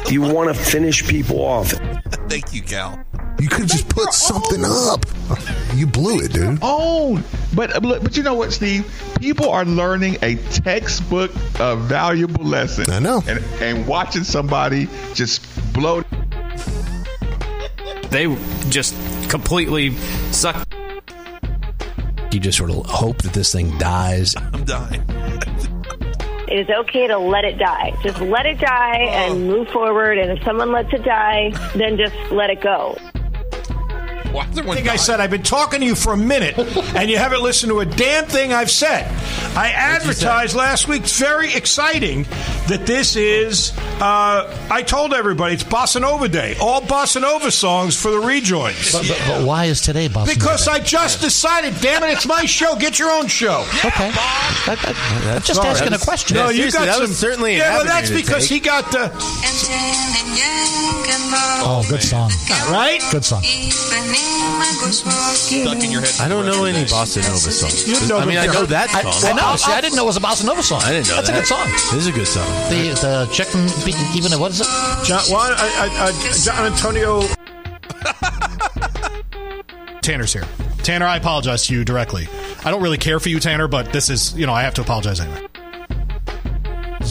You 0.10 0.22
want 0.22 0.54
to 0.54 0.62
finish 0.62 1.08
people 1.08 1.42
off. 1.42 1.72
Thank 2.30 2.54
you, 2.54 2.62
Cal. 2.62 3.04
You 3.40 3.48
could 3.48 3.68
just 3.68 3.90
put 3.90 4.14
something 4.14 4.64
up. 4.64 5.06
You 5.74 5.88
blew 5.88 6.20
it, 6.20 6.34
dude. 6.34 6.60
Own. 6.62 7.24
But 7.56 7.76
uh, 7.76 7.80
but 7.80 8.16
you 8.16 8.22
know 8.22 8.36
what, 8.36 8.54
Steve? 8.54 8.86
People 9.20 9.50
are 9.50 9.66
learning 9.66 10.18
a 10.22 10.36
textbook 10.36 11.32
of 11.60 11.80
valuable 11.82 12.44
lesson. 12.44 12.92
I 12.92 13.00
know. 13.00 13.24
And 13.28 13.40
and 13.60 13.88
watching 13.88 14.24
somebody 14.24 14.88
just 15.14 15.42
blow. 15.74 16.04
They 18.10 18.36
just 18.70 18.94
completely 19.30 19.96
suck. 20.32 20.68
You 22.32 22.40
just 22.40 22.58
sort 22.58 22.70
of 22.70 22.86
hope 22.86 23.22
that 23.24 23.34
this 23.34 23.52
thing 23.52 23.76
dies. 23.80 24.36
I'm 24.36 24.64
dying. 24.66 25.23
It 26.54 26.70
is 26.70 26.76
okay 26.82 27.08
to 27.08 27.18
let 27.18 27.46
it 27.46 27.58
die. 27.58 27.94
Just 28.04 28.22
let 28.22 28.46
it 28.46 28.60
die 28.60 28.98
and 28.98 29.34
oh. 29.34 29.40
move 29.40 29.70
forward. 29.70 30.20
And 30.20 30.38
if 30.38 30.44
someone 30.46 30.72
lets 30.72 30.94
it 30.94 31.04
die, 31.04 31.50
then 31.74 31.98
just 31.98 32.14
let 32.32 32.52
it 32.52 32.62
go. 32.62 32.96
Why 34.44 34.48
is 34.50 34.58
I 34.58 34.64
think 34.76 34.88
I 34.88 34.96
said 34.96 35.20
I've 35.20 35.30
been 35.30 35.44
talking 35.44 35.82
to 35.82 35.86
you 35.86 35.94
for 35.94 36.14
a 36.14 36.18
minute, 36.18 36.58
and 36.96 37.10
you 37.10 37.18
haven't 37.18 37.44
listened 37.44 37.72
to 37.72 37.82
a 37.82 37.86
damn 37.86 38.26
thing 38.26 38.52
I've 38.52 38.72
said. 38.72 39.06
I 39.56 39.70
advertised 39.70 40.56
last 40.56 40.88
week. 40.88 41.04
It's 41.04 41.20
very 41.20 41.54
exciting 41.54 42.24
that 42.68 42.86
this 42.86 43.16
is. 43.16 43.78
Uh, 44.02 44.68
I 44.72 44.82
told 44.82 45.14
everybody 45.14 45.54
it's 45.54 45.64
Bossa 45.64 46.02
Nova 46.02 46.28
Day. 46.28 46.56
All 46.60 46.82
Bossa 46.82 47.22
Nova 47.22 47.52
songs 47.52 47.96
for 47.96 48.10
the 48.10 48.20
rejoins. 48.20 48.92
But, 48.92 49.08
but, 49.08 49.24
but 49.28 49.46
why 49.46 49.66
is 49.66 49.82
today 49.82 50.10
Bossa 50.10 50.26
Because 50.26 50.26
Nova 50.26 50.34
Because 50.34 50.68
I 50.68 50.80
just 50.80 51.22
decided. 51.22 51.76
Damn 51.82 52.04
it! 52.04 52.14
It's 52.14 52.26
my 52.26 52.46
show. 52.46 52.76
Get 52.76 52.98
your 52.98 53.12
own 53.12 53.28
show. 53.28 53.66
Okay. 53.94 54.12
I'm 54.16 55.42
just 55.42 55.56
Sorry, 55.56 55.68
asking 55.68 55.94
a 55.94 55.98
question. 55.98 56.38
No, 56.38 56.50
you 56.50 56.72
got 56.72 56.86
that 56.86 56.94
some. 56.94 57.02
was 57.02 57.18
certainly 57.18 57.56
an 57.56 57.60
yeah, 57.60 57.78
but 57.78 57.86
that's 57.86 58.10
because 58.10 58.48
take. 58.48 58.62
he 58.64 58.66
got 58.66 58.92
the. 58.92 59.12
Oh, 61.66 61.86
good 61.90 62.02
song. 62.02 62.32
Right? 62.72 63.02
Good 63.12 63.26
song. 63.26 63.44
Stuck 64.94 65.84
in 65.84 65.92
your 65.92 66.02
head. 66.02 66.20
I 66.20 66.28
don't 66.28 66.46
know 66.46 66.66
any 66.66 66.84
bossa 66.86 67.22
nova 67.24 67.38
songs. 67.52 67.88
You 67.88 68.08
know 68.08 68.18
I 68.18 68.26
mean, 68.26 68.38
I 68.38 68.46
know 68.46 68.66
that 68.66 68.94
I, 68.94 69.10
song. 69.12 69.32
I 69.32 69.34
know. 69.34 69.56
See, 69.56 69.72
I 69.72 69.82
didn't 69.82 69.96
know 69.96 70.04
it 70.04 70.08
was 70.08 70.18
a 70.18 70.22
bossa 70.22 70.46
nova 70.46 70.62
song. 70.62 70.82
I 70.84 70.92
didn't 70.92 71.08
know 71.08 71.16
That's 71.16 71.30
that. 71.30 71.38
a 71.38 71.40
good 71.40 71.48
song. 71.48 71.68
This 71.68 71.94
is 71.94 72.08
a 72.08 72.12
good 72.12 72.28
song. 72.28 72.48
The 72.70 72.94
the 73.02 73.30
chicken 73.34 73.66
beating 73.86 74.06
even 74.16 74.40
what 74.40 74.52
is 74.52 74.62
it? 74.62 74.68
John, 75.06 75.22
why, 75.30 75.54
I, 75.58 75.88
I, 75.88 76.08
I, 76.08 76.12
John 76.44 76.72
Antonio. 76.72 77.24
Tanner's 80.02 80.34
here. 80.34 80.46
Tanner, 80.84 81.06
I 81.06 81.16
apologize 81.18 81.68
to 81.68 81.74
you 81.74 81.86
directly. 81.86 82.28
I 82.66 82.72
don't 82.72 82.84
really 82.84 82.98
care 82.98 83.20
for 83.20 83.30
you, 83.30 83.40
Tanner, 83.40 83.70
but 83.70 83.94
this 83.94 84.10
is, 84.10 84.34
you 84.36 84.46
know, 84.46 84.54
I 84.54 84.64
have 84.64 84.74
to 84.76 84.82
apologize 84.82 85.20
anyway. 85.22 85.48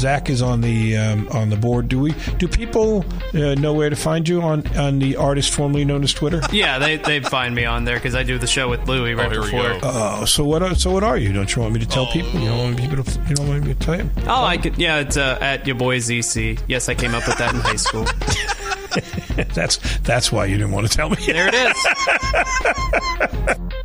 Zach 0.03 0.28
is 0.28 0.42
on 0.42 0.62
the 0.62 0.96
um, 0.96 1.28
on 1.28 1.48
the 1.48 1.57
board. 1.57 1.88
Do 1.88 2.00
we? 2.00 2.12
Do 2.38 2.48
people 2.48 3.05
uh, 3.34 3.55
know 3.55 3.72
where 3.72 3.88
to 3.88 3.94
find 3.94 4.28
you 4.28 4.42
on 4.42 4.66
on 4.76 4.98
the 4.98 5.14
artist 5.14 5.55
formerly 5.55 5.84
known 5.84 6.03
as 6.03 6.12
Twitter? 6.12 6.40
Yeah, 6.53 6.78
they 6.78 6.96
they 6.96 7.20
find 7.20 7.55
me 7.55 7.64
on 7.64 7.84
there 7.84 7.96
because 7.96 8.14
I 8.14 8.24
do 8.24 8.36
the 8.36 8.46
show 8.46 8.68
with 8.68 8.86
Louie 8.86 9.14
right 9.14 9.30
before. 9.30 9.78
Oh, 9.82 10.26
so 10.26 10.44
what? 10.44 10.62
Are, 10.62 10.74
so 10.74 10.90
what 10.90 11.03
are 11.03 11.16
you? 11.16 11.32
Don't 11.32 11.55
you 11.55 11.62
want 11.62 11.74
me 11.74 11.80
to 11.80 11.86
tell 11.86 12.07
people? 12.07 12.38
You 12.40 12.48
don't 12.48 12.59
want 12.59 12.78
people 12.78 13.03
to? 13.03 13.20
You 13.28 13.36
don't 13.36 13.48
want 13.48 13.64
me 13.64 13.74
to 13.74 13.80
tell 13.80 13.96
you? 13.96 14.11
Oh, 14.26 14.44
I 14.44 14.59
could. 14.59 14.76
Yeah, 14.76 14.98
it's 14.98 15.16
uh, 15.16 15.38
at 15.40 15.66
your 15.66 15.76
boy 15.76 15.98
ZC. 15.98 16.61
Yes, 16.66 16.88
I 16.88 16.94
came 16.94 17.14
up 17.14 17.26
with 17.26 17.38
that 17.38 17.55
in 17.55 17.61
high 17.61 17.76
school. 17.76 18.05
that's 19.55 19.78
that's 20.00 20.30
why 20.30 20.46
you 20.46 20.59
didn't 20.59 20.72
want 20.72 20.90
to 20.90 20.96
tell 20.96 21.11
me. 21.11 21.16
There 21.24 21.48
it 21.48 21.55
is. 21.55 21.76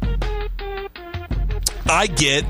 I 1.90 2.08
get 2.08 2.46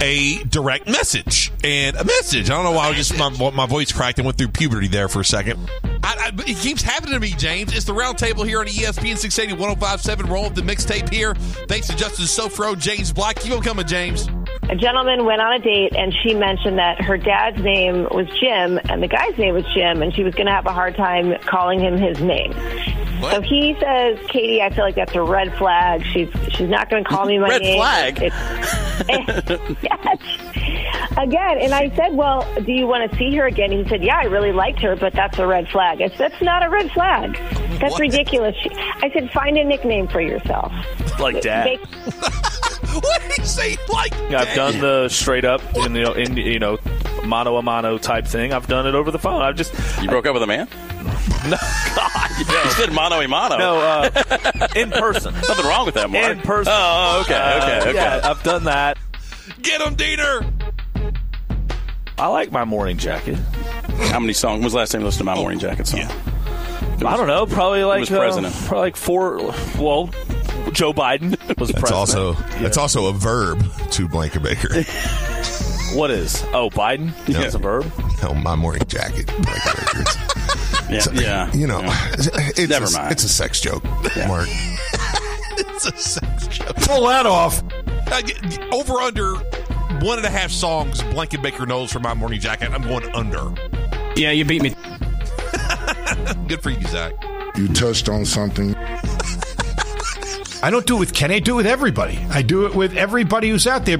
a 0.00 0.42
direct 0.44 0.88
message 0.88 1.52
and 1.62 1.96
a 1.96 2.04
message. 2.04 2.50
I 2.50 2.54
don't 2.54 2.64
know 2.64 2.72
why 2.72 2.88
I 2.88 2.92
just 2.92 3.16
my, 3.16 3.50
my 3.50 3.66
voice 3.66 3.92
cracked 3.92 4.18
and 4.18 4.26
went 4.26 4.38
through 4.38 4.48
puberty 4.48 4.88
there 4.88 5.08
for 5.08 5.20
a 5.20 5.24
second. 5.24 5.70
I, 6.02 6.32
I, 6.38 6.42
it 6.50 6.56
keeps 6.56 6.82
happening 6.82 7.14
to 7.14 7.20
me, 7.20 7.30
James. 7.30 7.74
It's 7.74 7.84
the 7.84 7.92
roundtable 7.92 8.46
here 8.46 8.60
on 8.60 8.66
ESPN 8.66 9.16
680 9.16 9.60
1057. 9.60 10.26
Roll 10.26 10.46
of 10.46 10.54
the 10.54 10.62
mixtape 10.62 11.12
here. 11.12 11.34
Thanks 11.68 11.86
to 11.88 11.96
Justin 11.96 12.24
Sofro, 12.24 12.78
James 12.78 13.12
Black. 13.12 13.36
Keep 13.36 13.52
on 13.52 13.62
coming, 13.62 13.86
James. 13.86 14.28
A 14.70 14.76
gentleman 14.76 15.24
went 15.24 15.40
on 15.42 15.52
a 15.54 15.58
date 15.58 15.96
and 15.96 16.14
she 16.22 16.32
mentioned 16.32 16.78
that 16.78 17.02
her 17.02 17.16
dad's 17.18 17.60
name 17.60 18.04
was 18.12 18.28
Jim 18.40 18.78
and 18.88 19.02
the 19.02 19.08
guy's 19.08 19.36
name 19.36 19.54
was 19.54 19.64
Jim 19.74 20.00
and 20.00 20.14
she 20.14 20.22
was 20.22 20.32
going 20.36 20.46
to 20.46 20.52
have 20.52 20.64
a 20.66 20.72
hard 20.72 20.94
time 20.94 21.36
calling 21.44 21.80
him 21.80 21.96
his 21.98 22.20
name. 22.20 22.52
So 23.20 23.40
he 23.42 23.76
says, 23.80 24.16
Katie, 24.28 24.62
I 24.62 24.70
feel 24.70 24.84
like 24.84 24.94
that's 24.94 25.14
a 25.16 25.22
red 25.22 25.52
flag. 25.56 26.04
She's 26.12 26.28
she's 26.52 26.68
not 26.70 26.88
going 26.88 27.02
to 27.04 27.10
call 27.10 27.26
me 27.26 27.38
my 27.38 27.48
Red 27.48 27.62
name. 27.62 27.78
flag? 27.78 28.22
It's- 28.22 29.00
yes. 29.82 30.18
Again, 31.18 31.58
and 31.58 31.74
I 31.74 31.90
said, 31.96 32.14
well, 32.14 32.46
do 32.64 32.70
you 32.72 32.86
want 32.86 33.10
to 33.10 33.16
see 33.18 33.34
her 33.36 33.46
again? 33.46 33.72
He 33.72 33.86
said, 33.88 34.02
yeah, 34.04 34.18
I 34.18 34.24
really 34.24 34.52
liked 34.52 34.78
her, 34.82 34.94
but 34.96 35.12
that's 35.12 35.38
a 35.38 35.46
red 35.46 35.68
flag. 35.68 36.00
I 36.00 36.08
said, 36.08 36.18
that's 36.30 36.42
not 36.42 36.64
a 36.64 36.70
red 36.70 36.90
flag. 36.92 37.32
That's 37.80 37.92
What? 37.92 38.00
ridiculous. 38.00 38.54
She- 38.62 38.70
I 38.72 39.10
said, 39.12 39.30
find 39.32 39.58
a 39.58 39.64
nickname 39.64 40.06
for 40.08 40.20
yourself. 40.20 40.72
Like 41.18 41.40
dad. 41.42 41.64
Make- 41.64 42.14
what 42.94 43.20
did 43.22 43.32
he 43.32 43.44
say? 43.44 43.76
Like 43.88 44.12
Yeah, 44.30 44.40
I've 44.42 44.54
done 44.54 44.78
the 44.80 45.08
straight 45.08 45.44
up, 45.44 45.62
in, 45.76 45.94
you 45.94 46.02
know, 46.04 46.12
in, 46.12 46.36
you 46.36 46.58
know, 46.58 46.78
mano 47.24 47.56
a 47.56 47.62
mano 47.62 47.98
type 47.98 48.26
thing. 48.26 48.52
I've 48.52 48.66
done 48.66 48.86
it 48.86 48.94
over 48.94 49.10
the 49.10 49.18
phone. 49.18 49.42
I've 49.42 49.56
just 49.56 49.72
You 50.02 50.08
broke 50.08 50.26
up 50.26 50.34
with 50.34 50.42
a 50.42 50.46
man? 50.46 50.68
No, 51.48 51.56
God, 51.96 52.30
You 52.38 52.70
said 52.72 52.92
mano 52.92 53.18
a 53.20 53.26
mano. 53.26 53.56
no, 53.56 53.76
uh, 53.78 54.68
in 54.76 54.90
person. 54.90 55.32
Nothing 55.32 55.64
wrong 55.66 55.86
with 55.86 55.94
that, 55.94 56.10
Mark. 56.10 56.32
In 56.36 56.40
person. 56.42 56.70
Oh, 56.76 57.22
okay, 57.24 57.34
okay, 57.34 57.78
Uh, 57.78 57.80
okay. 57.80 57.94
Yeah, 57.94 58.20
I've 58.24 58.42
done 58.42 58.64
that. 58.64 58.98
Get 59.62 59.80
him, 59.80 59.94
Diener. 59.94 60.42
I 62.18 62.26
like 62.26 62.52
my 62.52 62.64
morning 62.66 62.98
jacket. 62.98 63.36
How 64.10 64.20
many 64.20 64.34
songs? 64.34 64.56
When 64.56 64.64
was 64.64 64.72
the 64.74 64.78
last 64.80 64.92
time 64.92 65.00
you 65.00 65.06
listened 65.06 65.20
to 65.20 65.24
my 65.24 65.34
morning 65.34 65.58
jacket 65.58 65.86
song? 65.86 66.00
I 66.00 67.16
don't 67.16 67.26
know. 67.26 67.46
Probably 67.46 67.84
like 67.84 68.00
was 68.00 68.12
uh, 68.12 68.18
president? 68.18 68.54
probably 68.66 68.80
like 68.80 68.96
four. 68.96 69.36
Well, 69.78 70.10
Joe 70.72 70.92
Biden 70.92 71.30
was 71.58 71.70
That's 71.70 71.80
president. 71.80 71.92
also 71.92 72.32
that's 72.60 72.76
also 72.76 73.06
a 73.06 73.12
verb 73.12 73.62
to 73.92 74.08
Blanket 74.08 74.42
Baker. 74.42 74.68
what 75.94 76.10
is? 76.10 76.42
Oh, 76.52 76.70
Biden. 76.70 77.12
Yeah. 77.28 77.42
It's 77.42 77.54
a 77.54 77.58
verb. 77.58 77.90
No, 78.22 78.34
my 78.34 78.54
morning 78.56 78.82
jacket. 78.86 79.30
Yeah, 80.90 81.00
So, 81.00 81.12
yeah. 81.12 81.52
You 81.52 81.66
know, 81.66 81.80
yeah. 81.80 82.08
it's 82.16 82.68
Never 82.68 82.86
a, 82.86 82.90
mind. 82.90 83.12
It's 83.12 83.24
a 83.24 83.28
sex 83.28 83.60
joke, 83.60 83.84
Mark. 84.26 84.48
it's 85.56 85.86
a 85.86 85.96
sex 85.96 86.48
joke. 86.48 86.74
Pull 86.76 87.06
that 87.08 87.26
off. 87.26 87.62
Over 88.72 88.94
under 88.94 89.34
one 90.04 90.18
and 90.18 90.26
a 90.26 90.30
half 90.30 90.50
songs. 90.50 91.02
Blanket 91.04 91.42
Baker 91.42 91.66
knows 91.66 91.92
for 91.92 92.00
my 92.00 92.14
morning 92.14 92.40
jacket. 92.40 92.70
I'm 92.72 92.82
going 92.82 93.08
under. 93.14 93.52
Yeah, 94.16 94.32
you 94.32 94.44
beat 94.44 94.62
me. 94.62 94.74
Good 96.48 96.62
for 96.62 96.70
you, 96.70 96.82
Zach. 96.88 97.12
You 97.56 97.68
touched 97.68 98.08
on 98.08 98.24
something. 98.24 98.74
I 100.62 100.70
don't 100.70 100.86
do 100.86 100.96
it 100.96 101.00
with 101.00 101.14
Kenny. 101.14 101.36
I 101.36 101.38
do 101.38 101.54
it 101.54 101.56
with 101.56 101.66
everybody. 101.66 102.18
I 102.30 102.42
do 102.42 102.66
it 102.66 102.74
with 102.74 102.96
everybody 102.96 103.48
who's 103.50 103.66
out 103.66 103.86
there. 103.86 103.98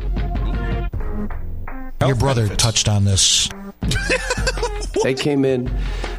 Your 2.07 2.15
brother 2.15 2.49
touched 2.49 2.89
on 2.89 3.05
this. 3.05 3.49
They 5.03 5.15
came 5.15 5.47
in 5.47 5.75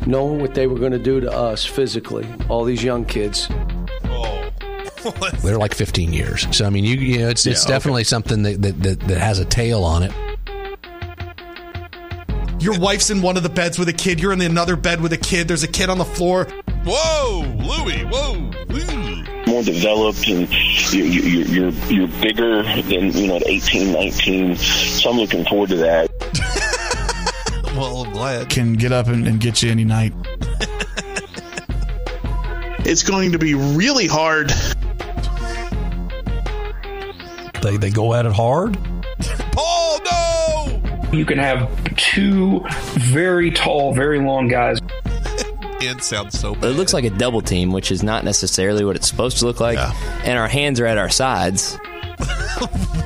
knowing 0.08 0.42
what 0.42 0.56
they 0.56 0.66
were 0.66 0.80
going 0.80 0.94
to 0.94 0.98
do 0.98 1.20
to 1.20 1.32
us 1.32 1.64
physically, 1.64 2.28
all 2.50 2.64
these 2.64 2.84
young 2.84 3.06
kids. 3.06 3.48
Oh. 4.06 4.50
They're 5.44 5.60
like 5.60 5.76
15 5.76 6.12
years. 6.14 6.48
So 6.56 6.66
I 6.66 6.72
mean, 6.72 6.84
you, 6.84 6.96
you 6.96 7.20
know, 7.20 7.30
it's 7.30 7.46
it's 7.46 7.60
Yeah, 7.62 7.66
okay. 7.68 7.76
definitely 7.76 8.04
something 8.06 8.42
that, 8.42 8.60
that, 8.64 8.82
that, 8.82 9.00
that 9.02 9.18
has 9.20 9.38
a 9.38 9.46
tail 9.46 9.84
on 9.84 10.02
it. 10.04 10.12
Your 12.60 12.80
wife's 12.80 13.12
in 13.12 13.22
one 13.22 13.38
of 13.38 13.44
the 13.44 13.50
beds 13.50 13.78
with 13.78 13.90
a 13.90 13.94
kid. 13.94 14.20
You're 14.20 14.34
in 14.34 14.40
the 14.40 14.48
another 14.48 14.76
bed 14.76 15.00
with 15.00 15.14
a 15.14 15.18
kid. 15.18 15.48
There's 15.48 15.64
a 15.64 15.68
kid 15.68 15.90
on 15.90 16.00
the 16.00 16.06
floor. 16.06 16.46
Whoa, 16.84 17.44
Louie, 17.60 18.04
whoa. 18.06 18.52
More 19.52 19.64
developed 19.64 20.28
and 20.28 20.50
you, 20.94 21.04
you, 21.04 21.22
you- 21.22 21.44
you're 21.46 21.72
you're 21.92 22.08
bigger 22.22 22.64
than 22.64 23.12
you 23.12 23.28
know 23.28 23.36
at 23.36 23.46
18 23.48 23.92
19 23.92 24.56
so 24.56 25.10
i'm 25.10 25.18
looking 25.18 25.44
forward 25.46 25.70
to 25.70 25.76
that 25.78 26.10
Well, 27.76 28.04
I'm 28.04 28.12
glad. 28.12 28.50
Can 28.50 28.74
get 28.74 28.92
up 28.92 29.08
and, 29.08 29.26
and 29.26 29.40
get 29.40 29.64
you 29.64 29.72
any 29.72 29.86
night. 29.86 30.14
It's 32.80 33.02
going 33.02 33.32
to 33.32 33.40
be 33.40 33.54
really 33.56 34.08
hard. 34.08 34.50
They 37.62 37.78
they 37.78 37.90
go 37.90 38.14
at 38.14 38.26
it 38.26 38.34
hard. 38.34 38.78
Paul, 39.54 40.00
no! 40.12 40.82
You 41.14 41.24
can 41.26 41.38
have 41.38 41.70
two 41.96 42.62
very 43.00 43.52
tall, 43.52 43.94
very 43.94 44.20
long 44.20 44.50
guys. 44.50 44.80
It 45.84 46.04
sounds 46.04 46.40
so 46.40 46.54
It 46.54 46.76
looks 46.76 46.94
like 46.94 47.04
a 47.04 47.10
double 47.10 47.42
team, 47.42 47.72
which 47.72 47.92
is 47.92 48.04
not 48.04 48.24
necessarily 48.24 48.86
what 48.86 48.96
it's 48.96 49.08
supposed 49.08 49.40
to 49.40 49.46
look 49.46 49.60
like. 49.60 49.78
And 50.26 50.38
our 50.38 50.48
hands 50.48 50.80
are 50.80 50.86
at 50.86 50.98
our 50.98 51.10
sides. 51.10 51.76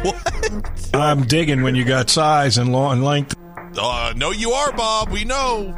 what? 0.01 0.89
I'm 0.93 1.23
digging 1.23 1.63
when 1.63 1.75
you 1.75 1.85
got 1.85 2.09
size 2.09 2.57
and 2.57 2.71
long 2.71 2.93
and 2.93 3.03
length. 3.03 3.35
Uh, 3.77 4.13
no, 4.15 4.31
you 4.31 4.51
are, 4.51 4.71
Bob. 4.71 5.09
We 5.09 5.23
know. 5.23 5.73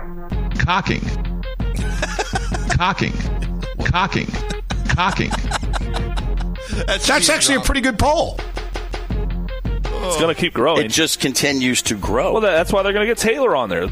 Cocking. 0.60 1.02
Cocking. 2.70 3.14
Cocking. 3.86 4.28
Cocking. 4.88 5.32
That's 6.86 7.30
actually 7.30 7.56
a 7.56 7.62
pretty 7.62 7.82
good 7.82 7.98
poll. 7.98 8.40
It's 9.10 10.18
going 10.18 10.34
to 10.34 10.40
keep 10.40 10.54
growing. 10.54 10.86
It 10.86 10.92
just 10.92 11.20
continues 11.20 11.82
to 11.84 11.96
grow. 11.96 12.34
Well, 12.34 12.42
that's 12.42 12.72
why 12.72 12.84
they're 12.84 12.94
going 12.94 13.08
to 13.08 13.14
get 13.14 13.18
Taylor 13.18 13.56
on 13.56 13.70
there. 13.70 13.90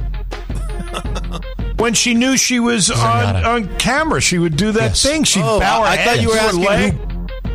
When 1.77 1.93
she 1.93 2.13
knew 2.13 2.37
she 2.37 2.59
was 2.59 2.89
on, 2.89 3.35
on 3.45 3.77
camera, 3.77 4.21
she 4.21 4.37
would 4.39 4.55
do 4.57 4.71
that 4.73 4.95
thing. 4.95 5.23
She'd 5.23 5.43
Oh, 5.43 5.59
bow 5.59 5.81
her 5.81 5.87
I- 5.87 5.91
I 5.91 5.95
head 5.97 6.07
thought 6.07 6.21
you 6.21 6.29
were 6.29 6.35
to 6.35 6.41
her 6.41 6.47
asking 6.47 6.63
leg. 6.63 7.01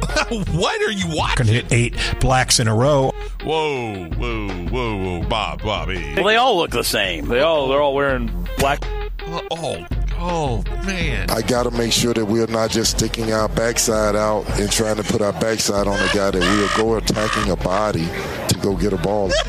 what 0.55 0.81
are 0.83 0.91
you 0.93 1.07
watching? 1.17 1.47
Gonna 1.47 1.53
hit 1.61 1.73
eight 1.73 1.95
blacks 2.21 2.59
in 2.61 2.69
a 2.69 2.75
row. 2.75 3.13
Whoa, 3.45 4.07
whoa, 4.11 4.49
whoa, 4.69 4.97
whoa, 5.21 5.29
Bob, 5.29 5.63
Bobby. 5.63 6.15
Well, 6.17 6.25
they 6.27 6.37
all 6.37 6.57
look 6.57 6.71
the 6.71 6.83
same. 6.85 7.29
They 7.29 7.41
all 7.41 7.69
they're 7.69 7.81
all 7.81 7.95
wearing 7.95 8.31
black. 8.59 8.83
Oh, 9.27 9.43
oh, 9.51 9.87
oh 10.19 10.65
man. 10.85 11.31
I 11.31 11.43
got 11.43 11.63
to 11.65 11.71
make 11.71 11.93
sure 11.93 12.13
that 12.15 12.25
we're 12.25 12.47
not 12.49 12.71
just 12.71 12.93
sticking 12.99 13.33
our 13.33 13.49
backside 13.49 14.17
out 14.17 14.45
and 14.59 14.71
trying 14.73 14.97
to 14.97 15.03
put 15.05 15.23
our 15.23 15.33
backside 15.35 15.87
on 15.87 15.95
a 15.99 16.07
guy 16.13 16.31
that 16.33 16.41
we'll 16.41 16.77
go 16.85 16.97
attacking 16.97 17.51
a 17.51 17.57
body 17.57 18.09
to 18.49 18.59
go 18.61 18.77
get 18.77 18.93
a 18.93 18.99
ball. 18.99 19.31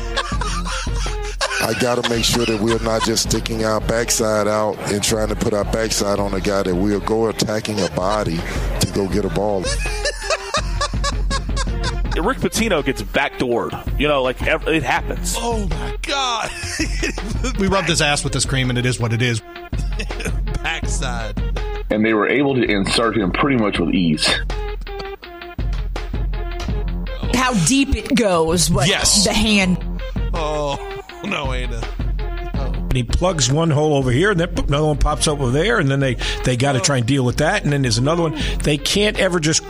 I 1.62 1.74
got 1.80 2.02
to 2.02 2.10
make 2.10 2.24
sure 2.24 2.44
that 2.44 2.60
we're 2.60 2.80
not 2.80 3.02
just 3.02 3.28
sticking 3.28 3.64
our 3.64 3.80
backside 3.80 4.48
out 4.48 4.76
and 4.92 5.00
trying 5.02 5.28
to 5.28 5.36
put 5.36 5.54
our 5.54 5.64
backside 5.64 6.18
on 6.18 6.34
a 6.34 6.40
guy 6.40 6.64
that 6.64 6.74
we'll 6.74 6.98
go 6.98 7.28
attacking 7.28 7.80
a 7.80 7.88
body 7.90 8.36
to 8.80 8.90
go 8.92 9.08
get 9.08 9.24
a 9.24 9.28
ball. 9.28 9.60
Rick 12.20 12.38
Pitino 12.38 12.84
gets 12.84 13.02
backdoored. 13.02 13.98
You 13.98 14.08
know, 14.08 14.22
like 14.22 14.42
it 14.42 14.82
happens. 14.82 15.34
Oh 15.38 15.66
my 15.68 15.96
god. 16.02 16.50
we 17.58 17.68
rubbed 17.68 17.88
his 17.88 18.02
ass 18.02 18.22
with 18.24 18.32
this 18.32 18.44
cream, 18.44 18.68
and 18.68 18.78
it 18.78 18.84
is 18.84 18.98
what 19.00 19.12
it 19.12 19.22
is. 19.22 19.40
Backside. 20.62 21.40
and 21.90 22.04
they 22.04 22.12
were 22.14 22.28
able 22.28 22.54
to 22.54 22.62
insert 22.64 23.16
him 23.16 23.30
pretty 23.32 23.56
much 23.56 23.78
with 23.78 23.90
ease. 23.94 24.26
How 27.34 27.54
deep 27.66 27.96
it 27.96 28.14
goes. 28.14 28.70
What 28.70 28.88
Yes. 28.88 29.24
The 29.24 29.32
hand. 29.32 29.78
Oh 30.34 30.91
no, 31.24 31.52
Anna. 31.52 31.80
And 32.92 32.92
he 32.92 33.02
plugs 33.04 33.50
one 33.50 33.70
hole 33.70 33.94
over 33.94 34.10
here, 34.10 34.30
and 34.30 34.38
then 34.38 34.48
boop, 34.48 34.68
another 34.68 34.86
one 34.86 34.98
pops 34.98 35.26
up 35.26 35.40
over 35.40 35.50
there, 35.50 35.78
and 35.78 35.90
then 35.90 36.00
they 36.00 36.16
they 36.44 36.56
got 36.56 36.72
to 36.72 36.80
try 36.80 36.98
and 36.98 37.06
deal 37.06 37.24
with 37.24 37.38
that. 37.38 37.64
And 37.64 37.72
then 37.72 37.82
there's 37.82 37.98
another 37.98 38.22
one. 38.22 38.38
They 38.62 38.76
can't 38.76 39.18
ever 39.18 39.40
just 39.40 39.62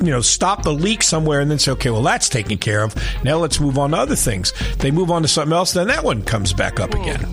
you 0.00 0.10
know 0.10 0.20
stop 0.20 0.62
the 0.62 0.72
leak 0.72 1.02
somewhere 1.02 1.40
and 1.40 1.50
then 1.50 1.58
say, 1.58 1.72
okay, 1.72 1.90
well 1.90 2.02
that's 2.02 2.28
taken 2.28 2.58
care 2.58 2.82
of. 2.82 2.94
Now 3.24 3.38
let's 3.38 3.60
move 3.60 3.78
on 3.78 3.90
to 3.90 3.98
other 3.98 4.16
things. 4.16 4.52
They 4.78 4.90
move 4.90 5.10
on 5.10 5.22
to 5.22 5.28
something 5.28 5.52
else, 5.52 5.72
then 5.72 5.88
that 5.88 6.04
one 6.04 6.22
comes 6.22 6.52
back 6.52 6.80
up 6.80 6.94
again. 6.94 7.26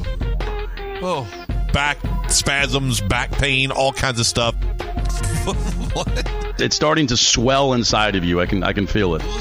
Oh, 1.01 1.27
back 1.71 1.97
spasms, 2.29 3.01
back 3.01 3.31
pain, 3.31 3.71
all 3.71 3.93
kinds 3.93 4.19
of 4.19 4.25
stuff. 4.25 4.55
what? 5.93 6.31
It's 6.59 6.75
starting 6.75 7.07
to 7.07 7.17
swell 7.17 7.73
inside 7.73 8.15
of 8.15 8.25
you. 8.25 8.41
I 8.41 8.45
can 8.45 8.63
I 8.63 8.73
can 8.73 8.87
feel 8.87 9.15
it. 9.15 9.23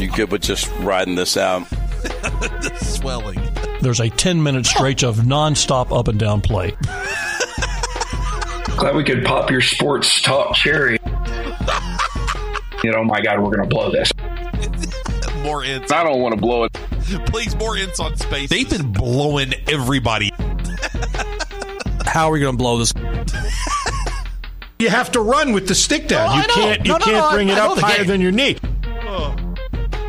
You 0.00 0.10
good 0.10 0.32
with 0.32 0.40
just 0.40 0.72
riding 0.78 1.14
this 1.14 1.36
out? 1.36 1.66
the 2.60 2.74
swelling. 2.80 3.40
There's 3.80 4.00
a 4.00 4.08
10 4.10 4.42
minute 4.42 4.66
stretch 4.66 5.02
of 5.04 5.16
nonstop 5.18 5.96
up 5.96 6.08
and 6.08 6.18
down 6.18 6.40
play. 6.40 6.72
Glad 8.76 8.94
we 8.96 9.04
could 9.04 9.24
pop 9.24 9.50
your 9.50 9.60
sports 9.60 10.20
talk 10.22 10.54
cherry. 10.54 10.98
You 12.82 12.90
know, 12.92 13.04
my 13.04 13.20
God, 13.20 13.40
we're 13.40 13.54
going 13.54 13.68
to 13.68 13.74
blow 13.74 13.90
this. 13.92 14.10
More 15.42 15.62
ins. 15.62 15.92
I 15.92 16.02
don't 16.02 16.22
want 16.22 16.34
to 16.34 16.40
blow 16.40 16.64
it. 16.64 16.72
Please, 17.26 17.54
more 17.56 17.76
ins 17.76 18.00
on 18.00 18.16
space. 18.16 18.48
They've 18.48 18.70
been 18.70 18.90
blowing 18.90 19.52
everybody. 19.68 20.32
How 22.06 22.28
are 22.28 22.32
we 22.32 22.40
going 22.40 22.54
to 22.54 22.58
blow 22.58 22.78
this? 22.78 22.94
You 24.78 24.88
have 24.88 25.12
to 25.12 25.20
run 25.20 25.52
with 25.52 25.68
the 25.68 25.74
stick 25.74 26.08
down. 26.08 26.30
Oh, 26.30 26.36
you 26.38 26.42
can't 26.48 26.86
you 26.86 26.92
No, 26.92 26.96
no, 26.98 27.04
can't 27.04 27.16
no, 27.18 27.30
bring 27.32 27.50
I- 27.50 27.52
it 27.52 27.58
I 27.58 27.66
up 27.66 27.78
higher 27.78 28.04
than 28.04 28.22
your 28.22 28.32
knee. 28.32 28.56
Oh. 29.02 29.36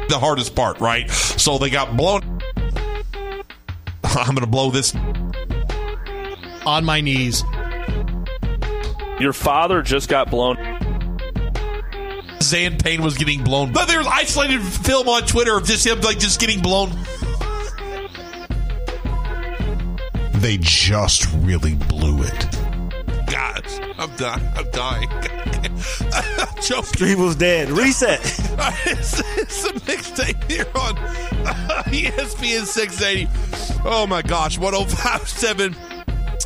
The 0.08 0.18
hardest 0.18 0.56
part, 0.56 0.80
right? 0.80 1.10
So 1.42 1.58
they 1.58 1.72
got 1.72 1.98
blown. 1.98 2.22
I'm 4.04 4.36
going 4.36 4.42
to 4.42 4.46
blow 4.46 4.70
this. 4.70 4.94
On 6.68 6.86
my 6.86 7.02
knees. 7.02 7.44
Your 9.20 9.34
father 9.34 9.82
just 9.82 10.08
got 10.08 10.30
blown. 10.30 10.58
Zan 12.44 12.78
Payne 12.78 13.02
was 13.02 13.18
getting 13.18 13.44
blown. 13.44 13.74
But 13.74 13.88
there's 13.88 14.06
isolated 14.06 14.62
film 14.62 15.10
on 15.10 15.24
Twitter 15.24 15.58
of 15.58 15.66
just 15.66 15.84
him 15.84 16.00
like 16.02 16.20
just 16.20 16.40
getting 16.40 16.62
blown. 16.62 16.92
They 20.34 20.58
just 20.58 21.26
really 21.38 21.74
blew 21.74 22.22
it. 22.22 22.61
Gosh, 23.62 23.80
I'm 23.98 24.16
dying. 24.16 24.48
I'm 24.56 24.70
dying. 24.72 25.10
I'm 25.12 26.62
joking. 26.62 26.84
Streble's 26.84 27.36
dead. 27.36 27.70
Reset. 27.70 28.20
it's, 28.22 29.20
it's 29.38 29.66
a 29.66 29.74
mixtape 29.74 30.52
here 30.52 30.66
on 30.76 30.96
ESPN 31.92 32.66
680. 32.66 33.82
Oh 33.86 34.06
my 34.08 34.22
gosh, 34.22 34.58
1057. 34.58 35.76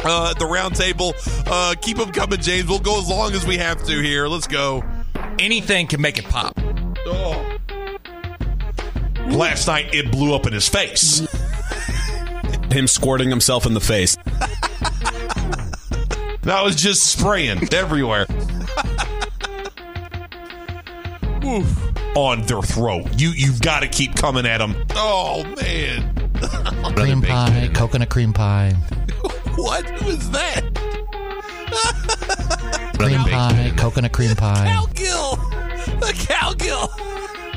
Uh, 0.03 0.34
the 0.36 0.45
round 0.45 0.76
table. 0.76 1.13
Uh, 1.47 1.74
keep 1.82 1.97
them 1.97 2.11
coming, 2.11 2.39
James. 2.39 2.68
We'll 2.68 2.80
go 2.80 2.99
as 2.99 3.09
long 3.09 3.34
as 3.34 3.45
we 3.45 3.57
have 3.57 3.84
to 3.86 4.01
here. 4.01 4.28
Let's 4.28 4.47
go. 4.47 4.84
Anything 5.39 5.88
can 5.88 6.01
make 6.01 6.20
it 6.20 6.26
pop. 6.26 6.57
Oh. 7.07 7.57
Last 9.28 9.68
night 9.68 9.93
it 9.93 10.11
blew 10.11 10.34
up 10.34 10.45
in 10.45 10.53
his 10.53 10.70
face. 10.70 11.26
Him 12.72 12.88
squirting 12.88 13.30
himself 13.30 13.66
in 13.66 13.74
the 13.74 13.80
face. 13.80 14.18
That 16.46 16.64
was 16.64 16.76
just 16.76 17.08
spraying 17.12 17.74
everywhere. 17.74 18.28
Oof. 21.43 22.16
On 22.16 22.41
their 22.43 22.62
throat. 22.62 23.20
You 23.20 23.30
you've 23.30 23.62
got 23.62 23.80
to 23.82 23.88
keep 23.88 24.16
coming 24.16 24.46
at 24.46 24.60
them. 24.60 24.76
Oh 24.91 25.43
man. 25.60 26.14
Cream 26.96 27.22
pie, 27.24 27.70
coconut 27.74 28.10
cream 28.10 28.32
pie. 28.32 28.72
what 29.56 29.86
was 30.04 30.30
that? 30.32 30.62
Cream 33.00 33.20
pie, 33.22 33.74
coconut 33.76 34.12
cream 34.14 34.36
pie. 34.36 34.68
Cowgill. 34.68 35.52
The 35.96 36.12
cowgill. 36.14 36.89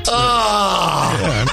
Oh. 0.07 1.45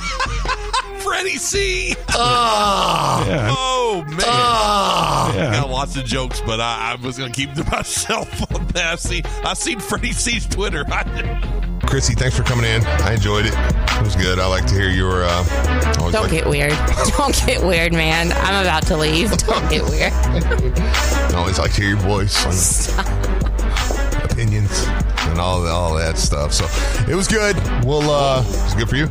Freddie 1.07 1.37
C. 1.39 1.95
Oh. 2.11 3.25
Yeah. 3.27 3.55
Oh 3.57 4.05
man. 4.09 4.21
Oh. 4.21 5.33
Yeah. 5.35 5.53
Got 5.61 5.71
lots 5.71 5.97
of 5.97 6.05
jokes, 6.05 6.41
but 6.45 6.61
I, 6.61 6.93
I 6.93 7.05
was 7.05 7.17
gonna 7.19 7.33
keep 7.33 7.53
to 7.55 7.65
myself 7.71 8.29
on 8.55 8.67
that. 8.69 8.93
I 8.93 8.97
see 8.97 9.23
I 9.45 9.55
seen 9.55 9.81
Freddie 9.81 10.13
C's 10.13 10.47
Twitter. 10.47 10.85
Chrissy, 11.87 12.15
thanks 12.15 12.37
for 12.37 12.43
coming 12.43 12.65
in. 12.65 12.85
I 12.85 13.15
enjoyed 13.15 13.47
it. 13.47 13.55
It 13.57 14.03
was 14.03 14.17
good. 14.17 14.39
I 14.39 14.47
like 14.49 14.67
to 14.67 14.75
hear 14.75 14.91
your. 14.91 15.25
Uh, 15.25 15.95
always 15.99 16.13
Don't 16.13 16.23
like- 16.25 16.31
get 16.33 16.47
weird. 16.49 16.73
Don't 17.17 17.35
get 17.47 17.63
weird, 17.65 17.93
man. 17.93 18.33
I'm 18.33 18.63
about 18.65 18.83
to 18.89 18.97
leave. 18.97 19.31
Don't 19.39 19.71
get 19.71 19.85
weird. 19.85 20.13
I 20.13 21.33
always 21.37 21.59
like 21.59 21.73
to 21.75 21.81
hear 21.81 21.91
your 21.91 21.99
voice 22.01 22.45
and 22.45 24.31
opinions 24.31 24.85
and 25.31 25.39
all 25.41 25.67
all 25.67 25.95
that 25.95 26.19
stuff. 26.19 26.53
So 26.53 26.65
it 27.11 27.15
was 27.15 27.29
good. 27.29 27.57
We'll. 27.85 28.11
uh 28.11 28.43
It 28.43 28.47
was 28.65 28.75
good 28.75 28.89
for 28.89 28.97
you. 28.97 29.09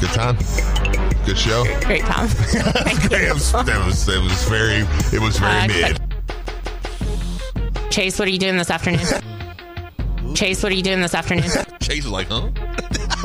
It's 0.00 0.04
a 0.04 0.06
good 0.06 0.14
time. 0.14 0.36
Good 1.26 1.38
show. 1.38 1.64
Great 1.84 2.02
time. 2.02 2.28
it, 2.30 3.32
was, 3.34 3.52
it 3.54 3.84
was. 3.84 4.08
It 4.08 4.22
was 4.22 4.44
very. 4.44 4.86
It 5.12 5.20
was 5.20 5.38
very 5.38 5.52
Uh, 5.52 5.66
mid. 5.68 6.00
Chase, 7.90 8.18
what 8.18 8.28
are 8.28 8.30
you 8.30 8.38
doing 8.38 8.56
this 8.56 8.70
afternoon? 8.70 9.00
Chase, 10.34 10.62
what 10.62 10.70
are 10.72 10.74
you 10.74 10.82
doing 10.82 11.00
this 11.00 11.14
afternoon? 11.14 11.50
Chase 11.80 12.04
was 12.04 12.12
like, 12.12 12.28
huh? 12.28 12.48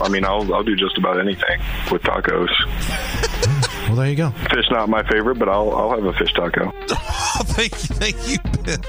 I 0.01 0.09
mean, 0.09 0.25
I'll 0.25 0.51
I'll 0.53 0.63
do 0.63 0.75
just 0.75 0.97
about 0.97 1.19
anything 1.19 1.59
with 1.91 2.01
tacos. 2.03 2.49
Well, 3.87 3.97
there 3.97 4.09
you 4.09 4.15
go. 4.15 4.31
Fish 4.49 4.65
not 4.71 4.87
my 4.89 5.03
favorite, 5.07 5.37
but 5.37 5.49
I'll 5.49 5.69
I'll 5.75 5.89
have 5.91 6.05
a 6.05 6.13
fish 6.13 6.31
taco. 6.33 6.71
thank 6.87 7.71
you, 7.73 7.95
thank 7.95 8.27
you, 8.29 8.37
Ben. 8.63 8.79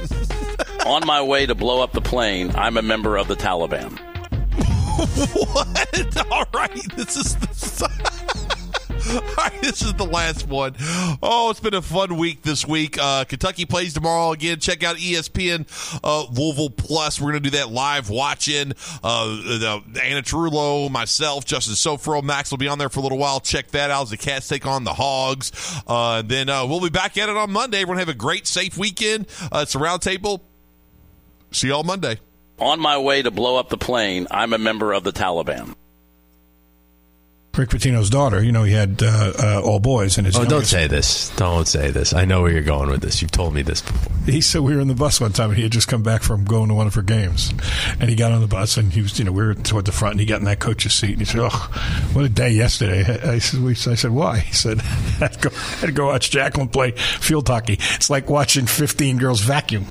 On 0.86 1.04
my 1.04 1.20
way 1.20 1.46
to 1.46 1.54
blow 1.56 1.82
up 1.82 1.92
the 1.92 2.00
plane, 2.00 2.52
I'm 2.54 2.76
a 2.76 2.82
member 2.82 3.16
of 3.18 3.26
the 3.26 3.34
Taliban. 3.34 3.98
what? 5.52 6.26
All 6.30 6.46
right, 6.54 6.96
this 6.96 7.16
is 7.16 7.36
this. 7.36 7.82
All 9.10 9.20
right, 9.36 9.60
this 9.60 9.82
is 9.82 9.92
the 9.94 10.06
last 10.06 10.48
one. 10.48 10.74
Oh, 11.22 11.48
it's 11.50 11.60
been 11.60 11.74
a 11.74 11.82
fun 11.82 12.16
week 12.16 12.42
this 12.42 12.66
week. 12.66 12.96
Uh, 12.98 13.24
Kentucky 13.24 13.66
plays 13.66 13.92
tomorrow 13.92 14.32
again. 14.32 14.60
Check 14.60 14.82
out 14.82 14.96
ESPN 14.96 15.66
uh, 16.02 16.24
Louisville 16.30 16.70
Plus. 16.70 17.20
We're 17.20 17.32
going 17.32 17.42
to 17.42 17.50
do 17.50 17.56
that 17.58 17.70
live 17.70 18.08
watching. 18.08 18.72
Uh, 19.02 19.26
the, 19.26 19.82
Anna 20.02 20.22
Trullo, 20.22 20.90
myself, 20.90 21.44
Justin 21.44 21.74
Sofro, 21.74 22.22
Max 22.22 22.50
will 22.50 22.58
be 22.58 22.68
on 22.68 22.78
there 22.78 22.88
for 22.88 23.00
a 23.00 23.02
little 23.02 23.18
while. 23.18 23.40
Check 23.40 23.68
that 23.72 23.90
out 23.90 24.04
as 24.04 24.10
the 24.10 24.16
Cats 24.16 24.48
take 24.48 24.64
on 24.64 24.84
the 24.84 24.94
Hogs. 24.94 25.52
Uh, 25.86 26.22
then 26.22 26.48
uh, 26.48 26.64
we'll 26.64 26.80
be 26.80 26.88
back 26.88 27.18
at 27.18 27.28
it 27.28 27.36
on 27.36 27.50
Monday. 27.50 27.84
To 27.84 27.92
have 27.92 28.08
a 28.08 28.14
great, 28.14 28.46
safe 28.46 28.78
weekend. 28.78 29.26
Uh, 29.52 29.60
it's 29.62 29.74
a 29.74 29.78
roundtable. 29.78 30.40
See 31.50 31.68
y'all 31.68 31.84
Monday. 31.84 32.18
On 32.58 32.78
my 32.80 32.98
way 32.98 33.22
to 33.22 33.30
blow 33.30 33.56
up 33.56 33.68
the 33.68 33.76
plane, 33.76 34.26
I'm 34.30 34.52
a 34.52 34.58
member 34.58 34.92
of 34.92 35.02
the 35.04 35.12
Taliban. 35.12 35.74
Rick 37.56 37.70
Pitino's 37.70 38.10
daughter. 38.10 38.42
You 38.42 38.50
know, 38.50 38.64
he 38.64 38.72
had 38.72 39.00
uh, 39.02 39.32
uh, 39.38 39.62
all 39.64 39.78
boys, 39.78 40.18
and 40.18 40.26
his 40.26 40.36
Oh, 40.36 40.44
don't 40.44 40.64
say 40.66 40.88
this. 40.88 41.30
Don't 41.36 41.68
say 41.68 41.90
this. 41.92 42.12
I 42.12 42.24
know 42.24 42.42
where 42.42 42.50
you're 42.50 42.62
going 42.62 42.90
with 42.90 43.00
this. 43.00 43.22
You've 43.22 43.30
told 43.30 43.54
me 43.54 43.62
this 43.62 43.80
before. 43.80 44.12
He 44.24 44.40
said 44.40 44.62
we 44.62 44.74
were 44.74 44.80
in 44.80 44.88
the 44.88 44.94
bus 44.94 45.20
one 45.20 45.32
time, 45.32 45.50
and 45.50 45.56
he 45.56 45.62
had 45.62 45.70
just 45.72 45.86
come 45.86 46.02
back 46.02 46.22
from 46.22 46.44
going 46.44 46.68
to 46.68 46.74
one 46.74 46.88
of 46.88 46.94
her 46.94 47.02
games, 47.02 47.52
and 48.00 48.10
he 48.10 48.16
got 48.16 48.32
on 48.32 48.40
the 48.40 48.48
bus, 48.48 48.76
and 48.76 48.92
he 48.92 49.02
was, 49.02 49.18
you 49.18 49.24
know, 49.24 49.30
we 49.32 49.44
were 49.44 49.54
toward 49.54 49.84
the 49.84 49.92
front, 49.92 50.14
and 50.14 50.20
he 50.20 50.26
got 50.26 50.40
in 50.40 50.46
that 50.46 50.58
coach's 50.58 50.94
seat, 50.94 51.10
and 51.10 51.20
he 51.20 51.24
said, 51.24 51.40
"Oh, 51.42 52.10
what 52.12 52.24
a 52.24 52.28
day 52.28 52.50
yesterday." 52.50 53.04
I 53.22 53.38
said, 53.38 53.60
we, 53.62 53.70
I 53.72 53.74
said, 53.74 54.10
why? 54.10 54.38
He 54.38 54.52
said, 54.52 54.80
I 54.80 54.84
had 55.28 55.32
to 55.34 55.48
go, 55.48 55.56
I 55.56 55.60
had 55.60 55.86
to 55.86 55.92
go 55.92 56.06
watch 56.06 56.30
Jacqueline 56.30 56.68
play 56.68 56.90
field 56.92 57.46
hockey. 57.46 57.74
It's 57.94 58.10
like 58.10 58.28
watching 58.28 58.66
15 58.66 59.18
girls 59.18 59.40
vacuum. 59.42 59.86